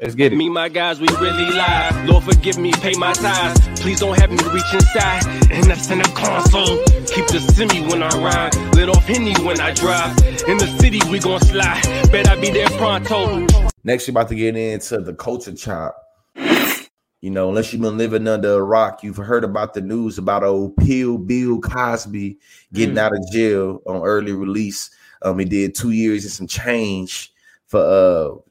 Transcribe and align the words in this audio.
Let's 0.00 0.14
get 0.14 0.32
it. 0.32 0.36
Me, 0.36 0.48
my 0.48 0.70
guys, 0.70 0.98
we 0.98 1.08
really 1.20 1.50
live. 1.52 2.08
Lord, 2.08 2.24
forgive 2.24 2.56
me, 2.56 2.72
pay 2.72 2.94
my 2.94 3.12
tithes. 3.12 3.80
Please 3.80 4.00
don't 4.00 4.18
have 4.18 4.30
me 4.30 4.38
reach 4.52 4.72
inside. 4.72 5.26
And 5.50 5.64
that's 5.64 5.90
in 5.90 5.98
the 5.98 6.10
console. 6.14 6.78
Keep 7.06 7.26
the 7.26 7.38
semi 7.40 7.86
when 7.86 8.02
I 8.02 8.08
ride. 8.18 8.54
Lit 8.74 8.88
off 8.88 9.04
Henny 9.04 9.34
when 9.44 9.60
I 9.60 9.74
drive. 9.74 10.16
In 10.48 10.56
the 10.56 10.66
city, 10.80 11.00
we 11.10 11.18
gon' 11.18 11.40
slide. 11.40 11.82
Bet 12.10 12.28
I 12.28 12.40
be 12.40 12.50
there 12.50 12.68
pronto. 12.70 13.46
Next, 13.84 14.06
you're 14.06 14.12
about 14.12 14.28
to 14.28 14.34
get 14.34 14.56
into 14.56 15.00
the 15.00 15.12
culture 15.12 15.54
chop. 15.54 15.96
You 16.34 17.28
know, 17.28 17.50
unless 17.50 17.70
you've 17.70 17.82
been 17.82 17.98
living 17.98 18.26
under 18.26 18.54
a 18.54 18.62
rock, 18.62 19.02
you've 19.02 19.18
heard 19.18 19.44
about 19.44 19.74
the 19.74 19.82
news 19.82 20.16
about 20.16 20.42
old 20.42 20.78
Pill 20.78 21.18
Bill 21.18 21.60
Cosby 21.60 22.38
getting 22.72 22.94
Mm. 22.94 22.98
out 22.98 23.12
of 23.12 23.30
jail 23.30 23.82
on 23.86 24.00
early 24.02 24.32
release. 24.32 24.88
Um, 25.20 25.38
he 25.38 25.44
did 25.44 25.74
two 25.74 25.90
years 25.90 26.24
and 26.24 26.32
some 26.32 26.46
change 26.46 27.30
for 27.66 27.80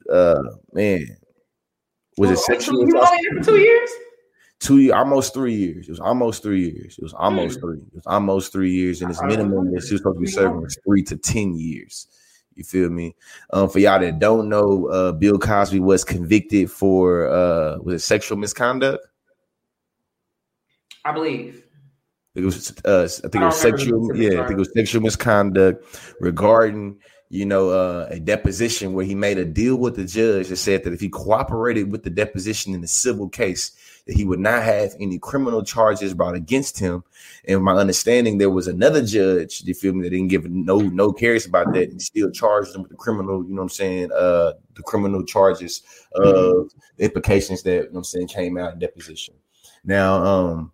uh 0.07 0.11
uh 0.13 0.43
man. 0.73 1.17
Was 2.19 2.31
it 2.31 2.39
sexual? 2.39 2.87
You 2.87 2.99
only 2.99 3.17
here 3.17 3.33
for 3.37 3.43
two 3.43 3.57
years? 3.57 3.89
two 4.59 4.79
years, 4.79 4.93
almost 4.93 5.33
three 5.33 5.55
years. 5.55 5.87
It 5.87 5.91
was 5.91 5.99
almost 5.99 6.43
three 6.43 6.69
years. 6.69 6.97
It 6.97 7.03
was 7.03 7.13
almost 7.13 7.59
three. 7.61 7.77
It 7.77 7.95
was 7.95 8.05
almost 8.05 8.51
three 8.51 8.71
years, 8.71 9.01
and 9.01 9.09
it's 9.09 9.23
minimum 9.23 9.73
that 9.73 9.83
she 9.83 9.93
was 9.93 10.01
supposed 10.01 10.17
to 10.17 10.21
be 10.21 10.27
serving 10.27 10.61
was 10.61 10.77
three 10.85 11.01
to 11.03 11.15
ten 11.15 11.55
years. 11.55 12.07
You 12.55 12.65
feel 12.65 12.89
me? 12.89 13.15
Um, 13.53 13.69
for 13.69 13.79
y'all 13.79 13.99
that 14.01 14.19
don't 14.19 14.49
know, 14.49 14.87
uh, 14.87 15.13
Bill 15.13 15.39
Cosby 15.39 15.79
was 15.79 16.03
convicted 16.03 16.69
for 16.69 17.29
uh, 17.29 17.77
was 17.77 17.95
it 17.95 17.99
sexual 18.05 18.37
misconduct? 18.37 19.05
I 21.05 21.13
believe. 21.13 21.63
It 22.35 22.43
was 22.43 22.73
uh, 22.83 23.07
I 23.23 23.29
think 23.29 23.35
it 23.35 23.45
was 23.45 23.61
don't 23.61 23.73
remember 23.73 24.13
the 24.13 24.17
sexual. 24.17 24.17
Yeah, 24.17 24.41
I 24.41 24.47
think 24.47 24.57
it 24.57 24.59
was 24.59 24.73
sexual 24.75 25.01
misconduct 25.01 26.15
regarding 26.19 26.99
you 27.29 27.45
know 27.45 27.69
uh, 27.69 28.07
a 28.09 28.19
deposition 28.19 28.93
where 28.93 29.05
he 29.05 29.13
made 29.13 29.37
a 29.37 29.45
deal 29.45 29.75
with 29.75 29.95
the 29.95 30.05
judge 30.05 30.47
that 30.47 30.55
said 30.55 30.83
that 30.83 30.93
if 30.93 30.99
he 30.99 31.09
cooperated 31.09 31.91
with 31.91 32.03
the 32.03 32.09
deposition 32.09 32.73
in 32.73 32.81
the 32.81 32.87
civil 32.87 33.29
case, 33.29 33.71
that 34.07 34.15
he 34.15 34.25
would 34.25 34.39
not 34.39 34.63
have 34.63 34.95
any 34.99 35.19
criminal 35.19 35.63
charges 35.63 36.15
brought 36.15 36.33
against 36.33 36.79
him. 36.79 37.03
And 37.47 37.63
my 37.63 37.73
understanding, 37.73 38.39
there 38.39 38.49
was 38.49 38.67
another 38.67 39.05
judge, 39.05 39.61
you 39.63 39.75
feel 39.75 39.93
me, 39.93 40.03
that 40.03 40.09
didn't 40.09 40.29
give 40.29 40.49
no 40.49 40.79
no 40.79 41.13
cares 41.13 41.45
about 41.45 41.71
that 41.73 41.89
and 41.91 42.01
still 42.01 42.31
charged 42.31 42.75
him 42.75 42.81
with 42.81 42.91
the 42.91 42.97
criminal. 42.97 43.43
You 43.43 43.49
know 43.49 43.57
what 43.57 43.63
I'm 43.63 43.69
saying? 43.69 44.11
Uh, 44.11 44.53
the 44.73 44.83
criminal 44.83 45.23
charges 45.23 45.83
of 46.13 46.71
the 46.97 47.05
implications 47.05 47.61
that 47.63 47.71
you 47.71 47.79
know 47.81 47.87
what 47.91 47.97
I'm 47.99 48.03
saying 48.05 48.27
came 48.29 48.57
out 48.57 48.73
in 48.73 48.79
deposition. 48.79 49.35
Now, 49.83 50.23
um, 50.23 50.71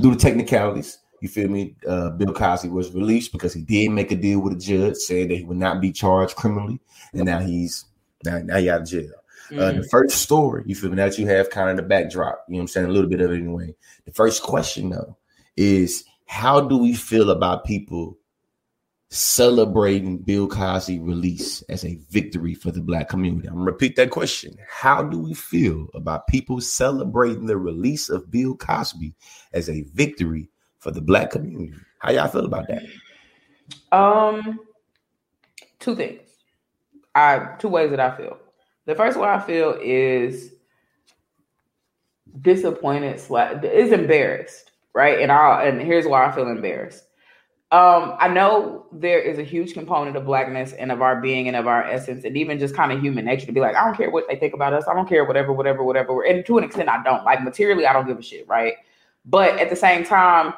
due 0.00 0.12
to 0.12 0.18
technicalities, 0.18 0.98
you 1.20 1.28
feel 1.28 1.48
me? 1.48 1.76
Uh, 1.86 2.10
Bill 2.10 2.32
Cosby 2.32 2.68
was 2.68 2.92
released 2.92 3.32
because 3.32 3.52
he 3.52 3.62
did 3.62 3.90
make 3.90 4.12
a 4.12 4.16
deal 4.16 4.40
with 4.40 4.52
a 4.52 4.56
judge 4.56 4.96
saying 4.96 5.28
that 5.28 5.36
he 5.36 5.44
would 5.44 5.56
not 5.56 5.80
be 5.80 5.92
charged 5.92 6.36
criminally, 6.36 6.80
and 7.12 7.24
now 7.24 7.40
he's 7.40 7.84
now, 8.24 8.38
now 8.38 8.56
he 8.56 8.70
out 8.70 8.82
of 8.82 8.88
jail. 8.88 9.12
Uh, 9.56 9.72
the 9.72 9.88
first 9.90 10.18
story, 10.18 10.62
you 10.66 10.74
feel 10.74 10.90
me, 10.90 10.96
that 10.96 11.18
you 11.18 11.26
have 11.26 11.48
kind 11.48 11.70
of 11.70 11.76
the 11.76 11.82
backdrop, 11.82 12.44
you 12.48 12.54
know 12.54 12.58
what 12.58 12.62
I'm 12.62 12.68
saying? 12.68 12.86
A 12.86 12.90
little 12.90 13.08
bit 13.08 13.22
of 13.22 13.30
it 13.30 13.36
anyway. 13.36 13.74
The 14.04 14.12
first 14.12 14.42
question, 14.42 14.90
though, 14.90 15.16
is 15.56 16.04
how 16.26 16.60
do 16.60 16.76
we 16.76 16.94
feel 16.94 17.30
about 17.30 17.64
people 17.64 18.18
celebrating 19.08 20.18
Bill 20.18 20.46
Cosby 20.46 20.98
release 20.98 21.62
as 21.62 21.82
a 21.82 21.98
victory 22.10 22.54
for 22.54 22.70
the 22.70 22.82
black 22.82 23.08
community? 23.08 23.48
I'm 23.48 23.54
gonna 23.54 23.64
repeat 23.64 23.96
that 23.96 24.10
question. 24.10 24.54
How 24.68 25.02
do 25.02 25.18
we 25.18 25.32
feel 25.32 25.88
about 25.94 26.26
people 26.26 26.60
celebrating 26.60 27.46
the 27.46 27.56
release 27.56 28.10
of 28.10 28.30
Bill 28.30 28.54
Cosby 28.54 29.14
as 29.54 29.70
a 29.70 29.86
victory 29.94 30.50
for 30.78 30.90
the 30.90 31.00
black 31.00 31.30
community? 31.30 31.74
How 31.98 32.12
y'all 32.12 32.28
feel 32.28 32.44
about 32.44 32.66
that? 32.68 32.82
Um, 33.96 34.60
two 35.78 35.96
things. 35.96 36.20
I 37.14 37.56
two 37.58 37.68
ways 37.68 37.90
that 37.90 38.00
I 38.00 38.16
feel. 38.16 38.38
The 38.86 38.94
first 38.94 39.18
way 39.18 39.28
I 39.28 39.40
feel 39.40 39.76
is 39.82 40.52
disappointed, 42.40 43.20
is 43.64 43.92
embarrassed, 43.92 44.70
right? 44.94 45.20
And 45.20 45.32
I 45.32 45.64
and 45.64 45.80
here's 45.80 46.06
why 46.06 46.26
I 46.26 46.32
feel 46.32 46.48
embarrassed. 46.48 47.04
Um, 47.70 48.16
I 48.18 48.28
know 48.28 48.86
there 48.92 49.18
is 49.18 49.38
a 49.38 49.42
huge 49.42 49.74
component 49.74 50.16
of 50.16 50.24
blackness 50.24 50.72
and 50.72 50.90
of 50.90 51.02
our 51.02 51.20
being 51.20 51.48
and 51.48 51.56
of 51.56 51.66
our 51.66 51.84
essence, 51.84 52.24
and 52.24 52.34
even 52.34 52.58
just 52.58 52.74
kind 52.74 52.92
of 52.92 53.00
human 53.00 53.26
nature 53.26 53.44
to 53.44 53.52
be 53.52 53.60
like, 53.60 53.76
I 53.76 53.84
don't 53.84 53.94
care 53.94 54.10
what 54.10 54.24
they 54.26 54.36
think 54.36 54.54
about 54.54 54.72
us, 54.72 54.84
I 54.88 54.94
don't 54.94 55.08
care 55.08 55.24
whatever, 55.26 55.52
whatever, 55.52 55.84
whatever. 55.84 56.22
And 56.22 56.46
to 56.46 56.56
an 56.56 56.64
extent, 56.64 56.88
I 56.88 57.02
don't 57.02 57.24
like 57.24 57.42
materially, 57.42 57.84
I 57.84 57.92
don't 57.92 58.06
give 58.06 58.18
a 58.18 58.22
shit, 58.22 58.48
right? 58.48 58.74
But 59.26 59.58
at 59.58 59.68
the 59.68 59.76
same 59.76 60.02
time, 60.02 60.54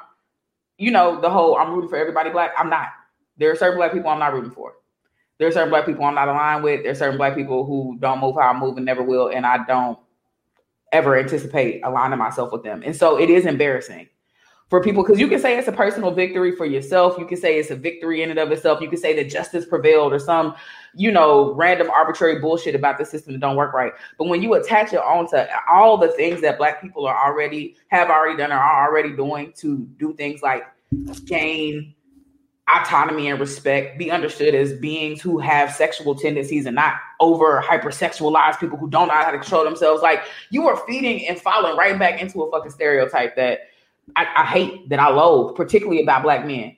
you 0.80 0.90
know, 0.90 1.20
the 1.20 1.28
whole 1.28 1.56
I'm 1.56 1.72
rooting 1.72 1.90
for 1.90 1.96
everybody 1.96 2.30
black, 2.30 2.52
I'm 2.58 2.70
not. 2.70 2.88
There 3.36 3.50
are 3.50 3.56
certain 3.56 3.76
black 3.76 3.92
people 3.92 4.08
I'm 4.08 4.18
not 4.18 4.32
rooting 4.32 4.50
for. 4.50 4.72
There 5.38 5.46
are 5.46 5.52
certain 5.52 5.68
black 5.68 5.86
people 5.86 6.04
I'm 6.04 6.14
not 6.14 6.28
aligned 6.28 6.64
with. 6.64 6.82
There 6.82 6.92
are 6.92 6.94
certain 6.96 7.18
black 7.18 7.34
people 7.34 7.64
who 7.64 7.98
don't 8.00 8.20
move 8.20 8.34
how 8.34 8.50
I 8.50 8.58
move 8.58 8.78
and 8.78 8.86
never 8.86 9.02
will, 9.02 9.28
and 9.28 9.46
I 9.46 9.64
don't 9.66 9.98
ever 10.92 11.18
anticipate 11.18 11.82
aligning 11.84 12.18
myself 12.18 12.50
with 12.50 12.62
them. 12.62 12.82
And 12.84 12.96
so 12.96 13.18
it 13.18 13.30
is 13.30 13.46
embarrassing 13.46 14.08
for 14.70 14.80
people 14.80 15.02
because 15.02 15.18
you 15.18 15.26
can 15.26 15.40
say 15.40 15.58
it's 15.58 15.66
a 15.66 15.72
personal 15.72 16.12
victory 16.12 16.54
for 16.54 16.64
yourself. 16.64 17.18
You 17.18 17.26
can 17.26 17.36
say 17.36 17.58
it's 17.58 17.70
a 17.70 17.76
victory 17.76 18.22
in 18.22 18.30
and 18.30 18.38
of 18.38 18.52
itself. 18.52 18.80
You 18.80 18.88
can 18.88 18.98
say 18.98 19.14
that 19.16 19.28
justice 19.28 19.66
prevailed 19.66 20.12
or 20.12 20.20
some, 20.20 20.54
you 20.94 21.10
know, 21.10 21.52
random 21.54 21.90
arbitrary 21.90 22.38
bullshit 22.38 22.76
about 22.76 22.96
the 22.96 23.04
system 23.04 23.32
that 23.32 23.40
don't 23.40 23.56
work 23.56 23.74
right. 23.74 23.92
But 24.16 24.28
when 24.28 24.42
you 24.42 24.54
attach 24.54 24.92
it 24.92 25.00
onto 25.00 25.36
all 25.70 25.98
the 25.98 26.08
things 26.08 26.40
that 26.42 26.56
black 26.56 26.80
people 26.80 27.04
are 27.04 27.28
already 27.28 27.76
have 27.88 28.10
already 28.10 28.36
done 28.36 28.52
or 28.52 28.58
are 28.58 28.88
already 28.88 29.14
doing 29.14 29.52
to 29.56 29.78
do 29.98 30.14
things 30.14 30.40
like 30.40 30.62
gain 31.26 31.92
autonomy 32.72 33.28
and 33.28 33.40
respect, 33.40 33.98
be 33.98 34.12
understood 34.12 34.54
as 34.54 34.72
beings 34.74 35.20
who 35.20 35.40
have 35.40 35.72
sexual 35.72 36.14
tendencies 36.14 36.66
and 36.66 36.76
not 36.76 36.94
over 37.18 37.60
hypersexualized 37.60 38.60
people 38.60 38.78
who 38.78 38.88
don't 38.88 39.08
know 39.08 39.14
how 39.14 39.32
to 39.32 39.38
control 39.40 39.64
themselves. 39.64 40.00
Like 40.00 40.22
you 40.50 40.68
are 40.68 40.76
feeding 40.86 41.26
and 41.26 41.40
falling 41.40 41.76
right 41.76 41.98
back 41.98 42.20
into 42.20 42.42
a 42.42 42.50
fucking 42.52 42.70
stereotype 42.70 43.34
that 43.34 43.62
I, 44.16 44.26
I 44.36 44.44
hate, 44.44 44.88
that 44.88 44.98
I 44.98 45.08
loathe, 45.08 45.56
particularly 45.56 46.02
about 46.02 46.22
black 46.22 46.46
men. 46.46 46.76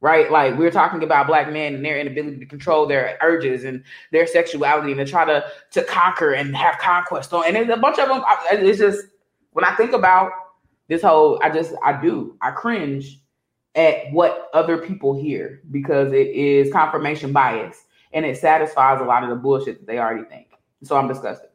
Right, 0.00 0.30
like 0.30 0.56
we're 0.56 0.70
talking 0.70 1.02
about 1.02 1.26
black 1.26 1.52
men 1.52 1.74
and 1.74 1.84
their 1.84 1.98
inability 1.98 2.38
to 2.38 2.46
control 2.46 2.86
their 2.86 3.18
urges 3.20 3.64
and 3.64 3.82
their 4.12 4.28
sexuality, 4.28 4.92
and 4.92 4.98
to 5.00 5.04
try 5.04 5.24
to 5.24 5.44
to 5.72 5.82
conquer 5.82 6.34
and 6.34 6.56
have 6.56 6.78
conquest 6.78 7.34
on. 7.34 7.44
And 7.44 7.56
there's 7.56 7.68
a 7.68 7.76
bunch 7.76 7.98
of 7.98 8.06
them. 8.06 8.22
It's 8.52 8.78
just 8.78 9.08
when 9.54 9.64
I 9.64 9.74
think 9.74 9.92
about 9.92 10.30
this 10.86 11.02
whole, 11.02 11.40
I 11.42 11.50
just 11.50 11.74
I 11.84 12.00
do 12.00 12.36
I 12.40 12.52
cringe 12.52 13.20
at 13.74 14.12
what 14.12 14.48
other 14.54 14.78
people 14.78 15.20
hear 15.20 15.62
because 15.72 16.12
it 16.12 16.28
is 16.28 16.72
confirmation 16.72 17.32
bias 17.32 17.84
and 18.12 18.24
it 18.24 18.36
satisfies 18.36 19.00
a 19.00 19.04
lot 19.04 19.22
of 19.22 19.30
the 19.30 19.36
bullshit 19.36 19.80
that 19.80 19.86
they 19.86 19.98
already 19.98 20.24
think. 20.28 20.48
So 20.82 20.96
I'm 20.96 21.08
disgusted 21.08 21.50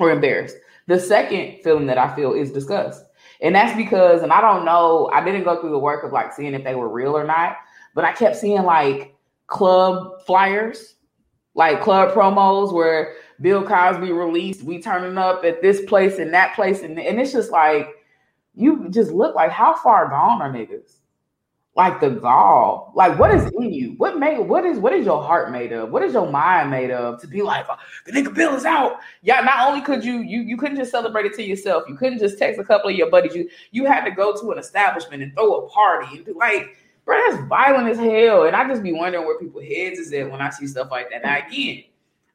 or 0.00 0.10
embarrassed. 0.10 0.56
The 0.86 0.98
second 0.98 1.62
feeling 1.62 1.86
that 1.86 1.98
I 1.98 2.14
feel 2.14 2.32
is 2.32 2.50
disgust. 2.50 3.04
And 3.40 3.54
that's 3.54 3.76
because, 3.76 4.22
and 4.22 4.32
I 4.32 4.40
don't 4.40 4.64
know, 4.64 5.10
I 5.12 5.24
didn't 5.24 5.44
go 5.44 5.60
through 5.60 5.70
the 5.70 5.78
work 5.78 6.04
of 6.04 6.12
like 6.12 6.32
seeing 6.32 6.54
if 6.54 6.64
they 6.64 6.74
were 6.74 6.88
real 6.88 7.16
or 7.16 7.24
not, 7.24 7.56
but 7.94 8.04
I 8.04 8.12
kept 8.12 8.36
seeing 8.36 8.62
like 8.64 9.14
club 9.46 10.22
flyers, 10.26 10.96
like 11.54 11.80
club 11.80 12.12
promos 12.12 12.72
where 12.72 13.14
Bill 13.40 13.64
Cosby 13.64 14.12
released, 14.12 14.62
we 14.62 14.82
turning 14.82 15.18
up 15.18 15.44
at 15.44 15.62
this 15.62 15.84
place 15.84 16.18
and 16.18 16.34
that 16.34 16.54
place. 16.54 16.82
And, 16.82 16.98
and 16.98 17.20
it's 17.20 17.32
just 17.32 17.50
like, 17.52 17.88
you 18.54 18.88
just 18.90 19.12
look 19.12 19.36
like 19.36 19.50
how 19.50 19.74
far 19.76 20.08
gone 20.08 20.42
are 20.42 20.52
niggas? 20.52 20.97
Like 21.78 22.00
the 22.00 22.10
gall. 22.10 22.92
Like 22.96 23.16
what 23.20 23.32
is 23.32 23.42
mm-hmm. 23.44 23.62
in 23.62 23.72
you? 23.72 23.94
What 23.98 24.18
made 24.18 24.40
what 24.40 24.64
is 24.64 24.80
what 24.80 24.92
is 24.92 25.06
your 25.06 25.22
heart 25.22 25.52
made 25.52 25.72
of? 25.72 25.90
What 25.90 26.02
is 26.02 26.12
your 26.12 26.28
mind 26.28 26.70
made 26.70 26.90
of 26.90 27.20
to 27.20 27.28
be 27.28 27.40
like 27.40 27.66
oh, 27.70 27.76
the 28.04 28.10
nigga 28.10 28.34
bill 28.34 28.56
is 28.56 28.64
out? 28.64 28.96
Yeah 29.22 29.40
not 29.42 29.68
only 29.68 29.80
could 29.80 30.04
you 30.04 30.18
you 30.18 30.40
you 30.40 30.56
couldn't 30.56 30.76
just 30.76 30.90
celebrate 30.90 31.26
it 31.26 31.34
to 31.34 31.42
yourself. 31.44 31.84
You 31.88 31.94
couldn't 31.94 32.18
just 32.18 32.36
text 32.36 32.60
a 32.60 32.64
couple 32.64 32.90
of 32.90 32.96
your 32.96 33.08
buddies. 33.08 33.34
You 33.36 33.48
you 33.70 33.86
had 33.86 34.04
to 34.04 34.10
go 34.10 34.38
to 34.38 34.50
an 34.50 34.58
establishment 34.58 35.22
and 35.22 35.32
throw 35.34 35.54
a 35.54 35.68
party 35.68 36.16
and 36.16 36.26
be 36.26 36.32
like 36.32 36.76
bro 37.04 37.16
that's 37.16 37.46
violent 37.46 37.88
as 37.88 37.96
hell. 37.96 38.46
And 38.46 38.56
i 38.56 38.66
just 38.66 38.82
be 38.82 38.92
wondering 38.92 39.24
where 39.24 39.38
people's 39.38 39.64
heads 39.64 40.00
is 40.00 40.12
at 40.12 40.28
when 40.28 40.40
i 40.40 40.50
see 40.50 40.66
stuff 40.66 40.90
like 40.90 41.10
that. 41.10 41.22
Now 41.22 41.38
again 41.46 41.84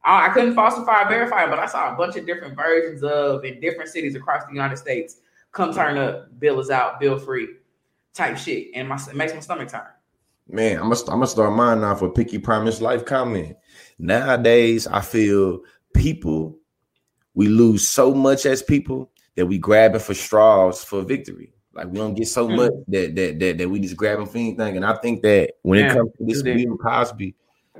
I, 0.06 0.28
I 0.28 0.30
couldn't 0.30 0.56
falsify 0.56 1.04
or 1.04 1.10
verify 1.10 1.48
but 1.48 1.60
i 1.60 1.66
saw 1.66 1.94
a 1.94 1.98
bunch 1.98 2.16
of 2.16 2.25
different 2.25 2.56
versions 2.56 3.04
of 3.04 3.44
in 3.44 3.60
different 3.60 3.90
cities 3.90 4.16
across 4.16 4.45
the 4.45 4.54
united 4.54 4.78
states 4.78 5.18
come 5.51 5.74
turn 5.74 5.98
up 5.98 6.28
bill 6.40 6.60
is 6.60 6.69
out 6.69 7.00
bill 7.00 7.19
free 7.19 7.48
type 8.13 8.38
shit, 8.38 8.68
and 8.75 8.88
my 8.88 8.95
it 8.95 9.15
makes 9.15 9.33
my 9.33 9.39
stomach 9.39 9.69
turn. 9.69 9.81
Man, 10.48 10.77
I'm 10.77 10.89
gonna 10.89 11.01
I'm 11.01 11.18
gonna 11.19 11.27
start 11.27 11.54
mine 11.56 11.83
off 11.83 12.01
with 12.01 12.15
Picky 12.15 12.38
Promise 12.38 12.81
Life 12.81 13.06
comment. 13.06 13.56
Nowadays, 14.00 14.88
I 14.88 15.01
feel 15.01 15.62
people 15.94 16.57
we 17.33 17.48
lose 17.48 17.88
so 17.88 18.13
much 18.13 18.45
as 18.45 18.62
people 18.62 19.10
that 19.36 19.45
we 19.45 19.57
grabbing 19.57 20.00
for 20.00 20.13
straws 20.13 20.83
for 20.83 21.01
victory. 21.01 21.54
Like 21.74 21.88
we 21.88 21.98
don't 21.98 22.13
get 22.13 22.27
so 22.27 22.48
Mm. 22.48 22.56
much 22.56 22.71
that 22.89 23.15
that 23.15 23.39
that, 23.39 23.57
that 23.57 23.69
we 23.69 23.80
just 23.80 23.95
grabbing 23.98 24.27
for 24.27 24.38
anything. 24.38 24.75
And 24.75 24.86
I 24.86 24.95
think 24.98 25.24
that 25.24 25.51
when 25.63 25.80
Yeah, 25.80 25.92
it 25.92 25.95
comes 25.95 26.12
to 26.18 26.25
this. 26.25 26.44
Bill 26.44 26.77
Cosby, 26.77 27.36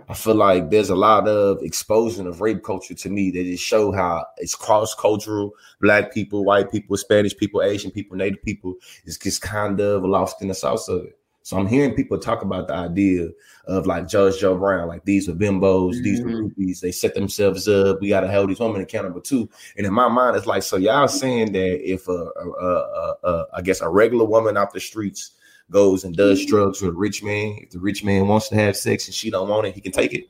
I 0.10 0.14
feel 0.14 0.36
like 0.36 0.70
there's 0.70 0.90
a 0.90 0.96
lot 0.96 1.28
of 1.28 1.62
exposing 1.62 2.28
of 2.28 2.42
rape 2.42 2.64
culture 2.64 2.94
to 2.94 3.10
me 3.10 3.32
that 3.32 3.44
just 3.44 3.64
show 3.64 3.92
how 3.92 4.26
it's 4.38 4.56
cross 4.56 4.94
cultural. 4.96 5.52
Black 5.82 6.14
people, 6.14 6.44
white 6.44 6.72
people, 6.72 6.98
Spanish 6.98 7.36
people, 7.36 7.62
Asian 7.62 7.92
people, 7.92 8.18
Native 8.18 8.44
people 8.44 8.76
is 9.06 9.18
just 9.18 9.42
kind 9.42 9.80
of 9.80 10.04
lost 10.04 10.42
in 10.42 10.50
the 10.50 10.54
sauce 10.54 10.88
of 10.88 11.06
it. 11.06 11.18
So 11.44 11.58
I'm 11.58 11.68
hearing 11.68 11.94
people 11.94 12.18
talk 12.18 12.42
about 12.42 12.70
the 12.70 12.74
idea 12.74 13.28
of 13.66 13.86
like 13.86 14.08
Judge 14.08 14.40
Joe 14.40 14.58
Brown, 14.58 14.88
like 14.88 15.04
these 15.04 15.28
are 15.28 15.34
bimbos, 15.34 15.96
mm-hmm. 15.96 16.04
these 16.04 16.20
are 16.22 16.24
mm-hmm. 16.24 16.72
they 16.82 16.92
set 16.92 17.16
themselves 17.16 17.68
up. 17.68 18.00
We 18.00 18.10
gotta 18.10 18.32
hold 18.32 18.50
these 18.50 18.62
women 18.62 18.82
accountable 18.82 19.20
too. 19.20 19.50
And 19.78 19.86
in 19.86 19.94
my 19.94 20.08
mind, 20.08 20.38
it's 20.38 20.48
like, 20.48 20.64
so 20.64 20.78
y'all 20.78 21.10
saying 21.10 21.52
that 21.52 21.92
if 21.92 22.08
a, 22.08 22.12
a, 22.12 22.50
a, 22.50 23.16
a 23.24 23.46
I 23.56 23.62
guess 23.62 23.82
a 23.82 23.90
regular 23.90 24.26
woman 24.26 24.56
off 24.56 24.72
the 24.72 24.80
streets 24.80 25.32
goes 25.74 26.04
and 26.04 26.16
does 26.16 26.40
mm-hmm. 26.40 26.50
drugs 26.50 26.82
with 26.82 26.92
a 26.92 26.98
rich 26.98 27.24
man, 27.24 27.58
if 27.62 27.72
the 27.72 27.80
rich 27.80 28.04
man 28.04 28.28
wants 28.28 28.48
to 28.50 28.56
have 28.56 28.78
sex 28.78 29.08
and 29.08 29.14
she 29.14 29.30
don't 29.30 29.50
want 29.50 29.68
it, 29.68 29.76
he 29.76 29.82
can 29.82 29.92
take 29.92 30.14
it. 30.14 30.26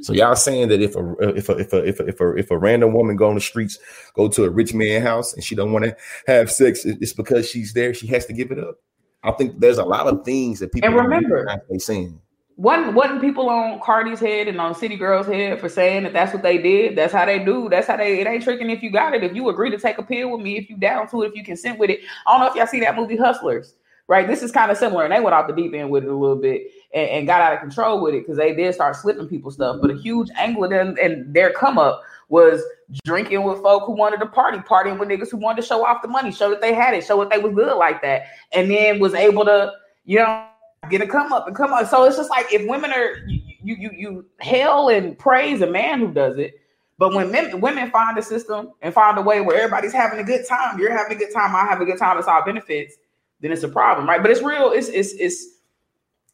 So 0.00 0.12
y'all 0.12 0.36
saying 0.36 0.68
that 0.68 0.80
if 0.80 0.94
a 0.96 1.12
if 1.36 1.48
a 1.48 1.56
if 1.58 1.72
a 1.72 1.76
if 1.78 2.00
a 2.00 2.06
if 2.06 2.20
a, 2.20 2.36
if 2.36 2.50
a 2.50 2.58
random 2.58 2.92
woman 2.92 3.16
go 3.16 3.28
on 3.28 3.34
the 3.34 3.40
streets, 3.40 3.78
go 4.14 4.28
to 4.28 4.44
a 4.44 4.50
rich 4.50 4.72
man 4.72 5.02
house 5.02 5.34
and 5.34 5.42
she 5.42 5.54
don't 5.54 5.72
want 5.72 5.84
to 5.84 5.96
have 6.26 6.50
sex, 6.50 6.84
it's 6.84 7.12
because 7.12 7.48
she's 7.48 7.72
there. 7.72 7.92
She 7.92 8.06
has 8.08 8.26
to 8.26 8.32
give 8.32 8.50
it 8.50 8.58
up. 8.58 8.76
I 9.24 9.32
think 9.32 9.58
there's 9.58 9.78
a 9.78 9.84
lot 9.84 10.06
of 10.06 10.24
things 10.24 10.60
that 10.60 10.72
people 10.72 10.88
and 10.88 10.96
remember 10.96 11.46
they 11.68 11.78
saying. 11.78 12.20
Wasn't 12.56 12.94
wasn't 12.94 13.20
people 13.20 13.48
on 13.48 13.80
Cardi's 13.80 14.18
head 14.20 14.48
and 14.48 14.60
on 14.60 14.74
City 14.74 14.96
Girl's 14.96 15.26
head 15.26 15.60
for 15.60 15.68
saying 15.68 16.04
that 16.04 16.12
that's 16.12 16.32
what 16.32 16.42
they 16.42 16.58
did? 16.58 16.96
That's 16.96 17.12
how 17.12 17.24
they 17.24 17.38
do. 17.38 17.68
That's 17.68 17.86
how 17.86 17.96
they. 17.96 18.20
It 18.20 18.26
ain't 18.26 18.42
tricking 18.42 18.70
if 18.70 18.82
you 18.82 18.90
got 18.90 19.14
it. 19.14 19.22
If 19.22 19.34
you 19.34 19.48
agree 19.48 19.70
to 19.70 19.78
take 19.78 19.98
a 19.98 20.02
pill 20.02 20.30
with 20.30 20.40
me, 20.40 20.58
if 20.58 20.68
you 20.68 20.76
down 20.76 21.08
to 21.10 21.22
it, 21.22 21.28
if 21.28 21.36
you 21.36 21.44
consent 21.44 21.78
with 21.78 21.90
it. 21.90 22.00
I 22.26 22.32
don't 22.32 22.40
know 22.40 22.50
if 22.50 22.56
y'all 22.56 22.66
see 22.66 22.80
that 22.80 22.96
movie 22.96 23.16
Hustlers 23.16 23.74
right? 24.08 24.26
This 24.26 24.42
is 24.42 24.50
kind 24.50 24.72
of 24.72 24.78
similar, 24.78 25.04
and 25.04 25.12
they 25.12 25.20
went 25.20 25.34
off 25.34 25.46
the 25.46 25.54
deep 25.54 25.74
end 25.74 25.90
with 25.90 26.02
it 26.02 26.10
a 26.10 26.16
little 26.16 26.36
bit 26.36 26.62
and, 26.92 27.08
and 27.10 27.26
got 27.26 27.42
out 27.42 27.52
of 27.52 27.60
control 27.60 28.02
with 28.02 28.14
it 28.14 28.20
because 28.20 28.38
they 28.38 28.54
did 28.54 28.74
start 28.74 28.96
slipping 28.96 29.28
people 29.28 29.50
stuff. 29.50 29.76
But 29.80 29.90
a 29.90 29.96
huge 29.96 30.30
angle 30.36 30.64
of 30.64 30.70
them 30.70 30.96
and 31.00 31.32
their 31.32 31.52
come 31.52 31.78
up 31.78 32.02
was 32.30 32.62
drinking 33.04 33.44
with 33.44 33.60
folk 33.60 33.84
who 33.84 33.92
wanted 33.92 34.18
to 34.20 34.26
party, 34.26 34.58
partying 34.58 34.98
with 34.98 35.10
niggas 35.10 35.30
who 35.30 35.36
wanted 35.36 35.60
to 35.60 35.66
show 35.68 35.84
off 35.84 36.02
the 36.02 36.08
money, 36.08 36.32
show 36.32 36.50
that 36.50 36.62
they 36.62 36.74
had 36.74 36.94
it, 36.94 37.04
show 37.04 37.18
that 37.20 37.30
they 37.30 37.38
was 37.38 37.54
good 37.54 37.76
like 37.76 38.02
that, 38.02 38.26
and 38.52 38.70
then 38.70 38.98
was 38.98 39.14
able 39.14 39.44
to, 39.44 39.72
you 40.04 40.18
know, 40.18 40.46
get 40.90 41.02
a 41.02 41.06
come 41.06 41.32
up 41.32 41.46
and 41.46 41.54
come 41.54 41.72
up. 41.72 41.86
So 41.86 42.04
it's 42.04 42.16
just 42.16 42.30
like 42.30 42.52
if 42.52 42.66
women 42.66 42.90
are 42.92 43.16
you 43.26 43.76
you 43.76 43.90
you 43.94 44.26
hail 44.40 44.88
and 44.88 45.18
praise 45.18 45.60
a 45.60 45.66
man 45.66 46.00
who 46.00 46.12
does 46.12 46.38
it. 46.38 46.54
But 46.96 47.14
when 47.14 47.30
men, 47.30 47.60
women 47.60 47.90
find 47.92 48.18
a 48.18 48.22
system 48.22 48.72
and 48.82 48.92
find 48.92 49.16
a 49.18 49.22
way 49.22 49.40
where 49.40 49.56
everybody's 49.56 49.92
having 49.92 50.18
a 50.18 50.24
good 50.24 50.44
time, 50.48 50.80
you're 50.80 50.96
having 50.96 51.16
a 51.16 51.20
good 51.20 51.32
time, 51.32 51.54
I 51.54 51.64
have 51.64 51.80
a 51.80 51.84
good 51.84 51.98
time, 51.98 52.18
it's 52.18 52.26
all 52.26 52.44
benefits 52.44 52.96
then 53.40 53.52
it's 53.52 53.62
a 53.62 53.68
problem, 53.68 54.08
right? 54.08 54.20
But 54.20 54.30
it's 54.30 54.42
real. 54.42 54.72
It's 54.72 54.88
it's 54.88 55.12
it's 55.14 55.46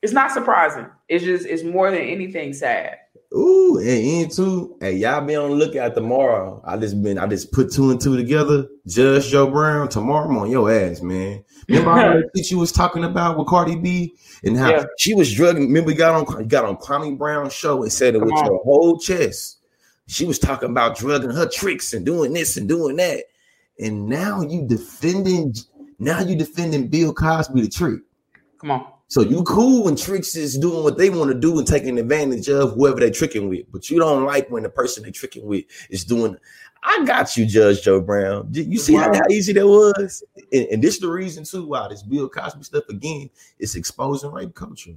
it's 0.03 0.12
not 0.12 0.31
surprising. 0.31 0.87
It's 1.09 1.25
just 1.25 1.47
it's 1.47 1.62
more 1.62 1.91
than 1.91 2.01
anything 2.01 2.53
sad. 2.53 2.99
Ooh, 3.37 3.79
and 3.79 3.89
into 3.89 4.77
hey, 4.81 4.93
y'all 4.93 5.21
be 5.21 5.35
on 5.35 5.51
the 5.51 5.56
lookout 5.56 5.95
tomorrow. 5.95 6.62
I 6.65 6.77
just 6.77 7.03
been 7.03 7.19
I 7.19 7.27
just 7.27 7.51
put 7.51 7.73
two 7.73 7.91
and 7.91 8.01
two 8.01 8.17
together. 8.17 8.69
Judge 8.87 9.29
Joe 9.29 9.51
Brown 9.51 9.89
tomorrow 9.89 10.29
I'm 10.29 10.39
on 10.39 10.51
your 10.51 10.71
ass, 10.71 11.03
man. 11.03 11.45
Remember 11.69 11.91
how 11.91 12.12
that 12.35 12.51
you 12.51 12.59
was 12.59 12.71
talking 12.71 13.03
about 13.03 13.37
with 13.37 13.49
Cardi 13.49 13.77
B 13.77 14.15
and 14.45 14.56
how 14.56 14.71
yeah. 14.71 14.85
she 14.99 15.15
was 15.15 15.33
drugging. 15.33 15.65
Remember, 15.65 15.91
you 15.91 15.97
got 15.97 16.15
on 16.15 16.47
got 16.47 16.65
on 16.65 16.77
Kwame 16.77 17.19
Brown 17.19 17.51
show 17.51 17.83
and 17.83 17.93
said 17.93 18.15
it 18.15 18.21
Come 18.21 18.27
with 18.27 18.35
on. 18.37 18.47
your 18.47 18.62
whole 18.62 18.99
chest. 18.99 19.59
She 20.06 20.27
was 20.27 20.39
talking 20.39 20.71
about 20.71 20.97
drugging 20.97 21.31
her 21.31 21.49
tricks 21.49 21.93
and 21.93 22.06
doing 22.06 22.35
this 22.35 22.56
and 22.56 22.69
doing 22.69 22.97
that. 22.97 23.25
And 23.81 24.06
now 24.06 24.43
you 24.43 24.65
defending 24.67 25.55
now 25.99 26.20
you 26.20 26.37
defending 26.37 26.88
Bill 26.88 27.12
Cosby 27.12 27.61
the 27.61 27.69
trick. 27.69 28.00
Come 28.58 28.70
on. 28.70 28.87
So 29.08 29.20
you 29.20 29.43
cool 29.44 29.85
when 29.85 29.96
tricks 29.96 30.35
is 30.35 30.58
doing 30.58 30.82
what 30.82 30.96
they 30.96 31.11
want 31.11 31.31
to 31.31 31.38
do 31.38 31.58
and 31.58 31.67
taking 31.67 31.99
advantage 31.99 32.49
of 32.49 32.73
whoever 32.73 33.00
they 33.00 33.11
tricking 33.11 33.49
with, 33.49 33.70
but 33.70 33.91
you 33.91 33.99
don't 33.99 34.25
like 34.25 34.50
when 34.50 34.62
the 34.62 34.70
person 34.70 35.05
they 35.05 35.11
tricking 35.11 35.46
with 35.46 35.64
is 35.91 36.05
doing. 36.05 36.37
I 36.82 37.05
got 37.05 37.37
you, 37.37 37.46
Judge 37.46 37.82
Joe 37.82 38.00
Brown. 38.00 38.49
You 38.50 38.79
see 38.79 38.94
wow. 38.94 39.05
how, 39.05 39.14
how, 39.14 39.23
easy 39.31 39.52
that 39.52 39.67
was, 39.67 40.23
and, 40.52 40.67
and, 40.67 40.82
this 40.82 40.94
is 40.94 41.00
the 41.00 41.08
reason 41.08 41.44
too 41.44 41.67
why 41.67 41.88
this 41.88 42.02
Bill 42.02 42.29
Cosby 42.29 42.62
stuff 42.62 42.85
again 42.91 43.31
is 43.58 43.75
exposing 43.75 44.32
rape 44.32 44.55
culture 44.55 44.94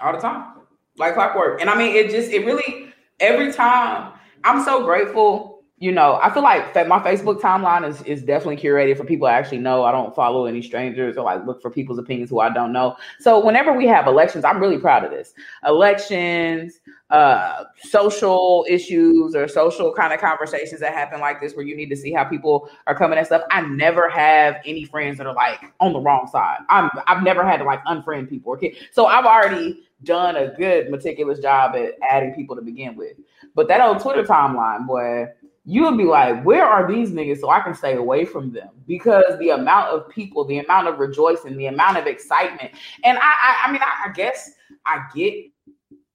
all 0.00 0.12
the 0.12 0.18
time, 0.18 0.56
like 0.96 1.14
clockwork. 1.14 1.60
And 1.60 1.70
I 1.70 1.78
mean, 1.78 1.94
it 1.94 2.10
just 2.10 2.30
it 2.30 2.44
really 2.44 2.92
every 3.20 3.52
time. 3.52 4.12
I'm 4.44 4.64
so 4.64 4.84
grateful 4.84 5.51
you 5.82 5.90
know, 5.90 6.20
I 6.22 6.32
feel 6.32 6.44
like 6.44 6.72
my 6.86 7.00
Facebook 7.00 7.40
timeline 7.40 7.84
is 7.84 8.02
is 8.02 8.22
definitely 8.22 8.56
curated 8.56 8.96
for 8.96 9.04
people 9.04 9.26
I 9.26 9.32
actually 9.32 9.58
know. 9.58 9.82
I 9.82 9.90
don't 9.90 10.14
follow 10.14 10.46
any 10.46 10.62
strangers 10.62 11.16
or 11.16 11.24
like 11.24 11.44
look 11.44 11.60
for 11.60 11.72
people's 11.72 11.98
opinions 11.98 12.30
who 12.30 12.38
I 12.38 12.50
don't 12.50 12.72
know. 12.72 12.94
So 13.18 13.44
whenever 13.44 13.72
we 13.72 13.88
have 13.88 14.06
elections, 14.06 14.44
I'm 14.44 14.60
really 14.60 14.78
proud 14.78 15.02
of 15.02 15.10
this. 15.10 15.34
Elections, 15.66 16.78
uh, 17.10 17.64
social 17.82 18.64
issues 18.68 19.34
or 19.34 19.48
social 19.48 19.92
kind 19.92 20.12
of 20.12 20.20
conversations 20.20 20.78
that 20.82 20.94
happen 20.94 21.18
like 21.18 21.40
this, 21.40 21.54
where 21.54 21.66
you 21.66 21.74
need 21.76 21.88
to 21.88 21.96
see 21.96 22.12
how 22.12 22.22
people 22.22 22.70
are 22.86 22.94
coming 22.94 23.18
and 23.18 23.26
stuff. 23.26 23.42
I 23.50 23.62
never 23.62 24.08
have 24.08 24.58
any 24.64 24.84
friends 24.84 25.18
that 25.18 25.26
are 25.26 25.34
like 25.34 25.64
on 25.80 25.92
the 25.92 26.00
wrong 26.00 26.28
side. 26.28 26.58
I'm 26.68 26.90
I've 27.08 27.24
never 27.24 27.44
had 27.44 27.56
to 27.56 27.64
like 27.64 27.84
unfriend 27.86 28.28
people. 28.28 28.52
Okay, 28.52 28.76
so 28.92 29.06
I've 29.06 29.26
already 29.26 29.82
done 30.04 30.36
a 30.36 30.54
good 30.54 30.90
meticulous 30.92 31.40
job 31.40 31.74
at 31.74 31.94
adding 32.08 32.34
people 32.34 32.54
to 32.54 32.62
begin 32.62 32.94
with. 32.94 33.16
But 33.56 33.66
that 33.66 33.80
old 33.80 33.98
Twitter 33.98 34.22
timeline, 34.22 34.86
boy 34.86 35.26
you 35.64 35.84
would 35.84 35.96
be 35.96 36.04
like, 36.04 36.44
where 36.44 36.64
are 36.64 36.90
these 36.90 37.10
niggas 37.10 37.40
so 37.40 37.50
I 37.50 37.60
can 37.60 37.74
stay 37.74 37.94
away 37.94 38.24
from 38.24 38.52
them? 38.52 38.68
Because 38.86 39.38
the 39.38 39.50
amount 39.50 39.90
of 39.90 40.08
people, 40.08 40.44
the 40.44 40.58
amount 40.58 40.88
of 40.88 40.98
rejoicing, 40.98 41.56
the 41.56 41.66
amount 41.66 41.98
of 41.98 42.06
excitement, 42.06 42.72
and 43.04 43.18
I, 43.18 43.20
I, 43.22 43.68
I 43.68 43.72
mean, 43.72 43.80
I, 43.82 44.08
I, 44.08 44.12
guess 44.12 44.50
I 44.84 45.04
get 45.14 45.52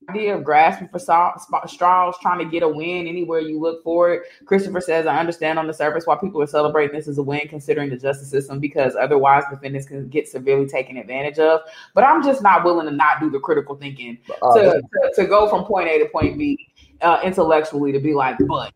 idea 0.09 0.35
of 0.35 0.43
grasping 0.43 0.87
for 0.87 0.99
straws, 0.99 2.15
trying 2.21 2.39
to 2.39 2.45
get 2.45 2.63
a 2.63 2.67
win 2.67 3.07
anywhere 3.07 3.39
you 3.39 3.59
look 3.59 3.83
for 3.83 4.13
it. 4.13 4.23
Christopher 4.45 4.79
says, 4.79 5.05
I 5.05 5.17
understand 5.17 5.59
on 5.59 5.67
the 5.67 5.73
surface 5.73 6.05
why 6.05 6.15
people 6.15 6.41
are 6.41 6.47
celebrating 6.47 6.95
this 6.95 7.07
as 7.07 7.17
a 7.17 7.23
win, 7.23 7.47
considering 7.47 7.89
the 7.89 7.97
justice 7.97 8.29
system, 8.29 8.59
because 8.59 8.95
otherwise 8.95 9.43
defendants 9.49 9.87
can 9.87 10.07
get 10.07 10.27
severely 10.27 10.65
taken 10.65 10.97
advantage 10.97 11.39
of. 11.39 11.61
But 11.93 12.05
I'm 12.05 12.23
just 12.23 12.41
not 12.41 12.63
willing 12.63 12.85
to 12.87 12.91
not 12.91 13.19
do 13.19 13.29
the 13.29 13.39
critical 13.39 13.75
thinking 13.75 14.17
uh, 14.41 14.53
to, 14.55 14.81
to, 14.81 15.11
to, 15.15 15.25
go 15.25 15.49
from 15.49 15.65
point 15.65 15.89
A 15.89 15.99
to 15.99 16.05
point 16.09 16.37
B 16.37 16.57
uh, 17.01 17.19
intellectually 17.23 17.91
to 17.91 17.99
be 17.99 18.13
like, 18.13 18.37
but 18.47 18.73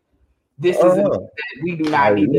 this 0.62 0.76
is 0.76 0.84
uh, 0.84 1.18
we 1.62 1.76
do 1.76 1.90
not 1.90 2.14
need. 2.14 2.30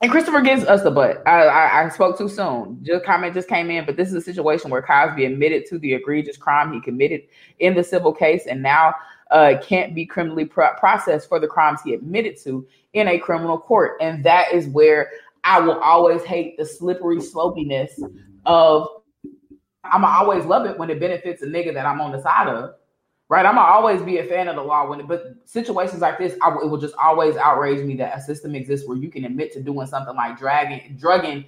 and 0.00 0.10
Christopher 0.10 0.40
gives 0.40 0.64
us 0.64 0.82
the 0.82 0.90
butt. 0.90 1.22
I, 1.26 1.42
I, 1.42 1.84
I, 1.84 1.88
spoke 1.88 2.16
too 2.16 2.28
soon. 2.28 2.78
Just 2.82 3.04
comment 3.04 3.34
just 3.34 3.48
came 3.48 3.70
in, 3.70 3.84
but 3.84 3.96
this 3.96 4.08
is 4.08 4.14
a 4.14 4.20
situation 4.20 4.70
where 4.70 4.82
Cosby 4.82 5.24
admitted 5.24 5.66
to 5.66 5.78
the 5.78 5.94
egregious 5.94 6.36
crime 6.36 6.72
he 6.72 6.80
committed 6.80 7.22
in 7.58 7.74
the 7.74 7.84
civil 7.84 8.12
case, 8.12 8.46
and 8.46 8.62
now 8.62 8.94
uh, 9.30 9.54
can't 9.62 9.94
be 9.94 10.06
criminally 10.06 10.44
pro- 10.44 10.74
processed 10.74 11.28
for 11.28 11.40
the 11.40 11.48
crimes 11.48 11.80
he 11.84 11.94
admitted 11.94 12.36
to 12.44 12.66
in 12.92 13.08
a 13.08 13.18
criminal 13.18 13.58
court. 13.58 13.96
And 14.00 14.24
that 14.24 14.52
is 14.52 14.68
where 14.68 15.10
I 15.44 15.60
will 15.60 15.80
always 15.80 16.22
hate 16.22 16.56
the 16.56 16.64
slippery 16.64 17.20
slopiness 17.20 18.00
of. 18.46 18.88
I'm 19.84 20.04
always 20.04 20.44
love 20.44 20.64
it 20.66 20.78
when 20.78 20.90
it 20.90 21.00
benefits 21.00 21.42
a 21.42 21.46
nigga 21.46 21.74
that 21.74 21.86
I'm 21.86 22.00
on 22.00 22.12
the 22.12 22.22
side 22.22 22.46
of 22.46 22.74
right? 23.32 23.46
I'm 23.46 23.56
always 23.56 24.02
be 24.02 24.18
a 24.18 24.24
fan 24.24 24.46
of 24.46 24.56
the 24.56 24.62
law 24.62 24.86
when, 24.86 25.06
but 25.06 25.34
situations 25.46 26.02
like 26.02 26.18
this, 26.18 26.36
I, 26.42 26.50
it 26.50 26.68
will 26.68 26.76
just 26.76 26.94
always 27.02 27.34
outrage 27.36 27.82
me 27.82 27.96
that 27.96 28.14
a 28.14 28.20
system 28.20 28.54
exists 28.54 28.86
where 28.86 28.98
you 28.98 29.10
can 29.10 29.24
admit 29.24 29.54
to 29.54 29.62
doing 29.62 29.86
something 29.86 30.14
like 30.14 30.38
dragging, 30.38 30.98
drugging 31.00 31.46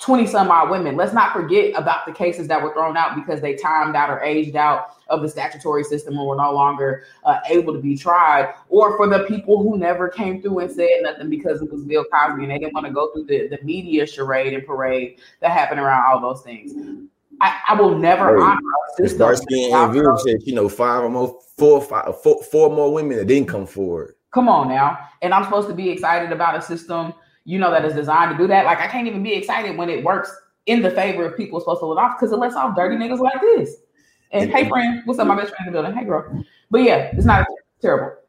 20 0.00 0.26
some 0.26 0.50
odd 0.50 0.70
women. 0.70 0.96
Let's 0.96 1.12
not 1.12 1.32
forget 1.32 1.72
about 1.76 2.04
the 2.04 2.12
cases 2.12 2.48
that 2.48 2.60
were 2.60 2.72
thrown 2.72 2.96
out 2.96 3.14
because 3.14 3.40
they 3.40 3.54
timed 3.54 3.94
out 3.94 4.10
or 4.10 4.20
aged 4.24 4.56
out 4.56 4.96
of 5.06 5.22
the 5.22 5.28
statutory 5.28 5.84
system 5.84 6.18
and 6.18 6.26
were 6.26 6.34
no 6.34 6.52
longer 6.52 7.04
uh, 7.22 7.38
able 7.48 7.74
to 7.74 7.80
be 7.80 7.96
tried, 7.96 8.52
or 8.68 8.96
for 8.96 9.06
the 9.06 9.20
people 9.28 9.62
who 9.62 9.78
never 9.78 10.08
came 10.08 10.42
through 10.42 10.58
and 10.58 10.72
said 10.72 10.88
nothing 11.02 11.30
because 11.30 11.62
it 11.62 11.70
was 11.70 11.84
Bill 11.84 12.04
Cosby 12.12 12.42
and 12.42 12.50
they 12.50 12.58
didn't 12.58 12.74
want 12.74 12.86
to 12.86 12.92
go 12.92 13.12
through 13.12 13.26
the, 13.26 13.46
the 13.46 13.62
media 13.62 14.04
charade 14.04 14.52
and 14.52 14.66
parade 14.66 15.20
that 15.38 15.52
happened 15.52 15.78
around 15.78 16.02
all 16.10 16.20
those 16.20 16.42
things. 16.42 16.72
I, 17.40 17.60
I 17.68 17.80
will 17.80 17.96
never 17.96 18.36
hey, 18.36 18.42
honor 18.42 18.60
Starsky 19.06 19.72
and 19.72 19.92
View 19.92 20.18
said, 20.24 20.42
you 20.44 20.54
know, 20.54 20.68
five 20.68 21.02
or 21.02 21.08
more, 21.08 21.40
four, 21.56 21.80
five, 21.80 22.20
four, 22.22 22.42
four 22.44 22.70
more 22.70 22.92
women 22.92 23.16
that 23.16 23.26
didn't 23.26 23.48
come 23.48 23.66
forward. 23.66 24.14
Come 24.32 24.48
on 24.48 24.68
now, 24.68 24.98
and 25.22 25.34
I'm 25.34 25.44
supposed 25.44 25.68
to 25.68 25.74
be 25.74 25.90
excited 25.90 26.32
about 26.32 26.56
a 26.56 26.62
system, 26.62 27.14
you 27.44 27.58
know, 27.58 27.70
that 27.70 27.84
is 27.84 27.94
designed 27.94 28.32
to 28.32 28.38
do 28.38 28.46
that. 28.48 28.64
Like 28.64 28.78
I 28.78 28.86
can't 28.86 29.06
even 29.06 29.22
be 29.22 29.34
excited 29.34 29.76
when 29.76 29.88
it 29.88 30.04
works 30.04 30.34
in 30.66 30.82
the 30.82 30.90
favor 30.90 31.24
of 31.24 31.36
people 31.36 31.58
supposed 31.58 31.80
to 31.80 31.86
let 31.86 32.02
off 32.02 32.16
because 32.18 32.32
it 32.32 32.36
lets 32.36 32.54
off 32.54 32.76
dirty 32.76 32.96
niggas 32.96 33.18
like 33.18 33.40
this. 33.40 33.76
And, 34.30 34.44
and 34.44 34.52
hey, 34.52 34.68
friend, 34.68 35.02
what's 35.04 35.18
up, 35.18 35.26
my 35.26 35.34
best 35.34 35.54
friend 35.54 35.66
in 35.66 35.72
the 35.72 35.80
building? 35.80 35.98
Hey, 35.98 36.04
girl. 36.04 36.44
But 36.70 36.82
yeah, 36.82 37.10
it's 37.12 37.26
not 37.26 37.46
terrible. 37.80 38.19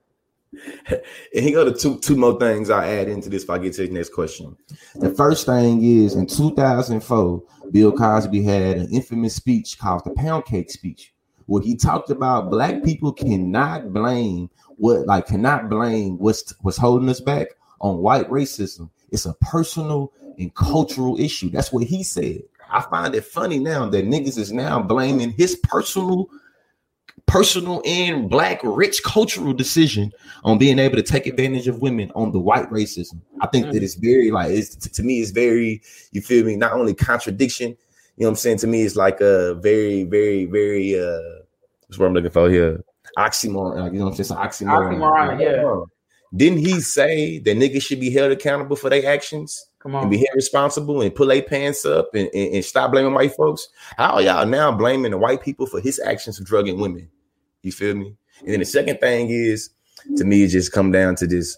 and 0.87 1.01
he 1.31 1.51
go 1.51 1.63
to 1.63 1.73
two 1.73 1.99
two 1.99 2.15
more 2.15 2.37
things 2.39 2.69
I 2.69 2.87
add 2.87 3.07
into 3.07 3.29
this 3.29 3.43
if 3.43 3.49
I 3.49 3.57
get 3.57 3.73
to 3.75 3.87
the 3.87 3.93
next 3.93 4.13
question. 4.13 4.57
The 4.95 5.09
first 5.11 5.45
thing 5.45 5.83
is 5.83 6.15
in 6.15 6.27
2004, 6.27 7.43
Bill 7.71 7.91
Cosby 7.91 8.43
had 8.43 8.77
an 8.77 8.89
infamous 8.91 9.35
speech 9.35 9.79
called 9.79 10.03
the 10.05 10.11
Pound 10.11 10.45
Cake 10.45 10.69
speech, 10.69 11.13
where 11.45 11.61
he 11.61 11.75
talked 11.75 12.09
about 12.09 12.49
black 12.49 12.83
people 12.83 13.13
cannot 13.13 13.93
blame 13.93 14.49
what 14.77 15.05
like 15.05 15.27
cannot 15.27 15.69
blame 15.69 16.17
what's 16.17 16.53
what's 16.61 16.77
holding 16.77 17.09
us 17.09 17.21
back 17.21 17.47
on 17.79 17.99
white 17.99 18.29
racism. 18.29 18.89
It's 19.11 19.25
a 19.25 19.33
personal 19.35 20.11
and 20.37 20.53
cultural 20.55 21.19
issue. 21.19 21.49
That's 21.49 21.71
what 21.71 21.83
he 21.83 22.03
said. 22.03 22.41
I 22.69 22.81
find 22.81 23.13
it 23.13 23.25
funny 23.25 23.59
now 23.59 23.89
that 23.89 24.05
niggas 24.05 24.37
is 24.37 24.51
now 24.51 24.81
blaming 24.81 25.31
his 25.31 25.57
personal 25.57 26.29
personal 27.25 27.81
and 27.85 28.29
black 28.29 28.59
rich 28.63 29.03
cultural 29.03 29.53
decision 29.53 30.11
on 30.43 30.57
being 30.57 30.79
able 30.79 30.95
to 30.95 31.03
take 31.03 31.27
advantage 31.27 31.67
of 31.67 31.81
women 31.81 32.11
on 32.15 32.31
the 32.31 32.39
white 32.39 32.69
racism. 32.69 33.21
I 33.41 33.47
think 33.47 33.65
mm-hmm. 33.65 33.73
that 33.73 33.83
it's 33.83 33.95
very 33.95 34.31
like 34.31 34.51
it's 34.51 34.75
to 34.75 35.03
me 35.03 35.21
it's 35.21 35.31
very 35.31 35.81
you 36.11 36.21
feel 36.21 36.45
me 36.45 36.55
not 36.55 36.73
only 36.73 36.93
contradiction, 36.93 37.69
you 38.17 38.23
know 38.23 38.29
what 38.29 38.31
I'm 38.31 38.35
saying? 38.35 38.57
To 38.57 38.67
me, 38.67 38.83
it's 38.83 38.95
like 38.95 39.21
a 39.21 39.55
very, 39.55 40.03
very, 40.03 40.45
very 40.45 40.99
uh 40.99 41.41
what's 41.87 41.97
what 41.97 42.07
I'm 42.07 42.13
looking 42.13 42.31
for 42.31 42.49
here. 42.49 42.83
Oxymoron, 43.17 43.93
you 43.93 43.99
know 43.99 44.05
what 44.05 44.19
I'm 44.19 44.23
saying? 44.23 44.39
oxymoron. 44.39 44.97
Oxymoron, 44.97 45.41
yeah. 45.41 45.85
Didn't 46.35 46.59
he 46.59 46.79
say 46.79 47.39
that 47.39 47.57
niggas 47.57 47.81
should 47.81 47.99
be 47.99 48.11
held 48.11 48.31
accountable 48.31 48.75
for 48.75 48.89
their 48.89 49.05
actions? 49.11 49.67
Come 49.81 49.95
on. 49.95 50.03
And 50.03 50.11
be 50.11 50.27
responsible 50.35 51.01
and 51.01 51.13
pull 51.13 51.27
their 51.27 51.41
pants 51.41 51.85
up 51.85 52.13
and, 52.13 52.29
and, 52.33 52.55
and, 52.55 52.65
stop 52.65 52.91
blaming 52.91 53.13
white 53.13 53.33
folks. 53.33 53.67
How 53.97 54.13
are 54.13 54.21
y'all 54.21 54.45
now 54.45 54.71
blaming 54.71 55.11
the 55.11 55.17
white 55.17 55.41
people 55.41 55.65
for 55.65 55.79
his 55.79 55.99
actions 55.99 56.39
of 56.39 56.45
drugging 56.45 56.79
women? 56.79 57.09
You 57.63 57.71
feel 57.71 57.95
me? 57.95 58.15
And 58.41 58.49
then 58.49 58.59
the 58.59 58.65
second 58.65 58.99
thing 58.99 59.29
is, 59.29 59.71
to 60.17 60.23
me, 60.23 60.43
it 60.43 60.49
just 60.49 60.71
come 60.71 60.91
down 60.91 61.15
to 61.15 61.27
this. 61.27 61.57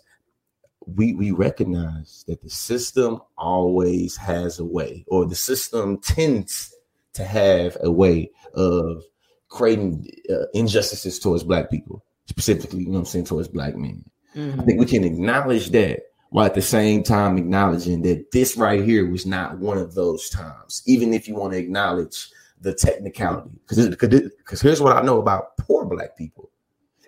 We 0.85 1.13
we 1.13 1.31
recognize 1.31 2.23
that 2.27 2.41
the 2.41 2.49
system 2.49 3.21
always 3.37 4.17
has 4.17 4.59
a 4.59 4.65
way, 4.65 5.05
or 5.07 5.25
the 5.25 5.35
system 5.35 5.97
tends 5.99 6.73
to 7.13 7.23
have 7.23 7.77
a 7.81 7.91
way 7.91 8.31
of 8.53 9.03
creating 9.49 10.09
uh, 10.29 10.45
injustices 10.53 11.19
towards 11.19 11.43
black 11.43 11.69
people, 11.69 12.03
specifically, 12.25 12.79
you 12.79 12.87
know 12.87 12.93
what 12.93 12.99
I'm 12.99 13.05
saying, 13.05 13.25
towards 13.25 13.47
black 13.47 13.75
men. 13.75 14.03
Mm-hmm. 14.35 14.59
I 14.59 14.63
think 14.63 14.79
we 14.79 14.85
can 14.85 15.03
acknowledge 15.03 15.69
that 15.69 16.01
while 16.33 16.47
at 16.47 16.55
the 16.55 16.61
same 16.63 17.03
time 17.03 17.37
acknowledging 17.37 18.01
that 18.01 18.31
this 18.31 18.57
right 18.57 18.83
here 18.83 19.07
was 19.07 19.23
not 19.23 19.55
one 19.59 19.77
of 19.77 19.93
those 19.93 20.31
times, 20.31 20.81
even 20.87 21.13
if 21.13 21.27
you 21.27 21.35
want 21.35 21.53
to 21.53 21.59
acknowledge 21.59 22.31
the 22.59 22.73
technicality. 22.73 23.51
Because 23.67 24.59
here's 24.59 24.81
what 24.81 24.97
I 24.97 25.03
know 25.03 25.19
about 25.19 25.55
poor 25.57 25.85
black 25.85 26.17
people. 26.17 26.49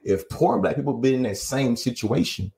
If 0.03 0.29
poor 0.29 0.60
black 0.60 0.75
people 0.75 0.94
been 0.94 1.15
in 1.15 1.24
that 1.24 1.39
same 1.39 1.75
situation, 1.75 2.51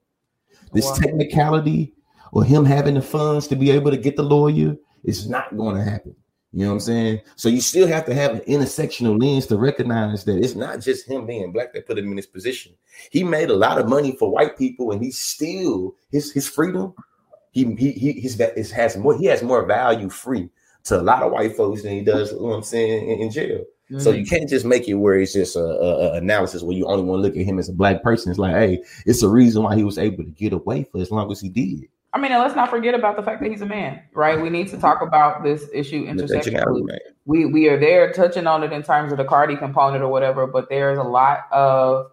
this 0.74 0.84
wow. 0.84 0.96
technicality 0.96 1.94
or 2.34 2.44
him 2.44 2.66
having 2.66 2.96
the 2.96 3.02
funds 3.02 3.48
to 3.48 3.56
be 3.56 3.72
able 3.72 3.92
to 3.92 3.98
get 3.98 4.18
the 4.18 4.24
lawyer 4.24 4.76
is 5.06 5.30
not 5.30 5.56
going 5.56 5.78
to 5.78 5.90
happen. 5.90 6.18
You 6.58 6.64
know 6.64 6.70
what 6.70 6.74
I'm 6.74 6.80
saying? 6.80 7.22
So 7.36 7.50
you 7.50 7.62
still 7.62 7.88
have 7.88 8.04
to 8.06 8.16
have 8.16 8.32
an 8.32 8.40
intersectional 8.40 9.22
lens 9.22 9.46
to 9.46 9.58
recognize 9.58 10.24
that 10.24 10.40
it's 10.40 10.56
not 10.56 10.80
just 10.80 11.08
him 11.08 11.28
being 11.28 11.52
black 11.52 11.72
that 11.74 11.86
put 11.86 12.00
him 12.00 12.10
in 12.10 12.16
this 12.16 12.26
position. 12.26 12.74
He 13.12 13.24
made 13.24 13.52
a 13.52 13.56
lot 13.56 13.78
of 13.78 13.88
money 13.88 14.16
for 14.18 14.32
white 14.32 14.58
people, 14.58 14.92
and 14.92 15.00
he 15.00 15.12
still 15.12 15.94
his 16.12 16.32
his 16.32 16.50
freedom. 16.50 16.96
He 17.52 17.76
he 17.76 17.92
he 17.92 18.12
his, 18.14 18.42
his 18.56 18.72
has 18.72 18.98
more. 18.98 19.16
He 19.16 19.28
has 19.28 19.44
more 19.44 19.68
value 19.68 20.10
free 20.10 20.50
to 20.86 21.00
a 21.00 21.04
lot 21.04 21.22
of 21.22 21.32
white 21.32 21.56
folks 21.56 21.84
than 21.84 21.92
he 21.92 22.02
does. 22.02 22.32
You 22.32 22.40
know 22.40 22.46
what 22.46 22.56
I'm 22.56 22.64
saying 22.64 23.08
in, 23.08 23.20
in 23.20 23.30
jail. 23.30 23.60
Mm-hmm. 23.92 24.00
So 24.00 24.10
you 24.10 24.26
can't 24.26 24.50
just 24.50 24.66
make 24.66 24.88
it 24.88 24.96
where 24.96 25.20
it's 25.20 25.34
just 25.34 25.56
a, 25.56 25.60
a, 25.60 25.90
a, 25.94 26.14
analysis 26.14 26.64
where 26.64 26.76
you 26.76 26.88
only 26.88 27.04
want 27.04 27.20
to 27.20 27.22
look 27.22 27.38
at 27.38 27.46
him 27.46 27.60
as 27.60 27.70
a 27.70 27.74
black 27.74 28.02
person. 28.02 28.32
It's 28.32 28.40
like, 28.40 28.56
hey, 28.56 28.84
it's 29.06 29.22
a 29.22 29.30
reason 29.30 29.62
why 29.62 29.76
he 29.76 29.84
was 29.84 30.00
able 30.00 30.24
to 30.24 30.32
get 30.32 30.54
away 30.54 30.86
for 30.92 31.02
as 31.02 31.12
long 31.12 31.32
as 31.32 31.40
he 31.40 31.50
did. 31.50 31.88
I 32.18 32.20
mean, 32.20 32.32
let's 32.32 32.56
not 32.56 32.72
forget 32.72 32.96
about 32.96 33.16
the 33.16 33.22
fact 33.22 33.44
that 33.44 33.52
he's 33.52 33.62
a 33.62 33.66
man, 33.68 34.02
right? 34.12 34.42
We 34.42 34.50
need 34.50 34.70
to 34.70 34.78
talk 34.78 35.04
about 35.04 35.44
this 35.44 35.70
issue 35.72 36.08
intersectionally. 36.08 36.98
We 37.26 37.46
we 37.46 37.70
are 37.70 37.80
there 37.80 38.12
touching 38.12 38.48
on 38.48 38.64
it 38.64 38.74
in 38.74 38.82
terms 38.82 39.12
of 39.12 39.20
the 39.20 39.24
Cardi 39.24 39.56
component 39.56 40.04
or 40.04 40.08
whatever, 40.08 40.48
but 40.48 40.68
there's 40.68 40.98
a 40.98 41.04
lot 41.04 41.46
of 41.52 42.10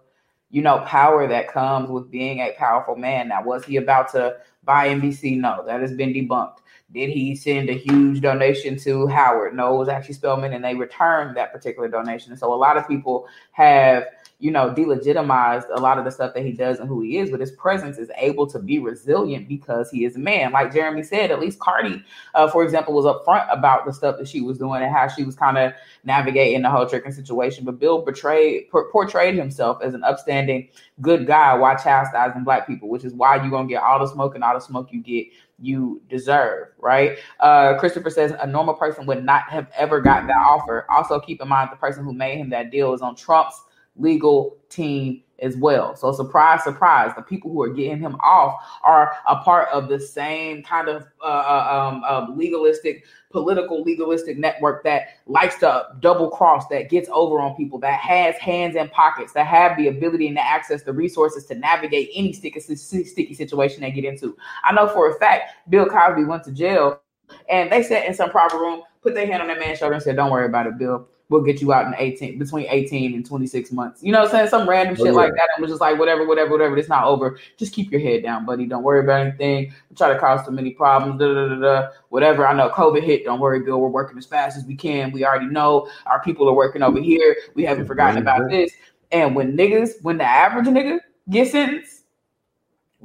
you 0.51 0.61
know 0.61 0.77
power 0.85 1.27
that 1.27 1.47
comes 1.47 1.89
with 1.89 2.11
being 2.11 2.39
a 2.39 2.53
powerful 2.55 2.95
man. 2.95 3.29
Now, 3.29 3.43
was 3.43 3.65
he 3.65 3.77
about 3.77 4.11
to 4.11 4.37
buy 4.63 4.89
NBC? 4.89 5.39
No, 5.39 5.63
that 5.65 5.81
has 5.81 5.93
been 5.93 6.13
debunked. 6.13 6.57
Did 6.93 7.09
he 7.09 7.35
send 7.35 7.71
a 7.71 7.73
huge 7.73 8.21
donation 8.21 8.77
to 8.81 9.07
Howard? 9.07 9.55
No, 9.55 9.73
it 9.73 9.79
was 9.79 9.89
actually 9.89 10.13
Spelman, 10.13 10.53
and 10.53 10.63
they 10.63 10.75
returned 10.75 11.35
that 11.35 11.51
particular 11.51 11.87
donation. 11.87 12.37
so 12.37 12.53
a 12.53 12.55
lot 12.55 12.77
of 12.77 12.87
people 12.87 13.27
have 13.53 14.05
you 14.39 14.51
know, 14.51 14.69
delegitimized 14.69 15.65
a 15.73 15.79
lot 15.79 15.97
of 15.97 16.03
the 16.03 16.11
stuff 16.11 16.33
that 16.33 16.43
he 16.43 16.51
does 16.51 16.79
and 16.79 16.89
who 16.89 17.01
he 17.01 17.17
is, 17.17 17.31
but 17.31 17.39
his 17.39 17.51
presence 17.51 17.97
is 17.97 18.11
able 18.17 18.45
to 18.45 18.59
be 18.59 18.79
resilient 18.79 19.47
because 19.47 19.89
he 19.89 20.03
is 20.03 20.17
a 20.17 20.19
man. 20.19 20.51
Like 20.51 20.73
Jeremy 20.73 21.03
said, 21.03 21.31
at 21.31 21.39
least 21.39 21.59
Cardi, 21.59 22.03
uh, 22.33 22.49
for 22.49 22.61
example, 22.61 22.93
was 22.93 23.05
upfront 23.05 23.51
about 23.51 23.85
the 23.85 23.93
stuff 23.93 24.17
that 24.17 24.27
she 24.27 24.41
was 24.41 24.57
doing 24.57 24.81
and 24.81 24.93
how 24.93 25.07
she 25.07 25.23
was 25.23 25.35
kind 25.35 25.57
of 25.57 25.71
navigating 26.03 26.63
the 26.63 26.69
whole 26.69 26.85
tricking 26.85 27.13
situation. 27.13 27.63
But 27.63 27.79
Bill 27.79 28.01
betrayed, 28.01 28.69
portrayed 28.69 29.35
himself 29.35 29.81
as 29.81 29.93
an 29.93 30.03
upstanding, 30.03 30.67
good 30.99 31.25
guy 31.25 31.53
while 31.55 31.77
chastising 31.77 32.43
black 32.43 32.67
people, 32.67 32.89
which 32.89 33.05
is 33.05 33.13
why 33.13 33.37
you're 33.37 33.49
gonna 33.49 33.69
get 33.69 33.83
all 33.83 33.99
the 33.99 34.07
smoke 34.07 34.35
and 34.35 34.43
all 34.43 34.53
the 34.53 34.59
smoke 34.59 34.91
you 34.91 35.01
get 35.01 35.27
you 35.59 36.01
deserve, 36.09 36.67
right? 36.79 37.17
Uh, 37.39 37.77
Christopher 37.79 38.09
says 38.09 38.33
a 38.41 38.45
normal 38.45 38.73
person 38.73 39.05
would 39.05 39.23
not 39.23 39.43
have 39.43 39.71
ever 39.77 40.01
gotten 40.01 40.27
that 40.27 40.35
offer. 40.37 40.85
Also, 40.89 41.19
keep 41.21 41.41
in 41.41 41.47
mind 41.47 41.69
the 41.71 41.77
person 41.77 42.03
who 42.03 42.13
made 42.13 42.37
him 42.37 42.49
that 42.49 42.71
deal 42.71 42.93
is 42.93 43.01
on 43.01 43.15
Trump's 43.15 43.61
legal 43.97 44.57
team 44.69 45.21
as 45.39 45.57
well. 45.57 45.95
So 45.95 46.11
surprise, 46.13 46.63
surprise, 46.63 47.11
the 47.15 47.21
people 47.21 47.51
who 47.51 47.61
are 47.61 47.69
getting 47.69 47.99
him 47.99 48.15
off 48.23 48.61
are 48.83 49.13
a 49.27 49.37
part 49.37 49.69
of 49.69 49.89
the 49.89 49.99
same 49.99 50.63
kind 50.63 50.87
of 50.87 51.05
uh, 51.21 51.25
uh 51.25 51.89
um, 51.91 52.03
um, 52.03 52.37
legalistic, 52.37 53.05
political 53.31 53.83
legalistic 53.83 54.37
network 54.37 54.83
that 54.85 55.07
likes 55.27 55.57
to 55.59 55.87
double 55.99 56.29
cross, 56.29 56.67
that 56.69 56.89
gets 56.89 57.09
over 57.11 57.39
on 57.39 57.55
people, 57.55 57.79
that 57.79 57.99
has 57.99 58.35
hands 58.37 58.75
and 58.75 58.91
pockets, 58.91 59.33
that 59.33 59.45
have 59.45 59.77
the 59.77 59.89
ability 59.89 60.27
and 60.27 60.37
the 60.37 60.45
access, 60.45 60.83
the 60.83 60.93
resources 60.93 61.45
to 61.45 61.55
navigate 61.55 62.09
any 62.15 62.31
sticky, 62.31 62.59
sticky 62.59 63.33
situation 63.33 63.81
they 63.81 63.91
get 63.91 64.05
into. 64.05 64.37
I 64.63 64.73
know 64.73 64.87
for 64.87 65.11
a 65.11 65.19
fact 65.19 65.51
Bill 65.69 65.85
Cosby 65.85 66.23
went 66.23 66.43
to 66.45 66.51
jail 66.51 67.01
and 67.49 67.71
they 67.71 67.83
sat 67.83 68.05
in 68.05 68.13
some 68.13 68.29
private 68.29 68.57
room, 68.57 68.83
put 69.01 69.15
their 69.15 69.27
hand 69.27 69.41
on 69.41 69.49
that 69.49 69.59
man's 69.59 69.79
shoulder 69.79 69.95
and 69.95 70.03
said, 70.03 70.15
Don't 70.15 70.31
worry 70.31 70.45
about 70.45 70.67
it, 70.67 70.77
Bill 70.77 71.07
we'll 71.29 71.41
get 71.41 71.61
you 71.61 71.73
out 71.73 71.87
in 71.87 71.95
18 71.97 72.37
between 72.37 72.67
18 72.69 73.13
and 73.13 73.25
26 73.25 73.71
months. 73.71 74.03
You 74.03 74.11
know 74.11 74.19
what 74.19 74.25
I'm 74.29 74.31
saying? 74.31 74.49
Some 74.49 74.69
random 74.69 74.95
oh, 74.99 75.03
shit 75.03 75.07
oh, 75.07 75.09
yeah. 75.09 75.25
like 75.25 75.33
that. 75.33 75.49
And 75.55 75.61
was 75.61 75.71
just 75.71 75.81
like, 75.81 75.97
whatever, 75.97 76.25
whatever, 76.27 76.51
whatever. 76.51 76.77
It's 76.77 76.89
not 76.89 77.05
over. 77.05 77.39
Just 77.57 77.73
keep 77.73 77.91
your 77.91 78.01
head 78.01 78.23
down, 78.23 78.45
buddy. 78.45 78.65
Don't 78.65 78.83
worry 78.83 78.99
about 78.99 79.21
anything. 79.21 79.73
Don't 79.89 79.97
try 79.97 80.13
to 80.13 80.19
cause 80.19 80.45
too 80.45 80.51
many 80.51 80.71
problems. 80.71 81.19
Da, 81.19 81.33
da, 81.33 81.47
da, 81.47 81.55
da, 81.55 81.87
whatever. 82.09 82.47
I 82.47 82.53
know 82.53 82.69
COVID 82.69 83.03
hit. 83.03 83.25
Don't 83.25 83.39
worry, 83.39 83.61
Bill. 83.61 83.79
We're 83.79 83.89
working 83.89 84.17
as 84.17 84.25
fast 84.25 84.57
as 84.57 84.65
we 84.65 84.75
can. 84.75 85.11
We 85.11 85.25
already 85.25 85.47
know 85.47 85.89
our 86.05 86.21
people 86.21 86.47
are 86.47 86.53
working 86.53 86.83
over 86.83 86.99
here. 86.99 87.35
We 87.55 87.63
haven't 87.63 87.87
forgotten 87.87 88.21
about 88.21 88.49
this. 88.49 88.71
And 89.11 89.35
when 89.35 89.55
niggas, 89.55 90.01
when 90.01 90.17
the 90.17 90.25
average 90.25 90.65
nigga 90.67 90.99
gets 91.29 91.51
sentenced, 91.51 92.04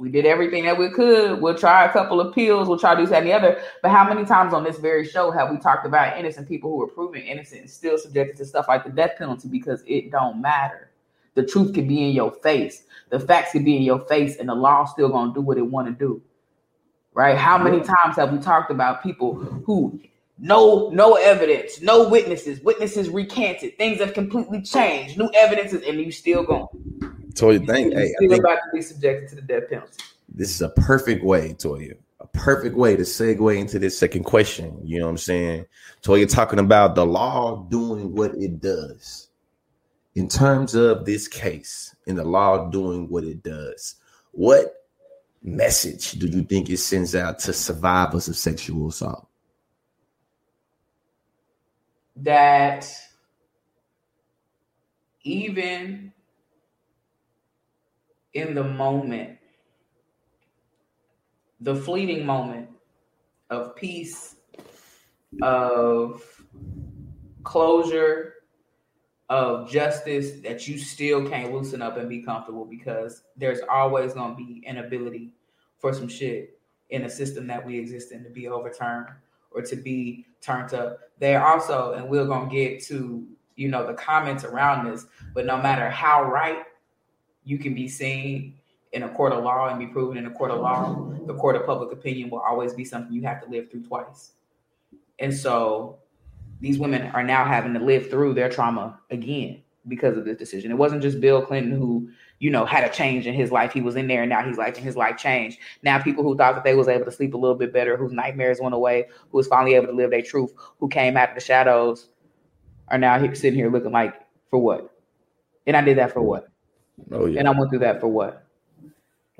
we 0.01 0.09
did 0.09 0.25
everything 0.25 0.65
that 0.65 0.79
we 0.79 0.89
could. 0.89 1.39
We'll 1.39 1.55
try 1.55 1.85
a 1.85 1.93
couple 1.93 2.19
of 2.19 2.33
pills. 2.33 2.67
We'll 2.67 2.79
try 2.79 2.95
to 2.95 3.01
do 3.01 3.07
that 3.07 3.19
and 3.19 3.27
the 3.27 3.33
other. 3.33 3.61
But 3.83 3.91
how 3.91 4.03
many 4.03 4.25
times 4.25 4.51
on 4.51 4.63
this 4.63 4.79
very 4.79 5.07
show 5.07 5.29
have 5.29 5.51
we 5.51 5.57
talked 5.57 5.85
about 5.85 6.17
innocent 6.17 6.47
people 6.47 6.71
who 6.71 6.81
are 6.81 6.87
proven 6.87 7.21
innocent 7.21 7.61
and 7.61 7.69
still 7.69 7.99
subjected 7.99 8.35
to 8.37 8.45
stuff 8.45 8.65
like 8.67 8.83
the 8.83 8.89
death 8.89 9.11
penalty 9.19 9.47
because 9.47 9.83
it 9.85 10.09
don't 10.09 10.41
matter. 10.41 10.89
The 11.35 11.45
truth 11.45 11.75
can 11.75 11.87
be 11.87 12.03
in 12.03 12.15
your 12.15 12.31
face. 12.31 12.83
The 13.09 13.19
facts 13.19 13.51
can 13.51 13.63
be 13.63 13.77
in 13.77 13.83
your 13.83 13.99
face, 14.07 14.37
and 14.37 14.49
the 14.49 14.55
law 14.55 14.85
still 14.85 15.09
gonna 15.09 15.35
do 15.35 15.41
what 15.41 15.59
it 15.59 15.61
want 15.61 15.87
to 15.87 15.93
do. 15.93 16.19
Right? 17.13 17.37
How 17.37 17.59
many 17.59 17.81
times 17.81 18.15
have 18.15 18.33
we 18.33 18.39
talked 18.39 18.71
about 18.71 19.03
people 19.03 19.35
who 19.35 20.01
no 20.39 20.89
no 20.89 21.13
evidence, 21.13 21.79
no 21.79 22.09
witnesses, 22.09 22.59
witnesses 22.61 23.07
recanted, 23.07 23.77
things 23.77 23.99
have 23.99 24.15
completely 24.15 24.63
changed, 24.63 25.19
new 25.19 25.29
evidences, 25.35 25.83
and 25.83 25.99
you 25.99 26.11
still 26.11 26.43
going. 26.43 26.67
Toya, 27.33 27.65
thank 27.65 27.93
hey, 27.93 28.13
about 28.25 28.55
to 28.55 28.69
be 28.73 28.81
subjected 28.81 29.29
to 29.29 29.35
the 29.35 29.41
death 29.41 29.69
penalty. 29.69 30.03
This 30.33 30.49
is 30.49 30.61
a 30.61 30.69
perfect 30.69 31.23
way, 31.23 31.53
Toya, 31.53 31.95
a 32.19 32.27
perfect 32.27 32.75
way 32.75 32.95
to 32.95 33.03
segue 33.03 33.57
into 33.57 33.79
this 33.79 33.97
second 33.97 34.23
question. 34.23 34.79
You 34.83 34.99
know 34.99 35.05
what 35.05 35.11
I'm 35.11 35.17
saying? 35.17 35.65
Toya 36.01 36.29
talking 36.29 36.59
about 36.59 36.95
the 36.95 37.05
law 37.05 37.63
doing 37.69 38.15
what 38.15 38.35
it 38.35 38.59
does. 38.59 39.29
In 40.15 40.27
terms 40.27 40.75
of 40.75 41.05
this 41.05 41.27
case, 41.27 41.95
in 42.05 42.15
the 42.15 42.23
law 42.23 42.69
doing 42.69 43.07
what 43.09 43.23
it 43.23 43.43
does, 43.43 43.95
what 44.31 44.75
message 45.43 46.11
do 46.11 46.27
you 46.27 46.43
think 46.43 46.69
it 46.69 46.77
sends 46.77 47.15
out 47.15 47.39
to 47.39 47.53
survivors 47.53 48.27
of 48.27 48.35
sexual 48.35 48.89
assault? 48.89 49.27
That 52.17 52.91
even 55.23 56.11
in 58.33 58.55
the 58.55 58.63
moment, 58.63 59.37
the 61.59 61.75
fleeting 61.75 62.25
moment 62.25 62.69
of 63.49 63.75
peace, 63.75 64.35
of 65.41 66.23
closure, 67.43 68.35
of 69.29 69.69
justice, 69.69 70.39
that 70.41 70.67
you 70.67 70.77
still 70.77 71.27
can't 71.27 71.53
loosen 71.53 71.81
up 71.81 71.97
and 71.97 72.09
be 72.09 72.21
comfortable 72.21 72.65
because 72.65 73.23
there's 73.37 73.59
always 73.69 74.13
going 74.13 74.35
to 74.35 74.37
be 74.37 74.63
an 74.65 74.77
ability 74.77 75.33
for 75.77 75.93
some 75.93 76.07
shit 76.07 76.59
in 76.89 77.03
a 77.03 77.09
system 77.09 77.47
that 77.47 77.65
we 77.65 77.77
exist 77.77 78.11
in 78.11 78.23
to 78.23 78.29
be 78.29 78.47
overturned 78.47 79.07
or 79.51 79.61
to 79.61 79.75
be 79.75 80.25
turned 80.41 80.73
up. 80.73 80.99
There 81.19 81.45
also, 81.45 81.93
and 81.93 82.09
we're 82.09 82.25
going 82.25 82.49
to 82.49 82.55
get 82.55 82.83
to, 82.85 83.25
you 83.55 83.67
know, 83.69 83.85
the 83.85 83.93
comments 83.93 84.43
around 84.43 84.89
this, 84.89 85.05
but 85.33 85.45
no 85.45 85.57
matter 85.57 85.89
how 85.89 86.23
right 86.23 86.63
you 87.43 87.57
can 87.57 87.73
be 87.73 87.87
seen 87.87 88.55
in 88.93 89.03
a 89.03 89.09
court 89.09 89.31
of 89.31 89.43
law 89.43 89.69
and 89.69 89.79
be 89.79 89.87
proven 89.87 90.17
in 90.17 90.25
a 90.25 90.31
court 90.31 90.51
of 90.51 90.59
law, 90.59 91.11
the 91.25 91.33
court 91.33 91.55
of 91.55 91.65
public 91.65 91.91
opinion 91.91 92.29
will 92.29 92.39
always 92.39 92.73
be 92.73 92.83
something 92.83 93.13
you 93.13 93.23
have 93.23 93.41
to 93.43 93.49
live 93.49 93.71
through 93.71 93.83
twice. 93.83 94.31
And 95.19 95.33
so 95.33 95.99
these 96.59 96.77
women 96.77 97.03
are 97.13 97.23
now 97.23 97.45
having 97.45 97.73
to 97.73 97.79
live 97.79 98.09
through 98.09 98.33
their 98.33 98.49
trauma 98.49 98.99
again 99.09 99.61
because 99.87 100.17
of 100.17 100.25
this 100.25 100.37
decision. 100.37 100.71
It 100.71 100.77
wasn't 100.77 101.01
just 101.01 101.21
Bill 101.21 101.41
Clinton 101.41 101.71
who 101.71 102.09
you 102.41 102.49
know, 102.49 102.65
had 102.65 102.83
a 102.83 102.89
change 102.89 103.27
in 103.27 103.35
his 103.35 103.51
life. 103.51 103.71
He 103.71 103.81
was 103.81 103.95
in 103.95 104.07
there 104.07 104.23
and 104.23 104.29
now 104.29 104.43
he's 104.43 104.57
like, 104.57 104.75
and 104.75 104.83
his 104.83 104.97
life 104.97 105.15
changed. 105.15 105.59
Now 105.83 106.01
people 106.01 106.23
who 106.23 106.35
thought 106.35 106.55
that 106.55 106.63
they 106.63 106.73
was 106.73 106.87
able 106.87 107.05
to 107.05 107.11
sleep 107.11 107.35
a 107.35 107.37
little 107.37 107.55
bit 107.55 107.71
better, 107.71 107.95
whose 107.95 108.11
nightmares 108.11 108.57
went 108.59 108.73
away, 108.73 109.05
who 109.29 109.37
was 109.37 109.45
finally 109.45 109.75
able 109.75 109.85
to 109.85 109.93
live 109.93 110.09
their 110.09 110.23
truth, 110.23 110.51
who 110.79 110.89
came 110.89 111.15
out 111.15 111.29
of 111.29 111.35
the 111.35 111.41
shadows, 111.41 112.09
are 112.87 112.97
now 112.97 113.19
sitting 113.33 113.53
here 113.53 113.69
looking 113.71 113.91
like, 113.91 114.15
for 114.49 114.57
what? 114.57 114.91
And 115.67 115.77
I 115.77 115.81
did 115.81 115.99
that 115.99 116.13
for 116.13 116.23
what? 116.23 116.50
Oh 117.11 117.25
yeah. 117.25 117.39
And 117.39 117.47
I 117.47 117.51
went 117.51 117.69
through 117.69 117.79
that 117.79 117.99
for 117.99 118.07
what? 118.07 118.45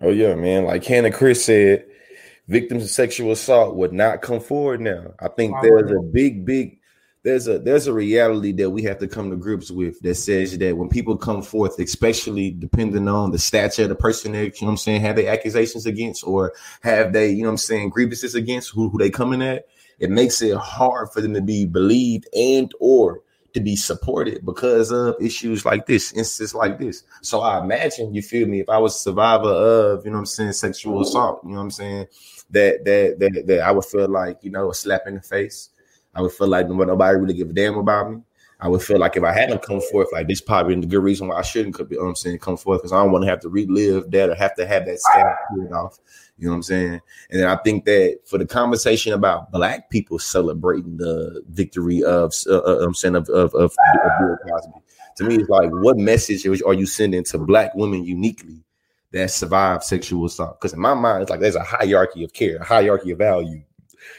Oh 0.01 0.09
yeah, 0.09 0.35
man. 0.35 0.65
Like 0.65 0.83
Hannah 0.83 1.11
Chris 1.11 1.45
said, 1.45 1.85
victims 2.47 2.83
of 2.83 2.89
sexual 2.89 3.31
assault 3.31 3.75
would 3.75 3.93
not 3.93 4.21
come 4.21 4.39
forward 4.39 4.81
now. 4.81 5.13
I 5.19 5.27
think 5.27 5.55
there's 5.61 5.91
a 5.91 6.01
big, 6.01 6.45
big 6.45 6.79
there's 7.23 7.47
a 7.47 7.59
there's 7.59 7.85
a 7.85 7.93
reality 7.93 8.51
that 8.53 8.71
we 8.71 8.81
have 8.83 8.97
to 8.97 9.07
come 9.07 9.29
to 9.29 9.35
grips 9.35 9.69
with 9.69 9.99
that 10.01 10.15
says 10.15 10.57
that 10.57 10.75
when 10.75 10.89
people 10.89 11.15
come 11.15 11.43
forth, 11.43 11.77
especially 11.79 12.49
depending 12.51 13.07
on 13.07 13.31
the 13.31 13.37
stature 13.37 13.83
of 13.83 13.89
the 13.89 13.95
person 13.95 14.31
that 14.31 14.59
you 14.59 14.65
know 14.65 14.71
I'm 14.71 14.77
saying, 14.77 15.01
have 15.01 15.15
they 15.15 15.27
accusations 15.27 15.85
against 15.85 16.25
or 16.25 16.53
have 16.81 17.13
they, 17.13 17.29
you 17.29 17.43
know 17.43 17.49
I'm 17.49 17.57
saying, 17.57 17.89
grievances 17.89 18.33
against 18.33 18.71
who, 18.71 18.89
who 18.89 18.97
they 18.97 19.11
coming 19.11 19.43
at, 19.43 19.67
it 19.99 20.09
makes 20.09 20.41
it 20.41 20.57
hard 20.57 21.11
for 21.11 21.21
them 21.21 21.35
to 21.35 21.41
be 21.41 21.65
believed 21.65 22.27
and 22.33 22.71
or 22.79 23.21
to 23.53 23.59
be 23.59 23.75
supported 23.75 24.45
because 24.45 24.91
of 24.91 25.15
issues 25.19 25.65
like 25.65 25.85
this, 25.85 26.13
instances 26.13 26.55
like 26.55 26.79
this. 26.79 27.03
So 27.21 27.41
I 27.41 27.61
imagine 27.61 28.13
you 28.13 28.21
feel 28.21 28.47
me 28.47 28.61
if 28.61 28.69
I 28.69 28.77
was 28.77 28.95
a 28.95 28.99
survivor 28.99 29.49
of, 29.49 30.05
you 30.05 30.11
know 30.11 30.19
I'm 30.19 30.25
saying, 30.25 30.53
sexual 30.53 31.01
assault, 31.01 31.41
you 31.43 31.51
know 31.51 31.57
what 31.57 31.63
I'm 31.63 31.71
saying, 31.71 32.07
that 32.51 32.85
that 32.85 33.19
that 33.19 33.47
that 33.47 33.59
I 33.61 33.71
would 33.71 33.85
feel 33.85 34.07
like, 34.07 34.39
you 34.41 34.51
know, 34.51 34.69
a 34.69 34.73
slap 34.73 35.03
in 35.07 35.15
the 35.15 35.21
face. 35.21 35.69
I 36.13 36.21
would 36.21 36.33
feel 36.33 36.47
like 36.47 36.67
nobody 36.67 37.17
really 37.17 37.33
give 37.33 37.49
a 37.49 37.53
damn 37.53 37.77
about 37.77 38.11
me. 38.11 38.21
I 38.61 38.67
would 38.67 38.83
feel 38.83 38.99
like 38.99 39.17
if 39.17 39.23
I 39.23 39.33
hadn't 39.33 39.63
come 39.63 39.81
forth, 39.81 40.09
like 40.13 40.27
this 40.27 40.39
probably 40.39 40.79
the 40.79 40.85
good 40.85 41.01
reason 41.01 41.27
why 41.27 41.37
I 41.37 41.41
shouldn't 41.41 41.73
come, 41.73 41.87
you 41.89 41.97
know 41.97 42.09
I'm 42.09 42.15
saying, 42.15 42.37
come 42.37 42.57
forth 42.57 42.81
because 42.81 42.93
I 42.93 43.01
don't 43.01 43.11
want 43.11 43.23
to 43.23 43.29
have 43.29 43.39
to 43.41 43.49
relive 43.49 44.11
that 44.11 44.29
or 44.29 44.35
have 44.35 44.55
to 44.55 44.67
have 44.67 44.85
that 44.85 44.99
scab 44.99 45.35
pulled 45.49 45.73
off. 45.73 45.97
You 46.37 46.45
know 46.45 46.51
what 46.51 46.57
I'm 46.57 46.63
saying? 46.63 47.01
And 47.31 47.41
then 47.41 47.47
I 47.47 47.55
think 47.57 47.85
that 47.85 48.19
for 48.25 48.37
the 48.37 48.45
conversation 48.45 49.13
about 49.13 49.51
black 49.51 49.89
people 49.89 50.19
celebrating 50.19 50.97
the 50.97 51.43
victory 51.49 52.03
of, 52.03 52.33
uh, 52.47 52.59
uh 52.59 52.85
I'm 52.85 52.93
saying 52.93 53.15
of 53.15 53.27
of, 53.29 53.53
of, 53.55 53.71
of 53.71 54.11
Bill 54.19 54.37
Cosby, 54.47 54.73
to 55.17 55.23
me, 55.23 55.35
it's 55.37 55.49
like 55.49 55.69
what 55.71 55.97
message 55.97 56.45
are 56.45 56.73
you 56.73 56.85
sending 56.85 57.23
to 57.25 57.39
black 57.39 57.73
women 57.73 58.03
uniquely 58.03 58.63
that 59.11 59.31
survive 59.31 59.83
sexual 59.83 60.25
assault? 60.25 60.61
Because 60.61 60.73
in 60.73 60.79
my 60.79 60.93
mind, 60.93 61.23
it's 61.23 61.31
like 61.31 61.39
there's 61.39 61.55
a 61.55 61.63
hierarchy 61.63 62.23
of 62.23 62.33
care, 62.33 62.57
a 62.57 62.63
hierarchy 62.63 63.09
of 63.09 63.17
value. 63.17 63.63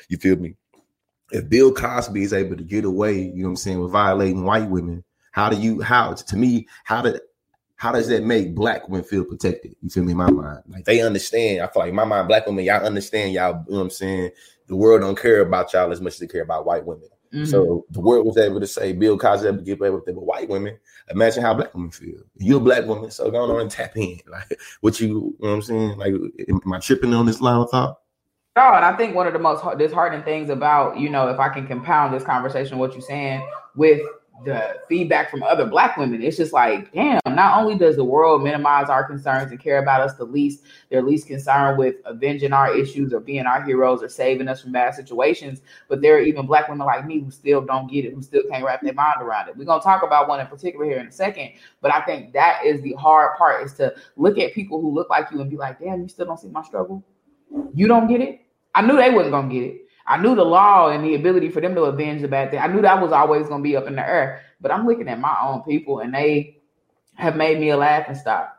You 0.08 0.16
feel 0.16 0.36
me? 0.36 0.56
If 1.32 1.48
Bill 1.48 1.72
Cosby 1.72 2.22
is 2.22 2.32
able 2.32 2.56
to 2.56 2.62
get 2.62 2.84
away, 2.84 3.18
you 3.18 3.42
know 3.42 3.48
what 3.48 3.50
I'm 3.50 3.56
saying, 3.56 3.80
with 3.80 3.92
violating 3.92 4.44
white 4.44 4.68
women, 4.68 5.04
how 5.32 5.48
do 5.48 5.56
you 5.56 5.80
how 5.80 6.12
to 6.12 6.36
me 6.36 6.68
how 6.84 7.02
did 7.02 7.20
how 7.76 7.90
does 7.90 8.06
that 8.08 8.22
make 8.22 8.54
black 8.54 8.88
women 8.88 9.04
feel 9.04 9.24
protected? 9.24 9.74
You 9.82 9.90
feel 9.90 10.04
me? 10.04 10.12
In 10.12 10.18
my 10.18 10.30
mind, 10.30 10.62
like 10.68 10.84
they 10.84 11.00
understand. 11.00 11.62
I 11.62 11.66
feel 11.66 11.82
like 11.82 11.92
my 11.92 12.04
mind, 12.04 12.28
black 12.28 12.46
women, 12.46 12.64
y'all 12.64 12.84
understand 12.86 13.32
y'all. 13.32 13.64
You 13.66 13.72
know 13.72 13.78
what 13.78 13.84
I'm 13.84 13.90
saying? 13.90 14.30
The 14.68 14.76
world 14.76 15.00
don't 15.00 15.18
care 15.18 15.40
about 15.40 15.72
y'all 15.72 15.90
as 15.90 16.00
much 16.00 16.14
as 16.14 16.18
they 16.20 16.28
care 16.28 16.42
about 16.42 16.64
white 16.64 16.86
women. 16.86 17.08
Mm-hmm. 17.32 17.46
So 17.46 17.86
the 17.90 18.00
world 18.00 18.26
was 18.26 18.36
able 18.36 18.60
to 18.60 18.66
say 18.66 18.92
Bill 18.92 19.18
Cosby 19.18 19.48
able 19.48 19.58
to 19.58 19.64
get 19.64 19.80
away 19.80 19.90
with 19.90 20.06
it, 20.06 20.14
but 20.14 20.26
white 20.26 20.48
women. 20.48 20.78
Imagine 21.10 21.42
how 21.42 21.54
black 21.54 21.74
women 21.74 21.90
feel. 21.90 22.20
You're 22.36 22.58
a 22.58 22.60
black 22.60 22.86
woman, 22.86 23.10
so 23.10 23.30
go 23.30 23.38
on 23.38 23.60
and 23.60 23.70
tap 23.70 23.96
in. 23.96 24.20
Like 24.28 24.60
what 24.80 25.00
you, 25.00 25.08
you 25.08 25.14
know 25.40 25.48
what 25.48 25.48
I'm 25.54 25.62
saying? 25.62 25.98
Like, 25.98 26.14
am 26.48 26.72
I 26.72 26.78
tripping 26.78 27.14
on 27.14 27.26
this 27.26 27.40
line 27.40 27.60
of 27.60 27.70
thought? 27.70 28.01
No, 28.54 28.74
and 28.74 28.84
I 28.84 28.94
think 28.96 29.14
one 29.14 29.26
of 29.26 29.32
the 29.32 29.38
most 29.38 29.64
disheartening 29.78 30.24
things 30.24 30.50
about, 30.50 30.98
you 30.98 31.08
know, 31.08 31.28
if 31.28 31.40
I 31.40 31.48
can 31.48 31.66
compound 31.66 32.12
this 32.12 32.22
conversation, 32.22 32.76
what 32.76 32.92
you're 32.92 33.00
saying 33.00 33.48
with 33.74 34.02
the 34.44 34.74
feedback 34.88 35.30
from 35.30 35.42
other 35.42 35.64
black 35.64 35.96
women. 35.96 36.22
It's 36.22 36.36
just 36.36 36.52
like, 36.52 36.92
damn, 36.92 37.20
not 37.26 37.60
only 37.60 37.76
does 37.76 37.96
the 37.96 38.04
world 38.04 38.42
minimize 38.42 38.88
our 38.88 39.04
concerns 39.04 39.50
and 39.50 39.60
care 39.60 39.78
about 39.78 40.00
us 40.00 40.14
the 40.14 40.24
least, 40.24 40.64
they're 40.90 41.02
least 41.02 41.28
concerned 41.28 41.78
with 41.78 41.96
avenging 42.04 42.52
our 42.52 42.76
issues 42.76 43.12
or 43.12 43.20
being 43.20 43.46
our 43.46 43.62
heroes 43.62 44.02
or 44.02 44.08
saving 44.08 44.48
us 44.48 44.60
from 44.60 44.72
bad 44.72 44.94
situations, 44.94 45.62
but 45.88 46.02
there 46.02 46.16
are 46.16 46.20
even 46.20 46.46
black 46.46 46.68
women 46.68 46.86
like 46.86 47.06
me 47.06 47.20
who 47.20 47.30
still 47.30 47.60
don't 47.60 47.90
get 47.90 48.04
it, 48.04 48.14
who 48.14 48.22
still 48.22 48.42
can't 48.50 48.64
wrap 48.64 48.82
their 48.82 48.94
mind 48.94 49.22
around 49.22 49.48
it. 49.48 49.56
We're 49.56 49.64
gonna 49.64 49.82
talk 49.82 50.02
about 50.02 50.28
one 50.28 50.40
in 50.40 50.46
particular 50.46 50.84
here 50.84 50.98
in 50.98 51.06
a 51.06 51.12
second, 51.12 51.52
but 51.80 51.94
I 51.94 52.00
think 52.02 52.32
that 52.32 52.64
is 52.64 52.82
the 52.82 52.94
hard 52.94 53.38
part 53.38 53.64
is 53.64 53.74
to 53.74 53.94
look 54.16 54.38
at 54.38 54.52
people 54.54 54.80
who 54.80 54.92
look 54.92 55.08
like 55.08 55.30
you 55.30 55.40
and 55.40 55.50
be 55.50 55.56
like, 55.56 55.78
damn, 55.78 56.02
you 56.02 56.08
still 56.08 56.26
don't 56.26 56.40
see 56.40 56.48
my 56.48 56.62
struggle. 56.62 57.04
You 57.74 57.86
don't 57.86 58.08
get 58.08 58.20
it. 58.20 58.41
I 58.74 58.82
knew 58.82 58.96
they 58.96 59.10
wasn't 59.10 59.32
gonna 59.32 59.52
get 59.52 59.62
it. 59.64 59.82
I 60.06 60.18
knew 60.18 60.34
the 60.34 60.44
law 60.44 60.90
and 60.90 61.04
the 61.04 61.14
ability 61.14 61.48
for 61.50 61.60
them 61.60 61.74
to 61.74 61.82
avenge 61.82 62.22
the 62.22 62.28
bad 62.28 62.50
thing. 62.50 62.60
I 62.60 62.66
knew 62.66 62.82
that 62.82 63.00
was 63.00 63.12
always 63.12 63.48
to 63.48 63.58
be 63.58 63.76
up 63.76 63.86
in 63.86 63.96
the 63.96 64.06
air. 64.06 64.42
But 64.60 64.70
I'm 64.70 64.86
looking 64.86 65.08
at 65.08 65.20
my 65.20 65.36
own 65.42 65.62
people, 65.62 66.00
and 66.00 66.14
they 66.14 66.58
have 67.14 67.36
made 67.36 67.60
me 67.60 67.70
a 67.70 67.76
laughing 67.76 68.14
stock. 68.14 68.56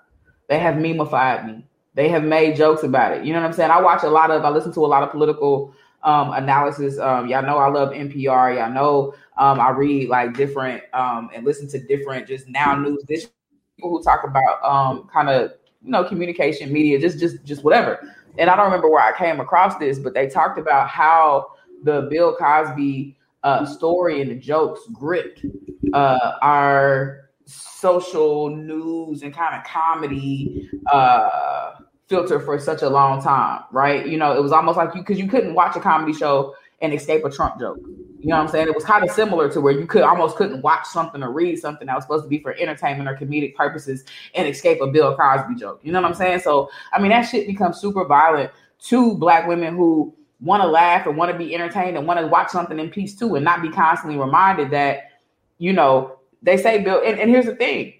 They 0.49 0.59
have 0.59 0.75
memeified 0.75 1.45
me. 1.45 1.65
They 1.95 2.09
have 2.09 2.23
made 2.23 2.55
jokes 2.55 2.83
about 2.83 3.13
it. 3.13 3.25
You 3.25 3.33
know 3.33 3.41
what 3.41 3.47
I'm 3.47 3.53
saying? 3.53 3.71
I 3.71 3.81
watch 3.81 4.03
a 4.03 4.09
lot 4.09 4.31
of. 4.31 4.43
I 4.43 4.49
listen 4.49 4.73
to 4.73 4.85
a 4.85 4.87
lot 4.87 5.03
of 5.03 5.11
political 5.11 5.73
um, 6.03 6.33
analysis. 6.33 6.99
Um, 6.99 7.27
y'all 7.27 7.43
know 7.43 7.57
I 7.57 7.69
love 7.69 7.89
NPR. 7.93 8.57
Y'all 8.57 8.71
know 8.71 9.13
um, 9.37 9.59
I 9.59 9.69
read 9.69 10.09
like 10.09 10.35
different 10.35 10.83
um, 10.93 11.29
and 11.33 11.45
listen 11.45 11.67
to 11.69 11.79
different 11.79 12.27
just 12.27 12.47
now 12.47 12.75
news. 12.75 13.03
This 13.07 13.29
people 13.75 13.91
who 13.91 14.03
talk 14.03 14.23
about 14.23 14.63
um, 14.63 15.07
kind 15.13 15.29
of 15.29 15.51
you 15.81 15.91
know 15.91 16.03
communication, 16.03 16.71
media, 16.71 16.99
just 16.99 17.19
just 17.19 17.43
just 17.43 17.63
whatever 17.63 17.99
and 18.37 18.49
I 18.49 18.55
don't 18.55 18.65
remember 18.65 18.89
where 18.89 19.01
I 19.01 19.17
came 19.17 19.39
across 19.39 19.77
this, 19.77 19.99
but 19.99 20.13
they 20.13 20.27
talked 20.27 20.57
about 20.57 20.89
how 20.89 21.47
the 21.83 22.07
Bill 22.09 22.35
Cosby 22.35 23.15
uh, 23.43 23.65
story 23.65 24.21
and 24.21 24.31
the 24.31 24.35
jokes 24.35 24.81
gripped 24.91 25.45
uh, 25.93 26.33
our 26.41 27.29
social 27.45 28.49
news 28.49 29.21
and 29.21 29.33
kind 29.33 29.55
of 29.55 29.63
comedy 29.65 30.69
uh, 30.91 31.71
filter 32.07 32.39
for 32.39 32.57
such 32.57 32.81
a 32.81 32.89
long 32.89 33.21
time, 33.21 33.63
right? 33.71 34.07
You 34.07 34.17
know, 34.17 34.35
it 34.35 34.41
was 34.41 34.51
almost 34.51 34.77
like 34.77 34.95
you 34.95 35.01
because 35.01 35.19
you 35.19 35.27
couldn't 35.27 35.53
watch 35.53 35.75
a 35.75 35.79
comedy 35.79 36.13
show 36.13 36.55
and 36.81 36.93
escape 36.93 37.25
a 37.25 37.29
Trump 37.29 37.59
joke. 37.59 37.79
You 38.23 38.29
know 38.29 38.37
what 38.37 38.43
I'm 38.43 38.47
saying? 38.47 38.69
It 38.69 38.75
was 38.75 38.85
kind 38.85 39.03
of 39.03 39.11
similar 39.11 39.51
to 39.51 39.59
where 39.59 39.73
you 39.73 39.85
could 39.85 40.03
almost 40.03 40.37
couldn't 40.37 40.61
watch 40.61 40.85
something 40.85 41.21
or 41.21 41.33
read 41.33 41.59
something 41.59 41.87
that 41.87 41.95
was 41.95 42.05
supposed 42.05 42.23
to 42.23 42.29
be 42.29 42.39
for 42.39 42.53
entertainment 42.53 43.09
or 43.09 43.17
comedic 43.17 43.53
purposes 43.53 44.05
and 44.33 44.47
escape 44.47 44.79
a 44.79 44.87
Bill 44.87 45.13
Cosby 45.17 45.55
joke. 45.55 45.81
You 45.83 45.91
know 45.91 46.01
what 46.01 46.07
I'm 46.07 46.15
saying? 46.15 46.39
So 46.39 46.69
I 46.93 47.01
mean 47.01 47.11
that 47.11 47.23
shit 47.23 47.47
becomes 47.47 47.81
super 47.81 48.05
violent 48.05 48.49
to 48.83 49.15
black 49.15 49.45
women 49.45 49.75
who 49.75 50.15
want 50.39 50.63
to 50.63 50.67
laugh 50.67 51.05
and 51.05 51.17
want 51.17 51.33
to 51.33 51.37
be 51.37 51.53
entertained 51.53 51.97
and 51.97 52.07
want 52.07 52.17
to 52.17 52.27
watch 52.27 52.49
something 52.49 52.79
in 52.79 52.89
peace 52.89 53.13
too 53.13 53.35
and 53.35 53.43
not 53.43 53.61
be 53.61 53.69
constantly 53.69 54.17
reminded 54.17 54.71
that, 54.71 55.11
you 55.57 55.73
know, 55.73 56.17
they 56.41 56.55
say 56.55 56.81
Bill 56.81 57.01
and, 57.05 57.19
and 57.19 57.29
here's 57.29 57.45
the 57.45 57.55
thing. 57.55 57.93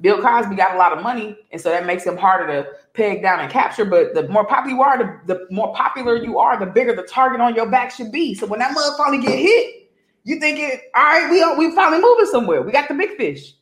Bill 0.00 0.22
Cosby 0.22 0.56
got 0.56 0.74
a 0.74 0.78
lot 0.78 0.96
of 0.96 1.02
money, 1.02 1.36
and 1.50 1.60
so 1.60 1.68
that 1.68 1.86
makes 1.86 2.04
him 2.04 2.16
harder 2.16 2.46
to 2.46 2.70
peg 2.94 3.22
down 3.22 3.40
and 3.40 3.50
capture. 3.50 3.84
But 3.84 4.14
the 4.14 4.26
more 4.28 4.46
popular 4.46 4.74
you 4.74 4.82
are, 4.82 4.98
the, 4.98 5.34
the 5.34 5.46
more 5.50 5.74
popular 5.74 6.16
you 6.16 6.38
are, 6.38 6.58
the 6.58 6.66
bigger 6.66 6.94
the 6.94 7.02
target 7.02 7.40
on 7.40 7.54
your 7.54 7.70
back 7.70 7.90
should 7.90 8.10
be. 8.10 8.34
So 8.34 8.46
when 8.46 8.60
that 8.60 8.72
mother 8.72 8.96
finally 8.96 9.22
get 9.22 9.38
hit, 9.38 9.90
you 10.24 10.40
think 10.40 10.58
it, 10.58 10.82
all 10.94 11.02
right, 11.02 11.30
we 11.30 11.42
are, 11.42 11.58
we 11.58 11.74
finally 11.74 12.00
moving 12.00 12.26
somewhere. 12.26 12.62
We 12.62 12.72
got 12.72 12.88
the 12.88 12.94
big 12.94 13.16
fish. 13.16 13.54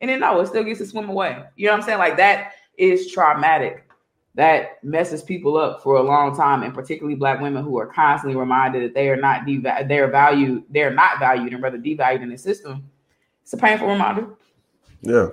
And 0.00 0.10
then 0.10 0.20
no, 0.20 0.40
it 0.40 0.46
still 0.48 0.64
gets 0.64 0.78
to 0.80 0.86
swim 0.86 1.08
away. 1.08 1.42
You 1.56 1.66
know 1.66 1.72
what 1.72 1.80
I'm 1.80 1.86
saying? 1.86 1.98
Like 1.98 2.16
that 2.16 2.52
is 2.76 3.10
traumatic. 3.10 3.88
That 4.34 4.82
messes 4.82 5.22
people 5.22 5.58
up 5.58 5.82
for 5.82 5.96
a 5.96 6.02
long 6.02 6.34
time, 6.34 6.62
and 6.62 6.72
particularly 6.72 7.16
black 7.16 7.42
women 7.42 7.62
who 7.62 7.78
are 7.78 7.86
constantly 7.86 8.34
reminded 8.38 8.82
that 8.82 8.94
they 8.94 9.10
are 9.10 9.16
not 9.16 9.44
deva- 9.44 9.84
they're 9.86 10.10
valued, 10.10 10.64
they're 10.70 10.92
not 10.92 11.18
valued 11.18 11.52
and 11.52 11.62
rather 11.62 11.76
devalued 11.76 12.22
in 12.22 12.30
the 12.30 12.38
system. 12.38 12.90
It's 13.42 13.52
a 13.52 13.58
painful 13.58 13.88
reminder. 13.88 14.28
Yeah. 15.02 15.28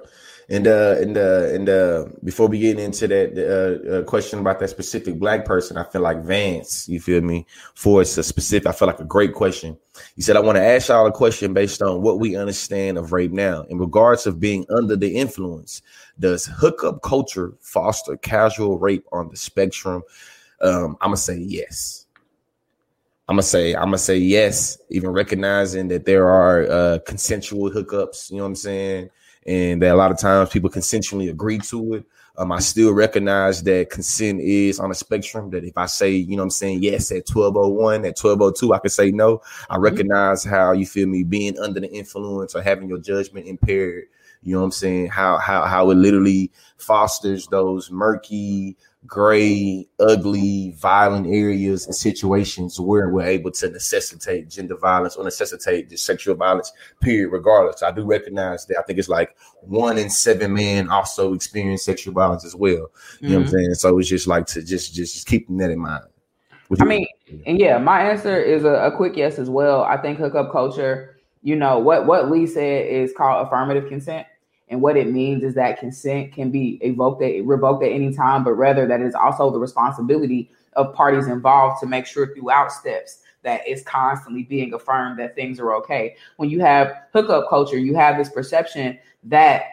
And 0.52 0.66
uh, 0.66 0.96
and 1.00 1.16
uh, 1.16 1.44
and 1.54 1.70
uh, 1.70 2.06
before 2.24 2.48
we 2.48 2.58
get 2.58 2.80
into 2.80 3.08
that 3.08 3.38
uh, 3.38 3.98
uh, 3.98 4.04
question 4.04 4.40
about 4.40 4.60
that 4.60 4.72
specific 4.72 5.20
black 5.20 5.46
person, 5.46 5.78
I 5.78 5.84
feel 5.84 6.02
like 6.02 6.24
Vance, 6.24 6.90
you 6.90 7.00
feel 7.00 7.22
me? 7.22 7.46
For 7.76 8.02
it's 8.02 8.18
a 8.18 8.24
specific, 8.24 8.68
I 8.68 8.72
feel 8.72 8.88
like 8.88 9.00
a 9.00 9.06
great 9.06 9.36
question. 9.36 9.78
He 10.16 10.24
said, 10.24 10.36
"I 10.36 10.40
want 10.40 10.56
to 10.56 10.64
ask 10.64 10.90
y'all 10.90 11.06
a 11.06 11.12
question 11.12 11.54
based 11.54 11.84
on 11.84 12.02
what 12.02 12.20
we 12.20 12.36
understand 12.36 12.98
of 12.98 13.12
rape 13.12 13.32
now, 13.32 13.62
in 13.70 13.78
regards 13.78 14.26
of 14.26 14.40
being 14.40 14.66
under 14.72 14.96
the 14.96 15.16
influence. 15.16 15.84
Does 16.20 16.48
hookup 16.48 17.04
culture 17.04 17.54
foster 17.62 18.18
casual 18.18 18.80
rape 18.80 19.06
on 19.12 19.30
the 19.30 19.38
spectrum?" 19.38 20.02
Um, 20.62 20.98
I'm 21.00 21.10
gonna 21.10 21.18
say 21.18 21.38
yes. 21.38 22.08
I'm 23.28 23.36
gonna 23.36 23.44
say 23.44 23.76
I'm 23.76 23.84
gonna 23.84 24.00
say 24.00 24.18
yes, 24.18 24.80
even 24.90 25.12
recognizing 25.12 25.90
that 25.90 26.06
there 26.06 26.28
are 26.28 26.64
uh, 26.64 27.00
consensual 27.06 27.70
hookups. 27.70 28.32
You 28.32 28.38
know 28.38 28.44
what 28.44 28.50
I'm 28.50 28.56
saying? 28.56 29.10
And 29.50 29.82
that 29.82 29.92
a 29.92 29.96
lot 29.96 30.12
of 30.12 30.20
times 30.20 30.52
people 30.52 30.70
consensually 30.70 31.28
agree 31.28 31.58
to 31.58 31.96
it. 31.96 32.06
Um, 32.38 32.52
I 32.52 32.60
still 32.60 32.94
recognize 32.94 33.64
that 33.64 33.90
consent 33.90 34.40
is 34.42 34.80
on 34.80 34.92
a 34.92 34.94
spectrum. 34.94 35.50
That 35.50 35.64
if 35.64 35.76
I 35.76 35.88
say, 35.88 36.12
you 36.12 36.38
know, 36.38 36.44
I'm 36.44 36.52
saying 36.52 36.84
yes 36.84 37.12
at 37.12 37.28
1201, 37.28 38.06
at 38.06 38.16
1202, 38.16 38.74
I 38.74 38.78
can 38.78 38.90
say 38.92 39.10
no. 39.10 39.42
I 39.68 39.74
mm-hmm. 39.74 39.82
recognize 39.82 40.44
how 40.44 40.74
you 40.74 40.86
feel 40.86 41.08
me 41.08 41.24
being 41.24 41.58
under 41.58 41.80
the 41.80 41.92
influence 41.92 42.54
or 42.54 42.62
having 42.62 42.88
your 42.88 43.00
judgment 43.00 43.48
impaired. 43.48 44.06
You 44.44 44.54
know 44.54 44.60
what 44.60 44.66
I'm 44.66 44.72
saying? 44.72 45.08
How 45.08 45.40
how 45.40 45.66
how 45.66 45.90
it 45.90 45.96
literally 45.96 46.52
fosters 46.78 47.48
those 47.48 47.90
murky 47.90 48.78
gray, 49.08 49.88
ugly, 50.00 50.74
violent 50.78 51.28
areas 51.28 51.86
and 51.86 51.96
situations 51.96 52.80
where 52.80 53.10
we're 53.10 53.26
able 53.26 53.52
to 53.52 53.70
necessitate 53.70 54.50
gender 54.50 54.76
violence 54.78 55.16
or 55.16 55.24
necessitate 55.24 55.90
the 55.90 55.98
sexual 55.98 56.36
violence, 56.36 56.72
period, 57.02 57.30
regardless. 57.30 57.82
I 57.82 57.92
do 57.92 58.04
recognize 58.04 58.66
that 58.66 58.78
I 58.78 58.84
think 58.84 59.00
it's 59.00 59.10
like 59.10 59.36
one 59.62 59.98
in 59.98 60.10
seven 60.10 60.54
men 60.54 60.90
also 60.90 61.34
experience 61.34 61.84
sexual 61.84 62.14
violence 62.14 62.44
as 62.44 62.56
well. 62.56 62.72
You 62.72 62.78
mm-hmm. 62.82 63.28
know 63.28 63.30
what 63.30 63.36
I'm 63.40 63.44
mm-hmm. 63.44 63.58
saying? 63.58 63.74
So 63.76 64.00
it's 64.00 64.10
just 64.10 64.28
like 64.28 64.46
to 64.48 64.62
just 64.62 64.94
just, 64.94 65.14
just 65.14 65.28
keeping 65.28 65.58
that 65.58 65.72
in 65.72 65.80
mind. 65.80 66.04
I 66.80 66.86
mean, 66.86 67.08
and 67.48 67.60
yeah, 67.60 67.80
my 67.80 68.02
answer 68.02 68.40
is 68.40 68.64
a, 68.64 68.74
a 68.74 68.96
quick 68.96 69.16
yes 69.16 69.40
as 69.40 69.50
well. 69.50 69.84
I 69.84 69.98
think 69.98 70.20
hookup 70.20 70.52
culture, 70.52 71.18
you 71.42 71.56
know, 71.56 71.80
what 71.80 72.06
what 72.06 72.30
Lee 72.30 72.46
said 72.46 72.86
is 72.86 73.12
called 73.18 73.48
affirmative 73.48 73.88
consent. 73.88 74.28
And 74.70 74.82
what 74.82 74.98
it 74.98 75.12
means 75.12 75.44
is 75.44 75.56
that 75.56 75.80
consent 75.80 76.32
can 76.32 76.52
be 76.52 76.80
evoked 76.82 77.22
revoked 77.22 77.84
at 77.84 77.92
any 77.92 78.14
time, 78.14 78.44
but 78.44 78.54
rather 78.54 78.88
that 78.88 79.02
is 79.02 79.16
also 79.16 79.50
the 79.50 79.60
responsibility 79.60 80.52
of 80.74 80.94
parties 80.94 81.28
involved 81.28 81.82
to 81.82 81.88
make 81.88 82.06
sure 82.06 82.34
throughout 82.34 82.72
steps 82.72 83.20
that 83.44 83.62
it's 83.66 83.84
constantly 83.84 84.44
being 84.44 84.74
affirmed 84.74 85.18
that 85.20 85.36
things 85.36 85.60
are 85.60 85.74
okay. 85.74 86.16
When 86.38 86.50
you 86.50 86.60
have 86.60 86.94
hookup 87.14 87.50
culture, 87.50 87.78
you 87.78 87.96
have 87.96 88.18
this 88.18 88.30
perception 88.30 89.00
that 89.24 89.64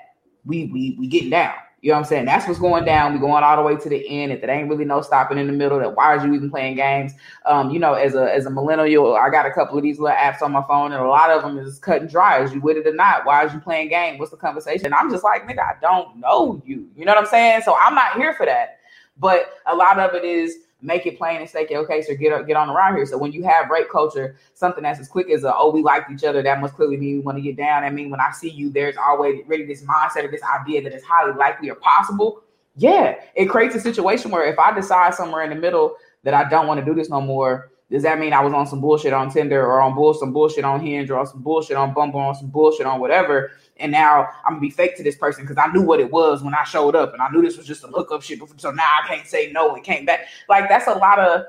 we 0.44 0.66
we 0.66 0.96
we 0.98 1.06
getting 1.08 1.30
down. 1.30 1.54
You 1.86 1.92
know 1.92 1.98
what 1.98 2.06
I'm 2.06 2.08
saying? 2.08 2.24
That's 2.24 2.48
what's 2.48 2.58
going 2.58 2.84
down. 2.84 3.14
We're 3.14 3.20
going 3.20 3.44
all 3.44 3.54
the 3.54 3.62
way 3.62 3.76
to 3.76 3.88
the 3.88 4.08
end. 4.08 4.32
If 4.32 4.40
there 4.40 4.50
ain't 4.50 4.68
really 4.68 4.84
no 4.84 5.02
stopping 5.02 5.38
in 5.38 5.46
the 5.46 5.52
middle, 5.52 5.78
that 5.78 5.94
why 5.94 6.06
are 6.06 6.26
you 6.26 6.34
even 6.34 6.50
playing 6.50 6.74
games? 6.74 7.12
Um, 7.44 7.70
you 7.70 7.78
know, 7.78 7.94
as 7.94 8.16
a 8.16 8.24
as 8.34 8.44
a 8.44 8.50
millennial, 8.50 9.14
I 9.14 9.30
got 9.30 9.46
a 9.46 9.52
couple 9.52 9.76
of 9.76 9.84
these 9.84 10.00
little 10.00 10.16
apps 10.16 10.42
on 10.42 10.50
my 10.50 10.64
phone, 10.66 10.90
and 10.90 11.00
a 11.00 11.06
lot 11.06 11.30
of 11.30 11.42
them 11.42 11.56
is 11.58 11.78
cut 11.78 12.00
and 12.00 12.10
dry. 12.10 12.42
Is 12.42 12.52
you 12.52 12.60
with 12.60 12.76
it 12.76 12.88
or 12.88 12.92
not? 12.92 13.24
Why 13.24 13.44
are 13.44 13.52
you 13.52 13.60
playing 13.60 13.90
game? 13.90 14.18
What's 14.18 14.32
the 14.32 14.36
conversation? 14.36 14.92
I'm 14.92 15.12
just 15.12 15.22
like, 15.22 15.46
nigga, 15.46 15.60
I 15.60 15.74
don't 15.80 16.16
know 16.16 16.60
you. 16.66 16.88
You 16.96 17.04
know 17.04 17.12
what 17.12 17.22
I'm 17.22 17.26
saying? 17.26 17.62
So 17.64 17.76
I'm 17.76 17.94
not 17.94 18.16
here 18.16 18.34
for 18.34 18.46
that. 18.46 18.80
But 19.16 19.50
a 19.66 19.76
lot 19.76 20.00
of 20.00 20.12
it 20.16 20.24
is 20.24 20.56
make 20.82 21.06
it 21.06 21.16
plain 21.16 21.40
and 21.40 21.48
say, 21.48 21.66
okay, 21.70 22.02
so 22.02 22.14
get 22.14 22.46
get 22.46 22.56
on 22.56 22.68
around 22.68 22.96
here. 22.96 23.06
So 23.06 23.16
when 23.18 23.32
you 23.32 23.42
have 23.44 23.70
rape 23.70 23.88
culture, 23.90 24.36
something 24.54 24.82
that's 24.82 25.00
as 25.00 25.08
quick 25.08 25.30
as 25.30 25.44
a 25.44 25.54
oh 25.54 25.70
we 25.70 25.82
liked 25.82 26.10
each 26.10 26.24
other, 26.24 26.42
that 26.42 26.60
must 26.60 26.74
clearly 26.74 26.96
mean 26.96 27.16
we 27.16 27.20
want 27.20 27.38
to 27.38 27.42
get 27.42 27.56
down. 27.56 27.84
I 27.84 27.90
mean, 27.90 28.10
when 28.10 28.20
I 28.20 28.30
see 28.30 28.50
you, 28.50 28.70
there's 28.70 28.96
always 28.96 29.42
really 29.46 29.66
this 29.66 29.82
mindset 29.82 30.24
or 30.24 30.30
this 30.30 30.42
idea 30.42 30.82
that 30.82 30.92
it's 30.92 31.04
highly 31.04 31.32
likely 31.32 31.70
or 31.70 31.76
possible. 31.76 32.42
Yeah, 32.76 33.14
it 33.34 33.46
creates 33.46 33.74
a 33.74 33.80
situation 33.80 34.30
where 34.30 34.44
if 34.44 34.58
I 34.58 34.72
decide 34.72 35.14
somewhere 35.14 35.42
in 35.42 35.50
the 35.50 35.56
middle 35.56 35.96
that 36.24 36.34
I 36.34 36.48
don't 36.48 36.66
want 36.66 36.78
to 36.78 36.84
do 36.84 36.94
this 36.94 37.08
no 37.08 37.22
more, 37.22 37.70
does 37.90 38.02
that 38.02 38.18
mean 38.18 38.32
I 38.32 38.40
was 38.40 38.52
on 38.52 38.66
some 38.66 38.80
bullshit 38.80 39.12
on 39.12 39.30
Tinder 39.30 39.64
or 39.64 39.80
on 39.80 39.94
bull 39.94 40.12
some 40.12 40.32
bullshit 40.32 40.64
on 40.64 40.84
Hinge 40.84 41.08
or 41.08 41.18
on 41.18 41.26
some 41.26 41.42
bullshit 41.42 41.76
on 41.76 41.94
Bumble 41.94 42.18
or 42.18 42.26
on 42.26 42.34
some 42.34 42.48
bullshit 42.48 42.86
on 42.86 42.98
whatever? 42.98 43.52
And 43.76 43.92
now 43.92 44.28
I'm 44.44 44.54
gonna 44.54 44.60
be 44.60 44.70
fake 44.70 44.96
to 44.96 45.04
this 45.04 45.16
person 45.16 45.44
because 45.44 45.58
I 45.58 45.72
knew 45.72 45.82
what 45.82 46.00
it 46.00 46.10
was 46.10 46.42
when 46.42 46.54
I 46.54 46.64
showed 46.64 46.96
up 46.96 47.12
and 47.12 47.22
I 47.22 47.28
knew 47.30 47.42
this 47.42 47.56
was 47.56 47.66
just 47.66 47.84
a 47.84 47.88
hookup 47.88 48.22
shit. 48.22 48.40
So 48.56 48.70
now 48.72 49.00
I 49.02 49.06
can't 49.06 49.26
say 49.26 49.52
no 49.52 49.74
and 49.74 49.84
came 49.84 50.04
back. 50.04 50.26
Like 50.48 50.68
that's 50.68 50.88
a 50.88 50.94
lot 50.94 51.20
of 51.20 51.44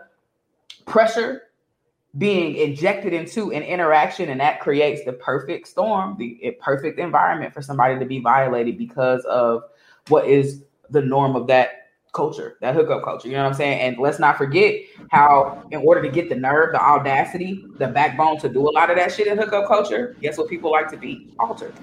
pressure 0.86 1.43
being 2.17 2.56
injected 2.56 3.13
into 3.13 3.52
an 3.52 3.62
interaction, 3.63 4.30
and 4.30 4.39
that 4.39 4.60
creates 4.60 5.04
the 5.06 5.13
perfect 5.13 5.67
storm, 5.67 6.15
the 6.17 6.58
perfect 6.62 7.00
environment 7.00 7.54
for 7.54 7.62
somebody 7.62 8.00
to 8.00 8.06
be 8.06 8.19
violated 8.19 8.78
because 8.78 9.23
of 9.26 9.63
what 10.08 10.26
is 10.26 10.63
the 10.89 11.02
norm 11.02 11.36
of 11.36 11.47
that 11.47 11.87
culture, 12.17 12.58
that 12.60 12.75
hookup 12.75 13.03
culture. 13.03 13.30
You 13.30 13.36
know 13.36 13.43
what 13.43 13.51
I'm 13.51 13.56
saying? 13.56 13.80
And 13.80 13.97
let's 13.97 14.19
not 14.19 14.38
forget 14.38 14.82
how, 15.12 15.65
in 15.71 15.80
order 15.86 16.01
to 16.01 16.10
get 16.10 16.27
the 16.27 16.36
nerve, 16.36 16.73
the 16.73 16.82
audacity, 16.82 17.63
the 17.77 17.88
backbone 17.88 18.38
to 18.39 18.49
do 18.49 18.67
a 18.67 18.71
lot 18.71 18.89
of 18.89 18.97
that 18.97 19.13
shit 19.13 19.27
in 19.27 19.38
hookup 19.38 19.67
culture, 19.67 20.17
guess 20.21 20.38
what 20.38 20.49
people 20.49 20.71
like 20.71 20.89
to 20.89 20.97
be? 20.97 21.30
Altered. 21.39 21.73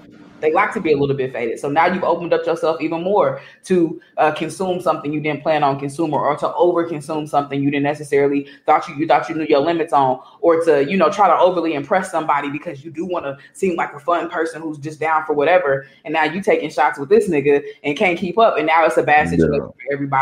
They 0.41 0.53
like 0.53 0.75
to 0.75 0.81
be 0.81 0.93
a 0.93 0.97
little 0.99 1.17
bit 1.17 1.33
faded. 1.33 1.59
So 1.59 1.71
now 1.71 1.87
you've 1.87 2.05
opened 2.05 2.35
up 2.35 2.45
yourself 2.45 2.81
even 2.83 3.03
more 3.03 3.41
to 3.65 4.01
uh, 4.19 4.33
consume 4.33 4.81
something 4.81 5.11
you 5.11 5.21
didn't 5.21 5.43
plan 5.43 5.63
on 5.63 5.79
consuming, 5.79 6.15
or 6.15 6.37
to 6.37 6.53
over 6.55 6.85
consume 6.85 7.27
something 7.27 7.63
you 7.63 7.71
didn't 7.71 7.85
necessarily 7.85 8.47
thought 8.67 8.87
you 8.87 8.95
you 8.97 9.07
thought 9.07 9.27
you 9.29 9.37
knew 9.37 9.47
your 9.47 9.61
limits 9.61 9.95
on, 9.95 10.21
or 10.41 10.63
to 10.65 10.85
you 10.85 10.99
know 10.99 11.09
try 11.09 11.29
to 11.29 11.39
overly 11.39 11.73
impress 11.73 12.11
somebody 12.11 12.51
because 12.51 12.85
you 12.85 12.91
do 12.91 13.07
want 13.07 13.25
to 13.25 13.39
seem 13.55 13.77
like 13.77 13.95
a 13.95 14.01
fun 14.01 14.29
person 14.29 14.61
who's 14.61 14.77
just 14.77 15.01
down 15.01 15.25
for 15.25 15.33
whatever. 15.33 15.87
And 16.05 16.13
now 16.13 16.25
you 16.25 16.43
taking 16.43 16.69
shots 16.69 16.99
with 16.99 17.09
this 17.09 17.27
nigga 17.29 17.63
and 17.83 17.97
can't 17.97 18.19
keep 18.19 18.37
up, 18.37 18.59
and 18.59 18.67
now 18.67 18.85
it's 18.85 18.99
a 18.99 19.03
bad 19.03 19.31
situation 19.31 19.61
for 19.61 19.75
everybody 19.93 20.15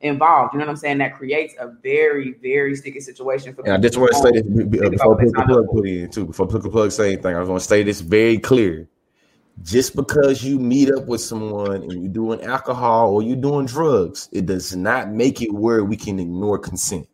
involved. 0.00 0.52
You 0.52 0.58
know 0.58 0.66
what 0.66 0.72
I'm 0.72 0.76
saying? 0.76 0.98
That 0.98 1.16
creates 1.16 1.54
a 1.58 1.68
very, 1.82 2.32
very 2.42 2.74
sticky 2.76 3.00
situation 3.00 3.54
for. 3.54 3.64
And 3.64 3.74
I 3.74 3.78
just 3.78 3.96
want 3.96 4.12
to 4.12 4.18
say 4.18 4.30
this 4.32 4.42
before 4.42 5.16
Plug 5.16 5.46
Plug 5.46 5.66
put 5.70 5.86
in 5.86 6.10
too. 6.10 6.26
Before 6.26 6.46
Plug 6.46 6.70
Plug 6.70 6.92
say 6.92 7.12
anything, 7.14 7.36
I 7.36 7.42
want 7.42 7.62
to 7.62 7.68
say 7.68 7.82
this 7.82 8.00
very 8.00 8.38
clear 8.38 8.88
just 9.62 9.94
because 9.94 10.42
you 10.42 10.58
meet 10.58 10.90
up 10.90 11.06
with 11.06 11.20
someone 11.20 11.82
and 11.82 11.92
you're 11.92 12.12
doing 12.12 12.42
alcohol 12.42 13.10
or 13.10 13.22
you're 13.22 13.36
doing 13.36 13.66
drugs, 13.66 14.28
it 14.32 14.46
does 14.46 14.74
not 14.74 15.10
make 15.10 15.42
it 15.42 15.52
where 15.52 15.84
we 15.84 15.96
can 15.96 16.18
ignore 16.18 16.58
consent. 16.58 17.06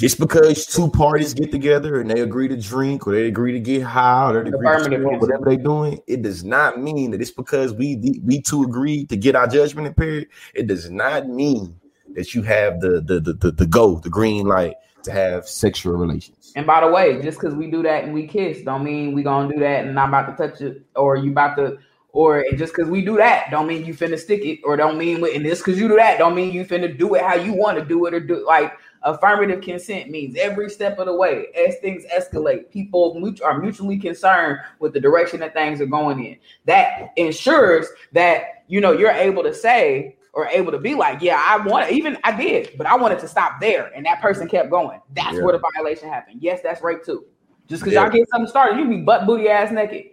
Just 0.00 0.18
because 0.18 0.64
two 0.64 0.88
parties 0.88 1.34
get 1.34 1.52
together 1.52 2.00
and 2.00 2.10
they 2.10 2.22
agree 2.22 2.48
to 2.48 2.56
drink 2.56 3.06
or 3.06 3.12
they 3.12 3.26
agree 3.26 3.52
to 3.52 3.60
get 3.60 3.82
high 3.82 4.30
or 4.30 4.42
they 4.42 4.48
agree 4.48 4.66
to 4.66 4.84
smoke, 4.84 5.20
whatever 5.20 5.44
they're 5.44 5.58
doing, 5.58 6.00
it 6.06 6.22
does 6.22 6.42
not 6.42 6.80
mean 6.80 7.10
that 7.10 7.20
it's 7.20 7.30
because 7.30 7.74
we 7.74 8.18
we 8.24 8.40
two 8.40 8.62
agree 8.62 9.04
to 9.04 9.16
get 9.18 9.36
our 9.36 9.46
judgment 9.46 9.86
impaired. 9.86 10.28
It 10.54 10.68
does 10.68 10.90
not 10.90 11.28
mean 11.28 11.78
that 12.14 12.34
you 12.34 12.40
have 12.40 12.80
the 12.80 13.02
the 13.02 13.20
the, 13.20 13.34
the, 13.34 13.50
the 13.50 13.66
go, 13.66 13.98
the 13.98 14.08
green 14.08 14.46
light 14.46 14.76
to 15.02 15.12
have 15.12 15.46
sexual 15.46 15.98
relations. 15.98 16.54
And 16.56 16.66
by 16.66 16.80
the 16.80 16.88
way, 16.88 17.20
just 17.20 17.38
because 17.38 17.54
we 17.54 17.70
do 17.70 17.82
that 17.82 18.04
and 18.04 18.14
we 18.14 18.26
kiss, 18.26 18.62
don't 18.62 18.82
mean 18.82 19.12
we 19.12 19.22
gonna 19.22 19.52
do 19.52 19.60
that 19.60 19.84
and 19.84 20.00
I'm 20.00 20.08
about 20.08 20.34
to 20.34 20.48
touch 20.48 20.62
it, 20.62 20.82
or 20.96 21.16
you 21.16 21.32
about 21.32 21.56
to, 21.56 21.76
or 22.12 22.46
just 22.56 22.74
because 22.74 22.88
we 22.90 23.04
do 23.04 23.18
that, 23.18 23.50
don't 23.50 23.66
mean 23.66 23.84
you 23.84 23.92
finna 23.92 24.18
stick 24.18 24.46
it, 24.46 24.60
or 24.64 24.78
don't 24.78 24.96
mean 24.96 25.16
and 25.16 25.44
this 25.44 25.58
because 25.58 25.78
you 25.78 25.88
do 25.88 25.96
that, 25.96 26.16
don't 26.18 26.34
mean 26.34 26.54
you 26.54 26.64
finna 26.64 26.96
do 26.96 27.16
it 27.16 27.22
how 27.22 27.34
you 27.34 27.52
want 27.52 27.78
to 27.78 27.84
do 27.84 28.06
it 28.06 28.14
or 28.14 28.20
do 28.20 28.36
it 28.36 28.46
like 28.46 28.72
affirmative 29.02 29.62
consent 29.62 30.10
means 30.10 30.36
every 30.36 30.68
step 30.68 30.98
of 30.98 31.06
the 31.06 31.14
way 31.14 31.46
as 31.56 31.78
things 31.78 32.04
escalate, 32.14 32.70
people 32.70 33.16
are 33.44 33.58
mutually 33.58 33.98
concerned 33.98 34.58
with 34.78 34.92
the 34.92 35.00
direction 35.00 35.40
that 35.40 35.54
things 35.54 35.80
are 35.80 35.86
going 35.86 36.24
in. 36.24 36.36
That 36.66 37.12
ensures 37.16 37.86
that 38.12 38.64
you 38.68 38.80
know 38.80 38.92
you're 38.92 39.10
able 39.10 39.42
to 39.42 39.54
say 39.54 40.16
or 40.32 40.46
able 40.46 40.70
to 40.72 40.78
be 40.78 40.94
like, 40.94 41.20
yeah, 41.22 41.42
I 41.44 41.64
want 41.64 41.90
even 41.90 42.16
I 42.24 42.36
did, 42.36 42.72
but 42.76 42.86
I 42.86 42.96
wanted 42.96 43.18
to 43.20 43.28
stop 43.28 43.60
there, 43.60 43.90
and 43.94 44.06
that 44.06 44.20
person 44.20 44.48
kept 44.48 44.70
going. 44.70 45.00
That's 45.14 45.36
yeah. 45.36 45.42
where 45.42 45.52
the 45.52 45.62
violation 45.74 46.08
happened. 46.08 46.40
Yes, 46.42 46.60
that's 46.62 46.82
rape 46.82 47.04
too. 47.04 47.24
Just 47.68 47.82
because 47.82 47.94
yeah. 47.94 48.02
y'all 48.02 48.10
get 48.10 48.28
something 48.30 48.48
started, 48.48 48.78
you 48.78 48.88
be 48.88 49.02
butt 49.02 49.26
booty 49.26 49.48
ass 49.48 49.72
naked. 49.72 50.06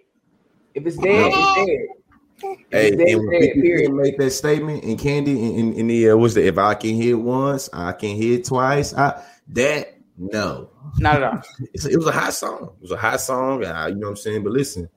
If 0.73 0.85
it's 0.85 0.97
dead, 0.97 1.31
it's 1.33 1.65
dead. 1.65 1.97
Hey, 2.71 2.91
dead, 2.91 2.99
and 2.99 3.27
when 3.27 3.51
people 3.61 3.95
make 3.95 4.17
that 4.17 4.31
statement, 4.31 4.83
and 4.83 4.99
Candy, 4.99 5.55
in, 5.55 5.73
in, 5.73 5.87
the 5.87 6.11
uh, 6.11 6.17
what's 6.17 6.33
the 6.33 6.45
if 6.45 6.57
I 6.57 6.75
can 6.75 6.95
hit 6.95 7.13
once, 7.13 7.69
I 7.73 7.91
can 7.93 8.15
hit 8.15 8.45
twice. 8.45 8.93
I 8.93 9.23
that 9.49 9.97
no, 10.17 10.69
not 10.97 11.21
at 11.21 11.23
all. 11.23 11.41
it 11.73 11.97
was 11.97 12.07
a 12.07 12.11
hot 12.11 12.33
song. 12.33 12.73
It 12.77 12.81
was 12.81 12.91
a 12.91 12.97
hot 12.97 13.21
song. 13.21 13.65
I, 13.65 13.89
you 13.89 13.95
know 13.95 14.07
what 14.07 14.11
I'm 14.11 14.15
saying? 14.17 14.43
But 14.43 14.53
listen, 14.53 14.89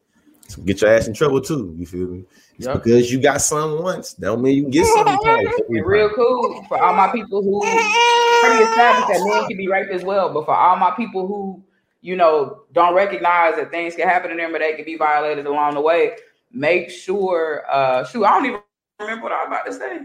get 0.64 0.81
your 0.81 0.90
ass 0.90 1.07
in 1.07 1.14
trouble 1.14 1.40
too. 1.40 1.74
You 1.79 1.87
feel 1.87 2.09
me? 2.09 2.24
Yep. 2.61 2.74
because 2.74 3.11
you 3.11 3.18
got 3.18 3.40
some 3.40 3.83
once, 3.83 4.12
don't 4.12 4.42
mean 4.42 4.55
you 4.55 4.62
can 4.64 4.70
get 4.70 4.87
some 4.87 5.07
Real 5.70 6.11
cool 6.11 6.62
for 6.68 6.83
all 6.83 6.94
my 6.94 7.11
people 7.11 7.42
who 7.42 7.62
pretty 7.62 8.64
established 8.64 9.09
that 9.09 9.26
men 9.26 9.48
can 9.48 9.57
be 9.57 9.66
raped 9.66 9.90
as 9.90 10.05
well. 10.05 10.31
But 10.33 10.44
for 10.44 10.55
all 10.55 10.76
my 10.76 10.90
people 10.90 11.26
who, 11.26 11.62
you 12.03 12.16
know, 12.16 12.64
don't 12.72 12.94
recognize 12.94 13.57
that 13.57 13.70
things 13.70 13.94
can 13.96 14.07
happen 14.07 14.31
to 14.31 14.37
them, 14.37 14.53
but 14.53 14.59
they 14.59 14.74
can 14.74 14.85
be 14.85 14.96
violated 14.96 15.46
along 15.46 15.74
the 15.74 15.81
way. 15.81 16.16
Make 16.53 16.91
sure, 16.91 17.65
uh, 17.71 18.05
shoot, 18.05 18.25
I 18.25 18.31
don't 18.31 18.47
even 18.47 18.61
remember 18.99 19.25
what 19.25 19.33
I 19.33 19.45
was 19.45 19.47
about 19.47 19.67
to 19.67 19.73
say. 19.73 20.01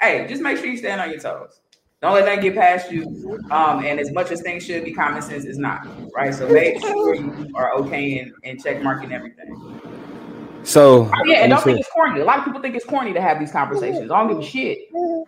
Hey, 0.00 0.26
just 0.28 0.42
make 0.42 0.58
sure 0.58 0.66
you 0.66 0.76
stand 0.76 1.00
on 1.00 1.10
your 1.10 1.18
toes. 1.18 1.60
Don't 2.02 2.12
let 2.12 2.26
that 2.26 2.42
get 2.42 2.54
past 2.54 2.92
you. 2.92 3.40
Um, 3.50 3.84
and 3.84 3.98
as 3.98 4.12
much 4.12 4.30
as 4.30 4.42
things 4.42 4.64
should 4.64 4.84
be, 4.84 4.92
common 4.92 5.22
sense 5.22 5.44
is 5.44 5.58
not, 5.58 5.86
right? 6.14 6.34
So 6.34 6.48
make 6.48 6.80
sure 6.80 7.14
you 7.14 7.50
are 7.54 7.72
okay 7.74 8.18
and, 8.18 8.32
and 8.44 8.62
check 8.62 8.82
marking 8.82 9.12
everything. 9.12 9.80
So 10.62 11.08
oh, 11.14 11.24
yeah, 11.24 11.36
and 11.36 11.50
don't 11.50 11.62
think 11.62 11.78
it's 11.78 11.88
corny. 11.90 12.20
A 12.20 12.24
lot 12.24 12.38
of 12.38 12.44
people 12.44 12.60
think 12.60 12.74
it's 12.74 12.84
corny 12.84 13.12
to 13.12 13.20
have 13.20 13.38
these 13.38 13.52
conversations. 13.52 14.10
I 14.10 14.18
don't 14.18 14.28
give 14.28 14.38
a 14.38 14.44
shit. 14.44 14.78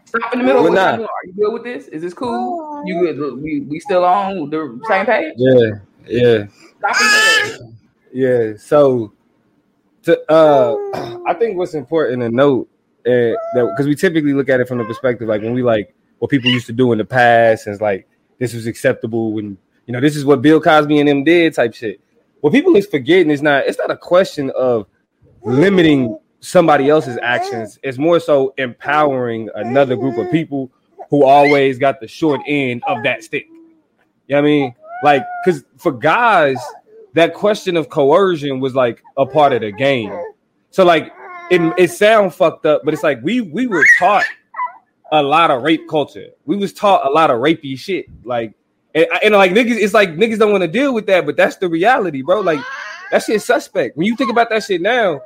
Stop 0.04 0.32
in 0.32 0.40
the 0.40 0.44
middle. 0.44 0.64
We're 0.64 0.70
not. 0.70 1.00
Are 1.00 1.08
you 1.24 1.32
good 1.32 1.52
with 1.52 1.62
this? 1.62 1.86
Is 1.88 2.02
this 2.02 2.12
cool? 2.12 2.82
You 2.84 3.00
good? 3.00 3.40
We 3.40 3.60
we 3.60 3.78
still 3.78 4.04
on 4.04 4.50
the 4.50 4.80
same 4.88 5.06
page? 5.06 5.34
Yeah, 5.36 5.70
yeah. 6.06 6.46
Stop 6.78 7.70
yeah. 8.12 8.56
So, 8.56 9.12
to 10.08 10.32
uh, 10.32 10.74
I 11.26 11.34
think 11.34 11.56
what's 11.56 11.74
important 11.74 12.22
to 12.22 12.30
note 12.30 12.68
uh, 13.06 13.36
that 13.54 13.72
because 13.74 13.86
we 13.86 13.94
typically 13.94 14.32
look 14.32 14.48
at 14.48 14.60
it 14.60 14.68
from 14.68 14.78
the 14.78 14.84
perspective 14.84 15.28
like 15.28 15.42
when 15.42 15.54
we 15.54 15.62
like 15.62 15.94
what 16.18 16.30
people 16.30 16.50
used 16.50 16.66
to 16.66 16.72
do 16.72 16.92
in 16.92 16.98
the 16.98 17.04
past 17.04 17.66
and 17.66 17.80
like 17.80 18.08
this 18.38 18.54
was 18.54 18.66
acceptable 18.66 19.32
when 19.32 19.56
you 19.86 19.92
know 19.92 20.00
this 20.00 20.16
is 20.16 20.24
what 20.24 20.42
Bill 20.42 20.60
Cosby 20.60 20.98
and 20.98 21.08
them 21.08 21.24
did 21.24 21.54
type 21.54 21.74
shit. 21.74 22.00
What 22.40 22.52
people 22.52 22.74
is 22.76 22.86
forgetting 22.86 23.30
is 23.30 23.42
not 23.42 23.66
it's 23.66 23.78
not 23.78 23.90
a 23.90 23.96
question 23.96 24.50
of 24.56 24.86
limiting 25.44 26.18
somebody 26.40 26.88
else's 26.88 27.18
actions. 27.22 27.78
It's 27.82 27.98
more 27.98 28.20
so 28.20 28.54
empowering 28.58 29.50
another 29.54 29.96
group 29.96 30.18
of 30.18 30.30
people 30.30 30.70
who 31.10 31.24
always 31.24 31.78
got 31.78 32.00
the 32.00 32.08
short 32.08 32.40
end 32.46 32.82
of 32.86 33.02
that 33.04 33.24
stick. 33.24 33.46
You 34.26 34.36
know 34.36 34.36
what 34.36 34.38
I 34.38 34.42
mean? 34.42 34.74
Like, 35.02 35.24
because 35.44 35.64
for 35.78 35.92
guys, 35.92 36.58
that 37.18 37.34
question 37.34 37.76
of 37.76 37.88
coercion 37.88 38.60
was 38.60 38.76
like 38.76 39.02
a 39.16 39.26
part 39.26 39.52
of 39.52 39.62
the 39.62 39.72
game. 39.72 40.16
So 40.70 40.84
like 40.84 41.12
it 41.50 41.60
it 41.76 41.90
sounds 41.90 42.36
fucked 42.36 42.64
up, 42.64 42.82
but 42.84 42.94
it's 42.94 43.02
like 43.02 43.18
we 43.22 43.40
we 43.40 43.66
were 43.66 43.84
taught 43.98 44.24
a 45.10 45.20
lot 45.20 45.50
of 45.50 45.62
rape 45.62 45.88
culture. 45.88 46.28
We 46.46 46.56
was 46.56 46.72
taught 46.72 47.04
a 47.04 47.10
lot 47.10 47.30
of 47.30 47.40
rapey 47.40 47.76
shit. 47.76 48.06
Like 48.22 48.54
and, 48.94 49.06
and 49.24 49.34
like 49.34 49.50
niggas, 49.50 49.76
it's 49.76 49.94
like 49.94 50.10
niggas 50.10 50.38
don't 50.38 50.52
want 50.52 50.62
to 50.62 50.68
deal 50.68 50.94
with 50.94 51.06
that, 51.06 51.26
but 51.26 51.36
that's 51.36 51.56
the 51.56 51.68
reality, 51.68 52.22
bro. 52.22 52.40
Like 52.40 52.60
that 53.10 53.24
shit 53.24 53.42
suspect. 53.42 53.96
When 53.96 54.06
you 54.06 54.14
think 54.14 54.30
about 54.30 54.48
that 54.50 54.62
shit 54.62 54.80
now, 54.80 55.20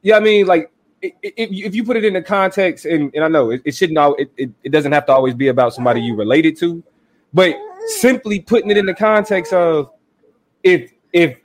yeah, 0.00 0.16
I 0.16 0.20
mean, 0.20 0.46
like 0.46 0.70
if, 1.02 1.12
if 1.22 1.74
you 1.74 1.84
put 1.84 1.98
it 1.98 2.06
in 2.06 2.14
the 2.14 2.22
context, 2.22 2.86
and, 2.86 3.14
and 3.14 3.22
I 3.22 3.28
know 3.28 3.50
it, 3.50 3.60
it 3.66 3.74
shouldn't 3.74 3.98
all 3.98 4.14
it, 4.14 4.30
it, 4.38 4.50
it 4.64 4.70
doesn't 4.70 4.92
have 4.92 5.04
to 5.06 5.12
always 5.12 5.34
be 5.34 5.48
about 5.48 5.74
somebody 5.74 6.00
you 6.00 6.16
related 6.16 6.56
to, 6.60 6.82
but 7.34 7.54
simply 7.98 8.40
putting 8.40 8.70
it 8.70 8.78
in 8.78 8.86
the 8.86 8.94
context 8.94 9.52
of 9.52 9.90
if 10.62 10.92
if 11.12 11.38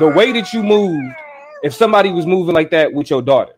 the 0.00 0.08
way 0.08 0.32
that 0.32 0.52
you 0.52 0.62
moved, 0.62 1.14
if 1.62 1.74
somebody 1.74 2.10
was 2.10 2.26
moving 2.26 2.54
like 2.54 2.70
that 2.70 2.92
with 2.92 3.10
your 3.10 3.22
daughter, 3.22 3.54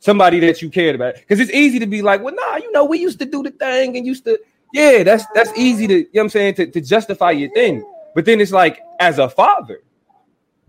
somebody 0.00 0.40
that 0.40 0.62
you 0.62 0.70
cared 0.70 0.94
about, 0.94 1.14
because 1.14 1.40
it's 1.40 1.50
easy 1.52 1.78
to 1.78 1.86
be 1.86 2.02
like, 2.02 2.22
well, 2.22 2.34
nah, 2.34 2.56
you 2.56 2.70
know, 2.72 2.84
we 2.84 2.98
used 2.98 3.18
to 3.18 3.24
do 3.24 3.42
the 3.42 3.50
thing 3.50 3.96
and 3.96 4.06
used 4.06 4.24
to, 4.24 4.38
yeah, 4.72 5.02
that's 5.02 5.24
that's 5.34 5.50
easy 5.56 5.86
to, 5.86 5.98
you 5.98 6.08
know 6.14 6.22
I'm 6.22 6.28
saying, 6.28 6.54
to, 6.54 6.66
to 6.70 6.80
justify 6.80 7.30
your 7.32 7.50
thing. 7.52 7.84
But 8.14 8.24
then 8.24 8.40
it's 8.40 8.52
like, 8.52 8.80
as 9.00 9.18
a 9.18 9.28
father, 9.28 9.82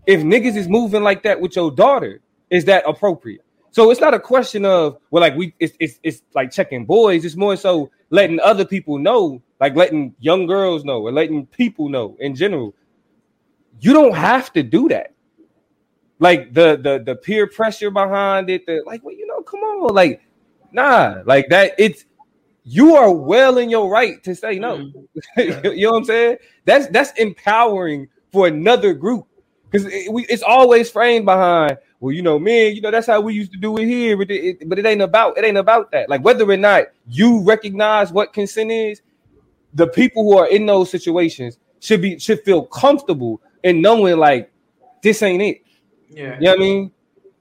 if 0.06 0.20
niggas 0.20 0.56
is 0.56 0.68
moving 0.68 1.02
like 1.02 1.22
that 1.24 1.40
with 1.40 1.56
your 1.56 1.70
daughter, 1.70 2.20
is 2.50 2.64
that 2.66 2.84
appropriate? 2.86 3.44
So 3.70 3.90
it's 3.90 4.00
not 4.00 4.14
a 4.14 4.20
question 4.20 4.64
of 4.64 4.98
well, 5.10 5.20
like 5.20 5.36
we 5.36 5.54
it's 5.60 5.76
it's, 5.78 6.00
it's 6.02 6.22
like 6.34 6.50
checking 6.50 6.84
boys. 6.84 7.24
It's 7.24 7.36
more 7.36 7.56
so 7.56 7.90
letting 8.10 8.40
other 8.40 8.64
people 8.64 8.98
know, 8.98 9.42
like 9.60 9.76
letting 9.76 10.14
young 10.20 10.46
girls 10.46 10.84
know, 10.84 11.02
or 11.02 11.12
letting 11.12 11.46
people 11.46 11.88
know 11.88 12.16
in 12.20 12.34
general. 12.34 12.74
You 13.80 13.92
don't 13.92 14.14
have 14.14 14.52
to 14.54 14.62
do 14.62 14.88
that. 14.88 15.14
Like 16.18 16.52
the 16.52 16.76
the 16.76 17.02
the 17.04 17.14
peer 17.14 17.46
pressure 17.46 17.90
behind 17.90 18.50
it, 18.50 18.66
the 18.66 18.82
like, 18.84 19.04
well, 19.04 19.14
you 19.14 19.26
know, 19.26 19.40
come 19.42 19.60
on, 19.60 19.94
like, 19.94 20.20
nah, 20.72 21.22
like 21.24 21.48
that. 21.50 21.74
It's 21.78 22.04
you 22.64 22.96
are 22.96 23.12
well 23.12 23.58
in 23.58 23.70
your 23.70 23.88
right 23.88 24.22
to 24.24 24.34
say 24.34 24.58
no. 24.58 24.78
Mm-hmm. 25.38 25.66
you 25.76 25.86
know 25.86 25.92
what 25.92 25.98
I'm 25.98 26.04
saying? 26.04 26.36
That's 26.64 26.88
that's 26.88 27.12
empowering 27.12 28.08
for 28.32 28.48
another 28.48 28.94
group 28.94 29.26
because 29.70 29.86
it, 29.86 30.08
it's 30.28 30.42
always 30.42 30.90
framed 30.90 31.24
behind 31.24 31.78
well, 32.00 32.12
you 32.12 32.22
know, 32.22 32.38
man, 32.38 32.76
you 32.76 32.80
know, 32.80 32.90
that's 32.90 33.08
how 33.08 33.20
we 33.20 33.34
used 33.34 33.52
to 33.52 33.58
do 33.58 33.76
it 33.76 33.86
here, 33.86 34.16
but 34.16 34.30
it, 34.30 34.68
but 34.68 34.78
it 34.78 34.86
ain't 34.86 35.02
about 35.02 35.36
it 35.36 35.44
ain't 35.44 35.56
about 35.56 35.90
that. 35.90 36.08
Like 36.08 36.24
whether 36.24 36.48
or 36.48 36.56
not 36.56 36.84
you 37.08 37.42
recognize 37.42 38.12
what 38.12 38.32
consent 38.32 38.70
is, 38.70 39.02
the 39.74 39.88
people 39.88 40.22
who 40.22 40.38
are 40.38 40.48
in 40.48 40.66
those 40.66 40.90
situations 40.90 41.58
should 41.80 42.00
be 42.00 42.18
should 42.18 42.42
feel 42.42 42.62
comfortable 42.66 43.40
in 43.68 43.80
knowing 43.82 44.16
like 44.16 44.50
this 45.02 45.22
ain't 45.22 45.42
it. 45.42 45.62
Yeah, 46.08 46.34
you 46.34 46.46
know 46.46 46.50
what 46.50 46.58
I 46.58 46.60
mean. 46.60 46.92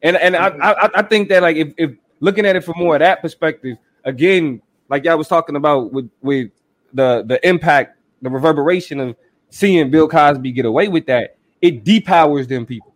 And 0.03 0.17
and 0.17 0.35
I, 0.35 0.47
I 0.47 0.89
I 0.95 1.01
think 1.03 1.29
that 1.29 1.41
like 1.41 1.55
if, 1.55 1.73
if 1.77 1.91
looking 2.19 2.45
at 2.45 2.55
it 2.55 2.63
from 2.63 2.75
more 2.77 2.95
of 2.95 2.99
that 2.99 3.21
perspective, 3.21 3.77
again, 4.03 4.61
like 4.89 5.05
y'all 5.05 5.17
was 5.17 5.27
talking 5.27 5.55
about 5.55 5.91
with 5.91 6.09
with 6.21 6.51
the 6.93 7.23
the 7.25 7.45
impact, 7.47 7.97
the 8.21 8.29
reverberation 8.29 8.99
of 8.99 9.15
seeing 9.49 9.89
Bill 9.89 10.07
Cosby 10.07 10.51
get 10.51 10.65
away 10.65 10.87
with 10.87 11.05
that, 11.07 11.37
it 11.61 11.83
depowers 11.83 12.47
them 12.47 12.65
people. 12.65 12.93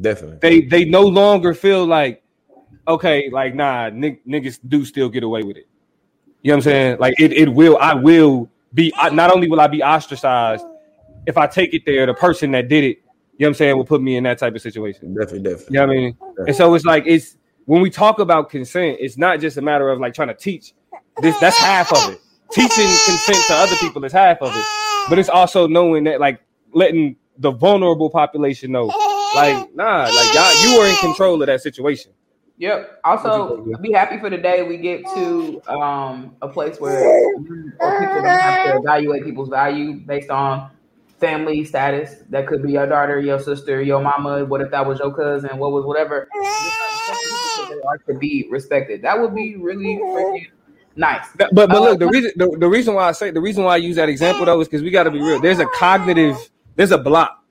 Definitely. 0.00 0.38
They 0.40 0.60
they 0.60 0.84
no 0.84 1.02
longer 1.02 1.54
feel 1.54 1.84
like 1.86 2.22
okay, 2.86 3.30
like 3.30 3.54
nah, 3.54 3.86
n- 3.86 4.18
niggas 4.26 4.60
do 4.68 4.84
still 4.84 5.08
get 5.08 5.22
away 5.22 5.42
with 5.42 5.56
it. 5.56 5.66
You 6.42 6.50
know 6.50 6.56
what 6.56 6.58
I'm 6.58 6.62
saying? 6.62 6.98
Like 7.00 7.14
it 7.18 7.32
it 7.32 7.48
will 7.48 7.76
I 7.78 7.94
will 7.94 8.50
be 8.72 8.92
not 9.12 9.32
only 9.32 9.48
will 9.48 9.60
I 9.60 9.66
be 9.66 9.82
ostracized 9.82 10.64
if 11.26 11.36
I 11.36 11.46
take 11.46 11.74
it 11.74 11.82
there, 11.86 12.06
the 12.06 12.14
person 12.14 12.50
that 12.52 12.68
did 12.68 12.84
it, 12.84 12.98
you 13.36 13.44
know 13.44 13.46
what 13.46 13.48
I'm 13.48 13.54
saying, 13.54 13.76
will 13.76 13.84
put 13.84 14.02
me 14.02 14.16
in 14.16 14.24
that 14.24 14.38
type 14.38 14.54
of 14.54 14.62
situation. 14.62 15.14
Definitely, 15.14 15.50
definitely. 15.50 15.66
You 15.70 15.80
know 15.80 15.86
what 15.86 15.92
I 15.92 15.96
mean? 15.96 16.12
Definitely. 16.12 16.44
And 16.46 16.56
so 16.56 16.74
it's 16.74 16.84
like 16.84 17.04
it's 17.06 17.36
when 17.66 17.82
we 17.82 17.90
talk 17.90 18.18
about 18.18 18.50
consent, 18.50 18.98
it's 19.00 19.18
not 19.18 19.40
just 19.40 19.56
a 19.56 19.62
matter 19.62 19.88
of 19.90 20.00
like 20.00 20.14
trying 20.14 20.28
to 20.28 20.34
teach 20.34 20.74
this, 21.20 21.38
that's 21.40 21.58
half 21.58 21.92
of 21.92 22.12
it. 22.12 22.20
Teaching 22.52 22.86
consent 23.06 23.38
to 23.48 23.54
other 23.54 23.76
people 23.76 24.04
is 24.04 24.12
half 24.12 24.40
of 24.40 24.54
it, 24.54 24.64
but 25.08 25.18
it's 25.18 25.28
also 25.28 25.66
knowing 25.66 26.04
that 26.04 26.20
like 26.20 26.40
letting 26.72 27.16
the 27.38 27.50
vulnerable 27.50 28.10
population 28.10 28.70
know 28.70 28.92
like, 29.34 29.74
nah, 29.74 30.04
like 30.04 30.34
y'all, 30.34 30.62
you 30.62 30.78
were 30.78 30.86
in 30.86 30.96
control 30.96 31.40
of 31.40 31.46
that 31.46 31.60
situation. 31.60 32.12
Yep. 32.58 33.00
Also, 33.02 33.66
be 33.80 33.90
happy 33.90 34.18
for 34.18 34.30
the 34.30 34.38
day 34.38 34.62
we 34.62 34.76
get 34.76 35.04
to 35.14 35.60
um, 35.66 36.36
a 36.40 36.48
place 36.48 36.78
where, 36.78 37.36
where 37.36 37.98
people 37.98 38.14
don't 38.14 38.26
have 38.26 38.72
to 38.72 38.78
evaluate 38.78 39.24
people's 39.24 39.48
value 39.48 39.94
based 39.94 40.30
on 40.30 40.70
family 41.24 41.64
status. 41.64 42.16
That 42.30 42.46
could 42.46 42.62
be 42.62 42.72
your 42.72 42.86
daughter, 42.86 43.20
your 43.20 43.38
sister, 43.40 43.82
your 43.82 44.02
mama. 44.02 44.44
What 44.44 44.60
if 44.60 44.70
that 44.70 44.86
was 44.86 44.98
your 44.98 45.14
cousin? 45.14 45.58
What 45.58 45.72
was 45.72 45.84
whatever? 45.84 46.28
They 47.68 47.80
are 47.86 47.98
to 48.08 48.14
be 48.14 48.46
respected. 48.50 49.02
That 49.02 49.20
would 49.20 49.34
be 49.34 49.56
really 49.56 49.96
freaking 49.96 50.48
nice. 50.96 51.26
But 51.36 51.54
but 51.54 51.70
uh, 51.70 51.80
look, 51.80 51.98
the 51.98 52.08
reason 52.08 52.32
the, 52.36 52.56
the 52.58 52.68
reason 52.68 52.94
why 52.94 53.08
I 53.08 53.12
say 53.12 53.30
the 53.30 53.40
reason 53.40 53.64
why 53.64 53.74
I 53.74 53.76
use 53.78 53.96
that 53.96 54.08
example 54.08 54.44
though 54.44 54.60
is 54.60 54.68
because 54.68 54.82
we 54.82 54.90
got 54.90 55.04
to 55.04 55.10
be 55.10 55.20
real. 55.20 55.40
There's 55.40 55.60
a 55.60 55.66
cognitive, 55.66 56.36
there's 56.76 56.92
a 56.92 56.98
block 56.98 57.44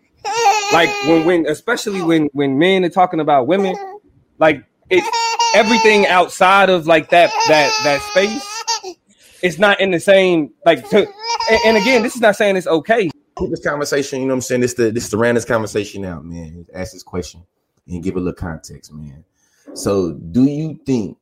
like 0.74 0.90
when 1.04 1.26
when 1.26 1.46
especially 1.48 2.02
when 2.02 2.30
when 2.34 2.58
men 2.58 2.84
are 2.84 2.90
talking 2.90 3.20
about 3.20 3.48
women, 3.48 3.76
like 4.40 4.64
it 4.90 5.04
everything 5.56 6.08
outside 6.08 6.70
of 6.70 6.88
like 6.88 7.10
that 7.12 7.30
that 7.48 7.72
that 7.84 8.02
space, 8.02 8.98
it's 9.42 9.60
not 9.60 9.80
in 9.80 9.92
the 9.92 10.00
same 10.00 10.52
like. 10.66 10.88
To, 10.90 11.08
and, 11.50 11.60
and 11.66 11.78
again, 11.78 12.02
this 12.02 12.16
is 12.16 12.22
not 12.22 12.36
saying 12.36 12.58
it's 12.58 12.68
okay. 12.68 13.10
Keep 13.38 13.50
this 13.50 13.64
conversation, 13.64 14.20
you 14.20 14.28
know 14.28 14.34
what 14.34 14.38
I'm 14.38 14.42
saying? 14.42 14.62
This 14.62 14.76
the 14.76 14.92
this 14.92 15.10
the 15.10 15.18
random 15.18 15.44
conversation 15.44 16.02
now, 16.02 16.20
man. 16.20 16.66
Ask 16.74 16.94
this 16.94 17.04
question 17.04 17.44
and 17.88 18.04
give 18.04 18.16
a 18.16 18.20
little 18.20 18.34
context, 18.34 18.94
man. 18.94 19.24
So, 19.74 20.14
do 20.14 20.46
you 20.46 20.80
think 20.86 21.18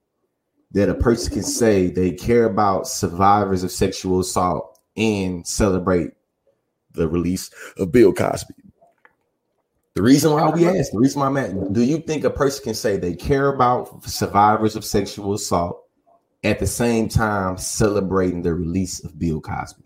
that 0.71 0.89
a 0.89 0.95
person 0.95 1.33
can 1.33 1.43
say 1.43 1.87
they 1.87 2.11
care 2.11 2.45
about 2.45 2.87
survivors 2.87 3.63
of 3.63 3.71
sexual 3.71 4.19
assault 4.19 4.79
and 4.97 5.45
celebrate 5.47 6.11
the 6.93 7.07
release 7.07 7.49
of 7.77 7.91
Bill 7.91 8.13
Cosby? 8.13 8.55
The 9.93 10.01
reason 10.01 10.31
why 10.31 10.49
we 10.49 10.65
ask, 10.67 10.91
the 10.91 10.99
reason 10.99 11.19
why 11.19 11.27
I'm 11.27 11.37
at, 11.37 11.73
do 11.73 11.81
you 11.81 11.99
think 11.99 12.23
a 12.23 12.29
person 12.29 12.63
can 12.63 12.73
say 12.73 12.97
they 12.97 13.13
care 13.13 13.49
about 13.49 14.03
survivors 14.05 14.75
of 14.75 14.85
sexual 14.85 15.33
assault 15.33 15.83
at 16.43 16.59
the 16.59 16.67
same 16.67 17.09
time 17.09 17.57
celebrating 17.57 18.41
the 18.41 18.53
release 18.53 19.03
of 19.03 19.19
Bill 19.19 19.41
Cosby? 19.41 19.80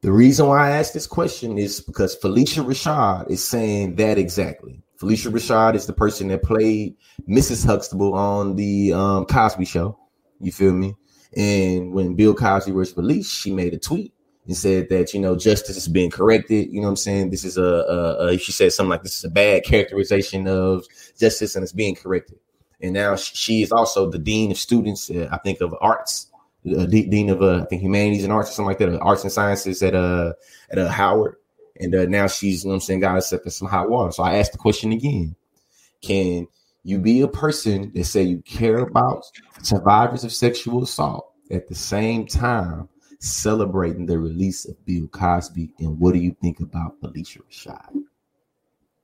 The 0.00 0.12
reason 0.12 0.46
why 0.46 0.68
I 0.68 0.76
ask 0.76 0.92
this 0.92 1.08
question 1.08 1.58
is 1.58 1.80
because 1.80 2.16
Phylicia 2.16 2.64
Rashad 2.64 3.30
is 3.30 3.42
saying 3.42 3.96
that 3.96 4.16
exactly. 4.16 4.80
Phylicia 5.00 5.32
Rashad 5.32 5.74
is 5.74 5.86
the 5.86 5.92
person 5.92 6.28
that 6.28 6.44
played 6.44 6.96
Mrs. 7.28 7.66
Huxtable 7.66 8.14
on 8.14 8.54
the 8.54 8.92
um, 8.92 9.26
Cosby 9.26 9.64
Show. 9.64 9.98
You 10.40 10.52
feel 10.52 10.72
me? 10.72 10.94
And 11.36 11.92
when 11.92 12.14
Bill 12.14 12.32
Cosby 12.32 12.72
was 12.72 12.96
released, 12.96 13.32
she 13.32 13.52
made 13.52 13.74
a 13.74 13.78
tweet 13.78 14.14
and 14.46 14.56
said 14.56 14.88
that 14.88 15.12
you 15.12 15.20
know 15.20 15.36
justice 15.36 15.76
is 15.76 15.88
being 15.88 16.10
corrected. 16.10 16.72
You 16.72 16.80
know 16.80 16.86
what 16.86 16.90
I'm 16.90 16.96
saying? 16.96 17.30
This 17.30 17.44
is 17.44 17.58
a, 17.58 17.62
a, 17.62 18.26
a 18.28 18.38
she 18.38 18.52
said 18.52 18.72
something 18.72 18.90
like 18.90 19.02
this 19.02 19.18
is 19.18 19.24
a 19.24 19.30
bad 19.30 19.64
characterization 19.64 20.46
of 20.46 20.86
justice 21.18 21.56
and 21.56 21.64
it's 21.64 21.72
being 21.72 21.96
corrected. 21.96 22.38
And 22.80 22.92
now 22.94 23.16
she 23.16 23.62
is 23.62 23.72
also 23.72 24.08
the 24.08 24.18
dean 24.18 24.52
of 24.52 24.58
students, 24.58 25.10
uh, 25.10 25.28
I 25.32 25.38
think 25.38 25.60
of 25.60 25.74
arts, 25.80 26.30
uh, 26.66 26.86
dean 26.86 27.30
of 27.30 27.42
uh, 27.42 27.62
I 27.62 27.64
think 27.66 27.82
humanities 27.82 28.24
and 28.24 28.32
arts 28.32 28.50
or 28.50 28.52
something 28.54 28.68
like 28.68 28.78
that, 28.78 28.94
uh, 28.94 28.98
arts 28.98 29.22
and 29.22 29.32
sciences 29.32 29.82
at 29.82 29.94
uh 29.94 30.32
at 30.70 30.78
uh, 30.78 30.88
Howard. 30.88 31.36
And 31.80 31.94
uh, 31.94 32.06
now 32.06 32.26
she's 32.26 32.64
you 32.64 32.70
know 32.70 32.74
I'm 32.74 32.80
saying 32.80 33.00
got 33.00 33.14
herself 33.14 33.42
in 33.44 33.50
some 33.50 33.68
hot 33.68 33.88
water. 33.88 34.12
So 34.12 34.22
I 34.22 34.38
asked 34.38 34.52
the 34.52 34.58
question 34.58 34.92
again: 34.92 35.36
Can 36.02 36.48
you 36.84 36.98
be 36.98 37.20
a 37.20 37.28
person 37.28 37.92
that 37.94 38.04
say 38.04 38.22
you 38.22 38.40
care 38.42 38.78
about 38.78 39.24
survivors 39.62 40.24
of 40.24 40.32
sexual 40.32 40.82
assault 40.82 41.32
at 41.50 41.68
the 41.68 41.74
same 41.74 42.26
time 42.26 42.88
celebrating 43.20 44.06
the 44.06 44.18
release 44.18 44.64
of 44.64 44.84
Bill 44.84 45.06
Cosby. 45.08 45.70
And 45.78 45.98
what 45.98 46.14
do 46.14 46.20
you 46.20 46.36
think 46.40 46.60
about 46.60 47.00
Phylicia 47.00 47.40
Rashad? 47.50 48.04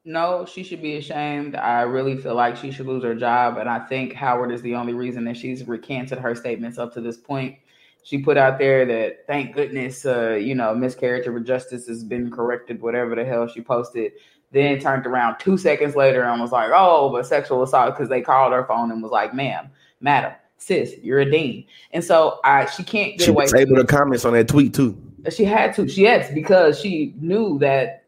No, 0.07 0.45
she 0.45 0.63
should 0.63 0.83
be 0.83 0.97
ashamed. 0.97 1.57
I 1.57 1.83
really 1.83 2.19
feel 2.19 2.35
like 2.35 2.57
she 2.57 2.71
should 2.71 2.87
lose 2.87 3.03
her 3.05 3.15
job. 3.15 3.57
And 3.57 3.69
I 3.69 3.79
think 3.79 4.13
Howard 4.13 4.53
is 4.53 4.61
the 4.61 4.75
only 4.75 4.93
reason 4.93 5.25
that 5.25 5.37
she's 5.37 5.67
recanted 5.67 6.19
her 6.19 6.35
statements 6.35 6.77
up 6.77 6.93
to 6.95 7.01
this 7.01 7.17
point. 7.17 7.57
She 8.03 8.19
put 8.19 8.37
out 8.37 8.59
there 8.59 8.85
that 8.85 9.27
thank 9.27 9.55
goodness, 9.55 10.05
uh, 10.05 10.33
you 10.33 10.55
know, 10.55 10.75
miscarriage 10.75 11.27
of 11.27 11.43
justice 11.45 11.87
has 11.87 12.05
been 12.05 12.31
corrected, 12.31 12.83
whatever 12.83 13.15
the 13.15 13.25
hell 13.25 13.49
she 13.49 13.63
posted. 13.63 14.13
Then 14.53 14.79
turned 14.79 15.07
around 15.07 15.39
two 15.39 15.57
seconds 15.57 15.97
later 15.97 16.23
and 16.23 16.39
was 16.41 16.53
like, 16.53 16.71
oh, 16.73 17.11
but 17.11 17.27
sexual 17.27 17.63
assault 17.63 17.95
because 17.95 18.11
they 18.11 18.21
called 18.21 18.53
her 18.53 18.65
phone 18.67 18.93
and 18.93 19.03
was 19.03 19.11
like, 19.11 19.35
ma'am, 19.35 19.71
madam, 20.01 20.33
sis, 20.59 20.95
you're 21.03 21.21
a 21.21 21.31
dean. 21.31 21.65
And 21.93 22.05
so 22.05 22.41
I 22.45 22.67
she 22.67 22.83
can't 22.85 23.13
get 23.13 23.25
she 23.25 23.31
away. 23.31 23.45
Was 23.45 23.55
able 23.55 23.77
to 23.77 23.85
comments 23.85 24.27
on 24.27 24.35
that 24.35 24.49
tweet 24.49 24.75
too. 24.75 25.01
She 25.31 25.47
had 25.47 25.75
to. 25.77 25.89
She 25.89 26.03
yes, 26.03 26.33
because 26.33 26.79
she 26.79 27.15
knew 27.19 27.59
that 27.61 28.05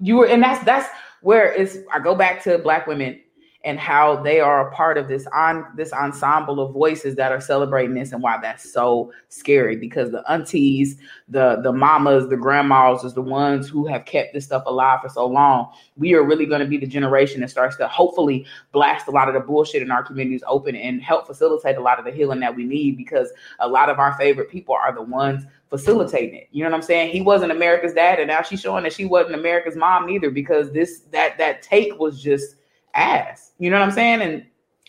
you 0.00 0.16
were, 0.16 0.26
and 0.26 0.42
that's 0.42 0.64
that's 0.64 0.88
where 1.22 1.52
it's 1.52 1.78
I 1.92 1.98
go 1.98 2.14
back 2.14 2.42
to 2.44 2.58
black 2.58 2.86
women 2.86 3.20
and 3.64 3.78
how 3.78 4.20
they 4.22 4.40
are 4.40 4.68
a 4.68 4.72
part 4.72 4.98
of 4.98 5.06
this 5.06 5.26
on 5.32 5.64
this 5.76 5.92
ensemble 5.92 6.60
of 6.60 6.72
voices 6.72 7.14
that 7.14 7.30
are 7.30 7.40
celebrating 7.40 7.94
this 7.94 8.12
and 8.12 8.22
why 8.22 8.36
that's 8.40 8.72
so 8.72 9.12
scary 9.28 9.76
because 9.76 10.10
the 10.10 10.22
aunties 10.28 10.98
the 11.28 11.60
the 11.62 11.72
mamas 11.72 12.28
the 12.28 12.36
grandmas 12.36 13.04
is 13.04 13.14
the 13.14 13.22
ones 13.22 13.68
who 13.68 13.86
have 13.86 14.04
kept 14.04 14.34
this 14.34 14.44
stuff 14.44 14.64
alive 14.66 15.00
for 15.00 15.08
so 15.08 15.26
long. 15.26 15.72
We 15.96 16.14
are 16.14 16.24
really 16.24 16.46
going 16.46 16.60
to 16.60 16.66
be 16.66 16.76
the 16.76 16.86
generation 16.86 17.40
that 17.40 17.50
starts 17.50 17.76
to 17.76 17.88
hopefully 17.88 18.46
blast 18.72 19.06
a 19.06 19.12
lot 19.12 19.28
of 19.28 19.34
the 19.34 19.40
bullshit 19.40 19.82
in 19.82 19.90
our 19.90 20.02
communities 20.02 20.42
open 20.46 20.74
and 20.74 21.00
help 21.00 21.26
facilitate 21.26 21.76
a 21.76 21.82
lot 21.82 21.98
of 21.98 22.04
the 22.04 22.10
healing 22.10 22.40
that 22.40 22.54
we 22.54 22.64
need 22.64 22.96
because 22.96 23.32
a 23.60 23.68
lot 23.68 23.88
of 23.88 23.98
our 23.98 24.14
favorite 24.14 24.50
people 24.50 24.74
are 24.74 24.92
the 24.92 25.02
ones 25.02 25.44
facilitating 25.72 26.34
it. 26.34 26.48
You 26.52 26.62
know 26.62 26.68
what 26.68 26.76
I'm 26.76 26.82
saying? 26.82 27.12
He 27.12 27.22
wasn't 27.22 27.50
America's 27.50 27.94
dad, 27.94 28.18
and 28.18 28.28
now 28.28 28.42
she's 28.42 28.60
showing 28.60 28.82
that 28.82 28.92
she 28.92 29.06
wasn't 29.06 29.36
America's 29.36 29.74
mom 29.74 30.10
either 30.10 30.30
because 30.30 30.70
this 30.70 31.00
that 31.12 31.38
that 31.38 31.62
take 31.62 31.98
was 31.98 32.22
just 32.22 32.56
ass. 32.94 33.52
You 33.58 33.70
know 33.70 33.78
what 33.78 33.88
I'm 33.88 33.94
saying? 33.94 34.20
And 34.20 34.44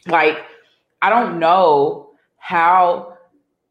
like, 0.08 0.39
I 1.02 1.10
don't 1.10 1.39
know 1.39 2.10
how 2.36 3.17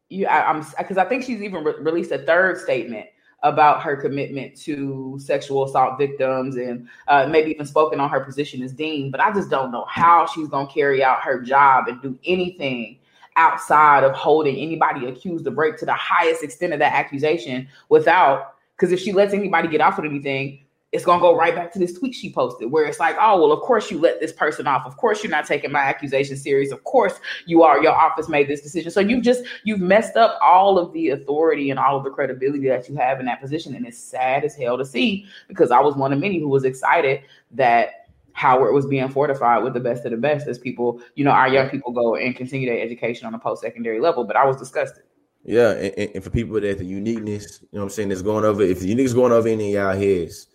you. 0.09 0.25
I, 0.25 0.49
am 0.49 0.65
because 0.75 0.97
I 0.97 1.05
think 1.05 1.23
she's 1.23 1.43
even 1.43 1.63
re- 1.63 1.75
released 1.77 2.11
a 2.11 2.17
third 2.17 2.57
statement 2.57 3.05
about 3.43 3.83
her 3.83 3.95
commitment 3.95 4.57
to 4.61 5.19
sexual 5.21 5.65
assault 5.65 5.99
victims 5.99 6.55
and 6.55 6.87
uh, 7.09 7.27
maybe 7.29 7.51
even 7.51 7.67
spoken 7.67 7.99
on 7.99 8.09
her 8.09 8.21
position 8.21 8.63
as 8.63 8.73
dean. 8.73 9.11
But 9.11 9.19
I 9.19 9.31
just 9.31 9.51
don't 9.51 9.71
know 9.71 9.85
how 9.87 10.25
she's 10.25 10.47
going 10.47 10.65
to 10.65 10.73
carry 10.73 11.03
out 11.03 11.21
her 11.21 11.41
job 11.41 11.89
and 11.89 12.01
do 12.01 12.17
anything 12.25 12.97
outside 13.35 14.03
of 14.03 14.13
holding 14.13 14.55
anybody 14.57 15.07
accused 15.07 15.47
of 15.47 15.57
rape 15.57 15.77
to 15.77 15.85
the 15.85 15.93
highest 15.93 16.43
extent 16.43 16.73
of 16.73 16.79
that 16.79 16.93
accusation 16.93 17.67
without 17.89 18.55
because 18.75 18.91
if 18.91 18.99
she 18.99 19.13
lets 19.13 19.33
anybody 19.33 19.67
get 19.67 19.81
off 19.81 19.97
with 19.97 20.05
anything 20.05 20.63
it's 20.93 21.05
to 21.05 21.19
go 21.19 21.35
right 21.35 21.55
back 21.55 21.73
to 21.73 21.79
this 21.79 21.97
tweet 21.97 22.13
she 22.13 22.31
posted 22.31 22.69
where 22.71 22.85
it's 22.85 22.99
like 22.99 23.15
oh 23.19 23.41
well 23.41 23.51
of 23.51 23.59
course 23.61 23.89
you 23.89 23.99
let 23.99 24.19
this 24.19 24.31
person 24.31 24.67
off. 24.67 24.85
Of 24.85 24.95
course 24.95 25.23
you're 25.23 25.31
not 25.31 25.47
taking 25.47 25.71
my 25.71 25.79
accusation 25.79 26.37
serious. 26.37 26.71
Of 26.71 26.83
course 26.83 27.19
you 27.47 27.63
are. 27.63 27.81
Your 27.81 27.93
office 27.93 28.29
made 28.29 28.47
this 28.47 28.61
decision. 28.61 28.91
So 28.91 28.99
you've 28.99 29.23
just 29.23 29.43
you've 29.63 29.79
messed 29.79 30.15
up 30.15 30.37
all 30.39 30.77
of 30.77 30.93
the 30.93 31.09
authority 31.09 31.71
and 31.71 31.79
all 31.79 31.97
of 31.97 32.03
the 32.03 32.11
credibility 32.11 32.67
that 32.67 32.87
you 32.87 32.95
have 32.95 33.19
in 33.19 33.25
that 33.25 33.41
position 33.41 33.75
and 33.75 33.87
it's 33.87 33.97
sad 33.97 34.43
as 34.43 34.55
hell 34.55 34.77
to 34.77 34.85
see 34.85 35.25
because 35.47 35.71
i 35.71 35.79
was 35.79 35.95
one 35.95 36.13
of 36.13 36.19
many 36.19 36.39
who 36.39 36.47
was 36.47 36.63
excited 36.63 37.21
that 37.51 38.02
Howard 38.33 38.73
was 38.73 38.85
being 38.85 39.07
fortified 39.09 39.63
with 39.63 39.73
the 39.73 39.79
best 39.79 40.05
of 40.05 40.11
the 40.11 40.17
best 40.17 40.47
as 40.47 40.57
people, 40.57 41.01
you 41.15 41.23
know, 41.23 41.31
our 41.31 41.47
young 41.47 41.69
people 41.69 41.91
go 41.91 42.15
and 42.15 42.35
continue 42.35 42.67
their 42.67 42.81
education 42.81 43.27
on 43.27 43.33
a 43.33 43.39
post 43.39 43.61
secondary 43.61 43.99
level. 43.99 44.23
But 44.23 44.35
I 44.35 44.45
was 44.45 44.57
disgusted. 44.57 45.03
Yeah, 45.45 45.71
and, 45.71 46.11
and, 46.15 46.23
for 46.23 46.29
people 46.29 46.59
that 46.59 46.77
the 46.77 46.85
uniqueness, 46.85 47.59
you 47.61 47.67
know 47.73 47.79
what 47.79 47.83
I'm 47.83 47.89
saying, 47.89 48.09
that's 48.09 48.21
going 48.21 48.45
over, 48.45 48.61
if 48.61 48.79
the 48.79 48.87
uniqueness 48.87 49.13
going 49.13 49.33
over 49.33 49.47
any 49.47 49.75
of 49.75 49.83
y'all 49.83 49.97
heads, 49.97 50.47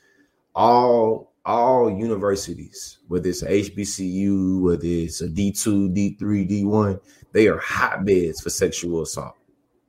all 0.55 1.33
all 1.45 1.91
universities, 1.91 2.99
whether 3.09 3.29
it's 3.29 3.43
HBCU, 3.43 4.61
whether 4.61 4.81
it's 4.85 5.23
a 5.23 5.29
D2, 5.29 6.19
D3, 6.19 6.51
D1, 6.51 7.01
they 7.33 7.49
are 7.49 7.59
hotbeds 7.59 8.41
for 8.41 8.51
sexual 8.51 9.03
assault. 9.03 9.38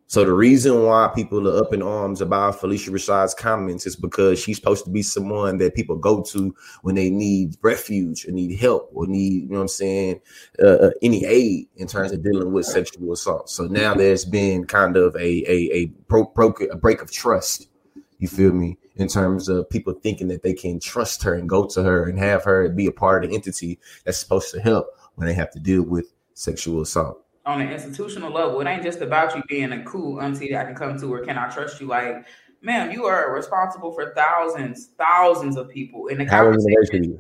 So 0.10 0.26
the 0.26 0.34
reason 0.34 0.86
why 0.86 1.12
people 1.14 1.48
are 1.48 1.64
up 1.64 1.72
in 1.72 1.84
arms 1.84 2.20
about 2.20 2.60
Phylicia 2.60 2.90
Rashad's 2.90 3.36
comments 3.36 3.86
is 3.86 3.96
because 3.96 4.40
she's 4.40 4.58
supposed 4.58 4.84
to 4.86 4.90
be 4.90 5.04
someone 5.04 5.60
that 5.60 5.76
people 5.76 5.98
go 5.98 6.24
to 6.24 6.56
when 6.82 6.96
they 6.96 7.12
need 7.12 7.58
refuge 7.62 8.28
or 8.28 8.32
need 8.32 8.60
help 8.60 8.90
or 8.92 9.06
need, 9.06 9.44
you 9.44 9.50
know 9.50 9.58
what 9.58 9.62
I'm 9.62 9.68
saying, 9.68 10.20
uh, 10.60 10.66
uh 10.66 10.92
any 11.04 11.26
aid 11.26 11.68
in 11.76 11.86
terms 11.86 12.12
of 12.12 12.24
dealing 12.24 12.52
with 12.52 12.66
sexual 12.66 13.14
assault. 13.14 13.52
So 13.52 13.68
now 13.68 13.94
there's 13.94 14.26
been 14.26 14.66
kind 14.66 14.98
of 14.98 15.16
a 15.16 15.20
a 15.20 15.70
a, 15.76 15.86
broke, 16.08 16.34
broke, 16.34 16.60
a 16.60 16.76
break 16.76 17.04
of 17.04 17.12
trust. 17.12 17.70
You 18.18 18.28
feel 18.28 18.52
me? 18.52 18.80
In 18.96 19.10
terms 19.10 19.48
of 19.48 19.70
people 19.70 19.94
thinking 19.94 20.30
that 20.30 20.42
they 20.42 20.56
can 20.56 20.80
trust 20.80 21.22
her 21.22 21.36
and 21.36 21.48
go 21.48 21.68
to 21.68 21.84
her 21.84 22.10
and 22.10 22.18
have 22.18 22.44
her 22.46 22.68
be 22.70 22.88
a 22.88 22.92
part 22.92 23.24
of 23.24 23.30
the 23.30 23.36
entity 23.36 23.80
that's 24.06 24.18
supposed 24.18 24.52
to 24.56 24.60
help 24.60 24.88
when 25.14 25.28
they 25.28 25.36
have 25.36 25.52
to 25.52 25.60
deal 25.60 25.84
with 25.84 26.12
sexual 26.34 26.82
assault 26.82 27.24
on 27.50 27.62
an 27.62 27.72
institutional 27.72 28.32
level. 28.32 28.62
It 28.62 28.68
ain't 28.68 28.84
just 28.84 29.02
about 29.02 29.36
you 29.36 29.42
being 29.48 29.72
a 29.72 29.84
cool 29.84 30.22
auntie 30.22 30.52
that 30.52 30.62
I 30.62 30.66
can 30.66 30.76
come 30.76 31.00
to 31.00 31.14
or 31.14 31.26
can 31.26 31.38
I 31.38 31.50
trust 31.50 31.82
you? 31.82 31.88
Like, 31.88 32.28
man, 32.62 32.92
you 32.92 33.06
are 33.06 33.34
responsible 33.34 33.92
for 33.92 34.14
thousands, 34.14 34.92
thousands 34.98 35.58
of 35.58 35.70
people 35.70 36.08
in 36.08 36.20
the 36.20 36.26
conversation. 36.26 37.20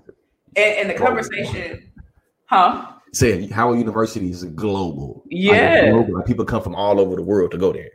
In, 0.56 0.88
the 0.88 0.94
conversation, 0.94 1.92
huh? 2.46 2.94
Saying 3.12 3.50
Howard 3.50 3.80
University 3.80 4.30
is 4.30 4.44
global. 4.44 5.24
Yeah, 5.30 5.92
like, 5.94 6.06
global. 6.06 6.24
people 6.24 6.46
come 6.46 6.62
from 6.62 6.76
all 6.76 7.00
over 7.00 7.15
the 7.15 7.24
world 7.24 7.52
to 7.52 7.58
go 7.58 7.74
there. 7.74 7.89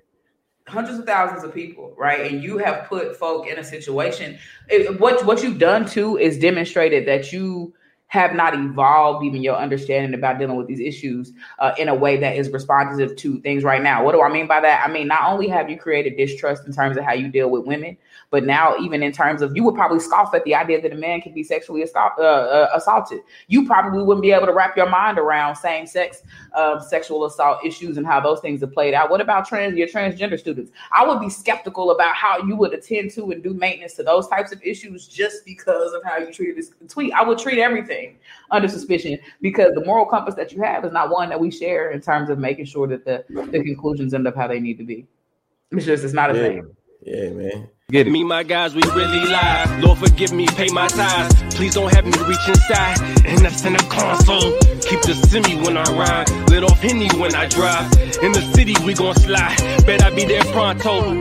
Hundreds 0.67 0.99
of 0.99 1.05
thousands 1.05 1.45
of 1.45 1.55
people, 1.55 1.95
right? 1.97 2.33
And 2.33 2.43
you 2.43 2.59
have 2.59 2.89
put 2.89 3.17
folk 3.17 3.47
in 3.47 3.59
a 3.59 3.65
situation. 3.65 4.39
It, 4.69 4.99
what 4.99 5.25
what 5.27 5.43
you've 5.43 5.59
done 5.59 5.87
too 5.87 6.17
is 6.17 6.39
demonstrated 6.39 7.07
that 7.07 7.33
you 7.33 7.75
have 8.09 8.35
not 8.35 8.55
evolved 8.55 9.25
even 9.25 9.43
your 9.43 9.57
understanding 9.57 10.15
about 10.15 10.39
dealing 10.39 10.57
with 10.57 10.69
these 10.69 10.81
issues 10.81 11.33
uh, 11.59 11.73
in 11.79 11.89
a 11.89 11.95
way 11.95 12.17
that 12.17 12.37
is 12.37 12.49
responsive 12.51 13.17
to 13.17 13.41
things 13.41 13.65
right 13.65 13.83
now. 13.83 14.05
What 14.05 14.13
do 14.13 14.23
I 14.23 14.33
mean 14.33 14.47
by 14.47 14.61
that? 14.61 14.87
I 14.87 14.93
mean, 14.93 15.09
not 15.09 15.29
only 15.29 15.49
have 15.49 15.69
you 15.69 15.77
created 15.77 16.17
distrust 16.17 16.65
in 16.67 16.73
terms 16.73 16.97
of 16.97 17.05
how 17.05 17.13
you 17.13 17.29
deal 17.29 17.51
with 17.51 17.65
women, 17.65 17.97
but 18.35 18.43
now 18.43 18.77
even 18.79 19.01
in 19.01 19.13
terms 19.13 19.43
of 19.43 19.55
you 19.55 19.63
would 19.63 19.77
probably 19.77 20.01
scoff 20.01 20.35
at 20.35 20.43
the 20.43 20.57
idea 20.57 20.83
that 20.83 20.93
a 20.93 20.97
man 20.97 21.21
can 21.21 21.33
be 21.33 21.45
sexually 21.45 21.83
assault, 21.83 22.15
uh, 22.19 22.23
uh, 22.23 22.69
assaulted. 22.75 23.21
You 23.47 23.65
probably 23.65 24.03
wouldn't 24.03 24.23
be 24.23 24.33
able 24.33 24.47
to 24.47 24.53
wrap 24.53 24.77
your 24.77 24.91
mind 24.91 25.21
around 25.21 25.55
same 25.55 25.87
sex 25.87 26.25
uh, 26.53 26.81
sexual 26.81 27.27
assault 27.27 27.65
issues 27.65 27.97
and 27.97 28.05
how 28.05 28.19
those 28.19 28.41
things 28.41 28.61
have 28.63 28.73
played 28.73 28.93
out. 28.93 29.09
What 29.09 29.21
about 29.21 29.47
trans 29.47 29.77
your 29.77 29.87
transgender 29.87 30.37
students? 30.37 30.73
I 30.91 31.07
would 31.07 31.21
be 31.21 31.31
skeptical 31.31 31.93
about 31.93 32.17
how 32.17 32.39
you 32.39 32.57
would 32.57 32.75
attend 32.75 33.13
to 33.13 33.31
and 33.31 33.41
do 33.41 33.55
maintenance 33.55 33.95
to 33.95 34.03
those 34.03 34.27
types 34.27 34.51
of 34.51 34.61
issues 34.65 35.07
just 35.07 35.45
because 35.45 35.93
of 35.93 36.03
how 36.05 36.19
you 36.19 36.33
treated 36.33 36.57
this 36.57 36.73
tweet. 36.89 37.13
I 37.13 37.23
would 37.23 37.39
treat 37.39 37.61
everything 37.61 38.19
under 38.51 38.67
suspicion 38.67 39.17
because 39.43 39.75
the 39.77 39.85
moral 39.85 40.07
compass 40.07 40.35
that 40.35 40.51
you 40.51 40.61
have 40.61 40.85
is 40.85 40.93
not 40.93 41.11
one 41.11 41.29
that 41.29 41.39
we 41.39 41.53
share 41.53 41.93
in 41.93 42.01
terms 42.01 42.31
of 42.31 42.41
making 42.41 42.65
sure 42.65 42.89
that 42.89 43.05
the, 43.05 43.25
the 43.29 43.63
conclusions 43.63 44.13
end 44.13 44.27
up 44.27 44.35
how 44.35 44.49
they 44.49 44.59
need 44.59 44.79
to 44.79 44.85
be. 44.85 45.07
It's 45.71 45.87
just 45.87 46.03
it's 46.03 46.13
not 46.13 46.33
a 46.33 46.35
yeah. 46.35 46.43
thing. 46.43 46.77
Yeah, 47.03 47.31
man. 47.31 47.69
Get 47.91 48.07
it. 48.07 48.11
Me, 48.11 48.25
my 48.25 48.43
guys, 48.43 48.75
we 48.75 48.81
really 48.95 49.21
live. 49.27 49.85
Lord, 49.85 49.99
forgive 49.99 50.33
me, 50.33 50.47
pay 50.47 50.69
my 50.69 50.89
tithes. 50.89 51.55
Please 51.55 51.75
don't 51.75 51.93
have 51.93 52.07
me 52.07 52.13
reach 52.27 52.49
inside. 52.49 52.99
And 53.27 53.39
that's 53.45 53.63
in 53.67 53.75
the 53.75 53.87
console. 53.91 54.57
Keep 54.81 55.03
the 55.03 55.13
semi 55.13 55.55
when 55.61 55.77
I 55.77 55.85
ride. 55.93 56.31
Lit 56.49 56.65
off 56.65 56.81
Henny 56.81 57.09
when 57.19 57.35
I 57.35 57.47
drive. 57.47 57.93
In 58.23 58.33
the 58.33 58.41
city, 58.55 58.75
we 58.87 58.95
gon' 58.95 59.15
slide. 59.15 59.59
Bet 59.85 60.03
I 60.03 60.09
be 60.15 60.25
there 60.25 60.45
pronto. 60.45 61.21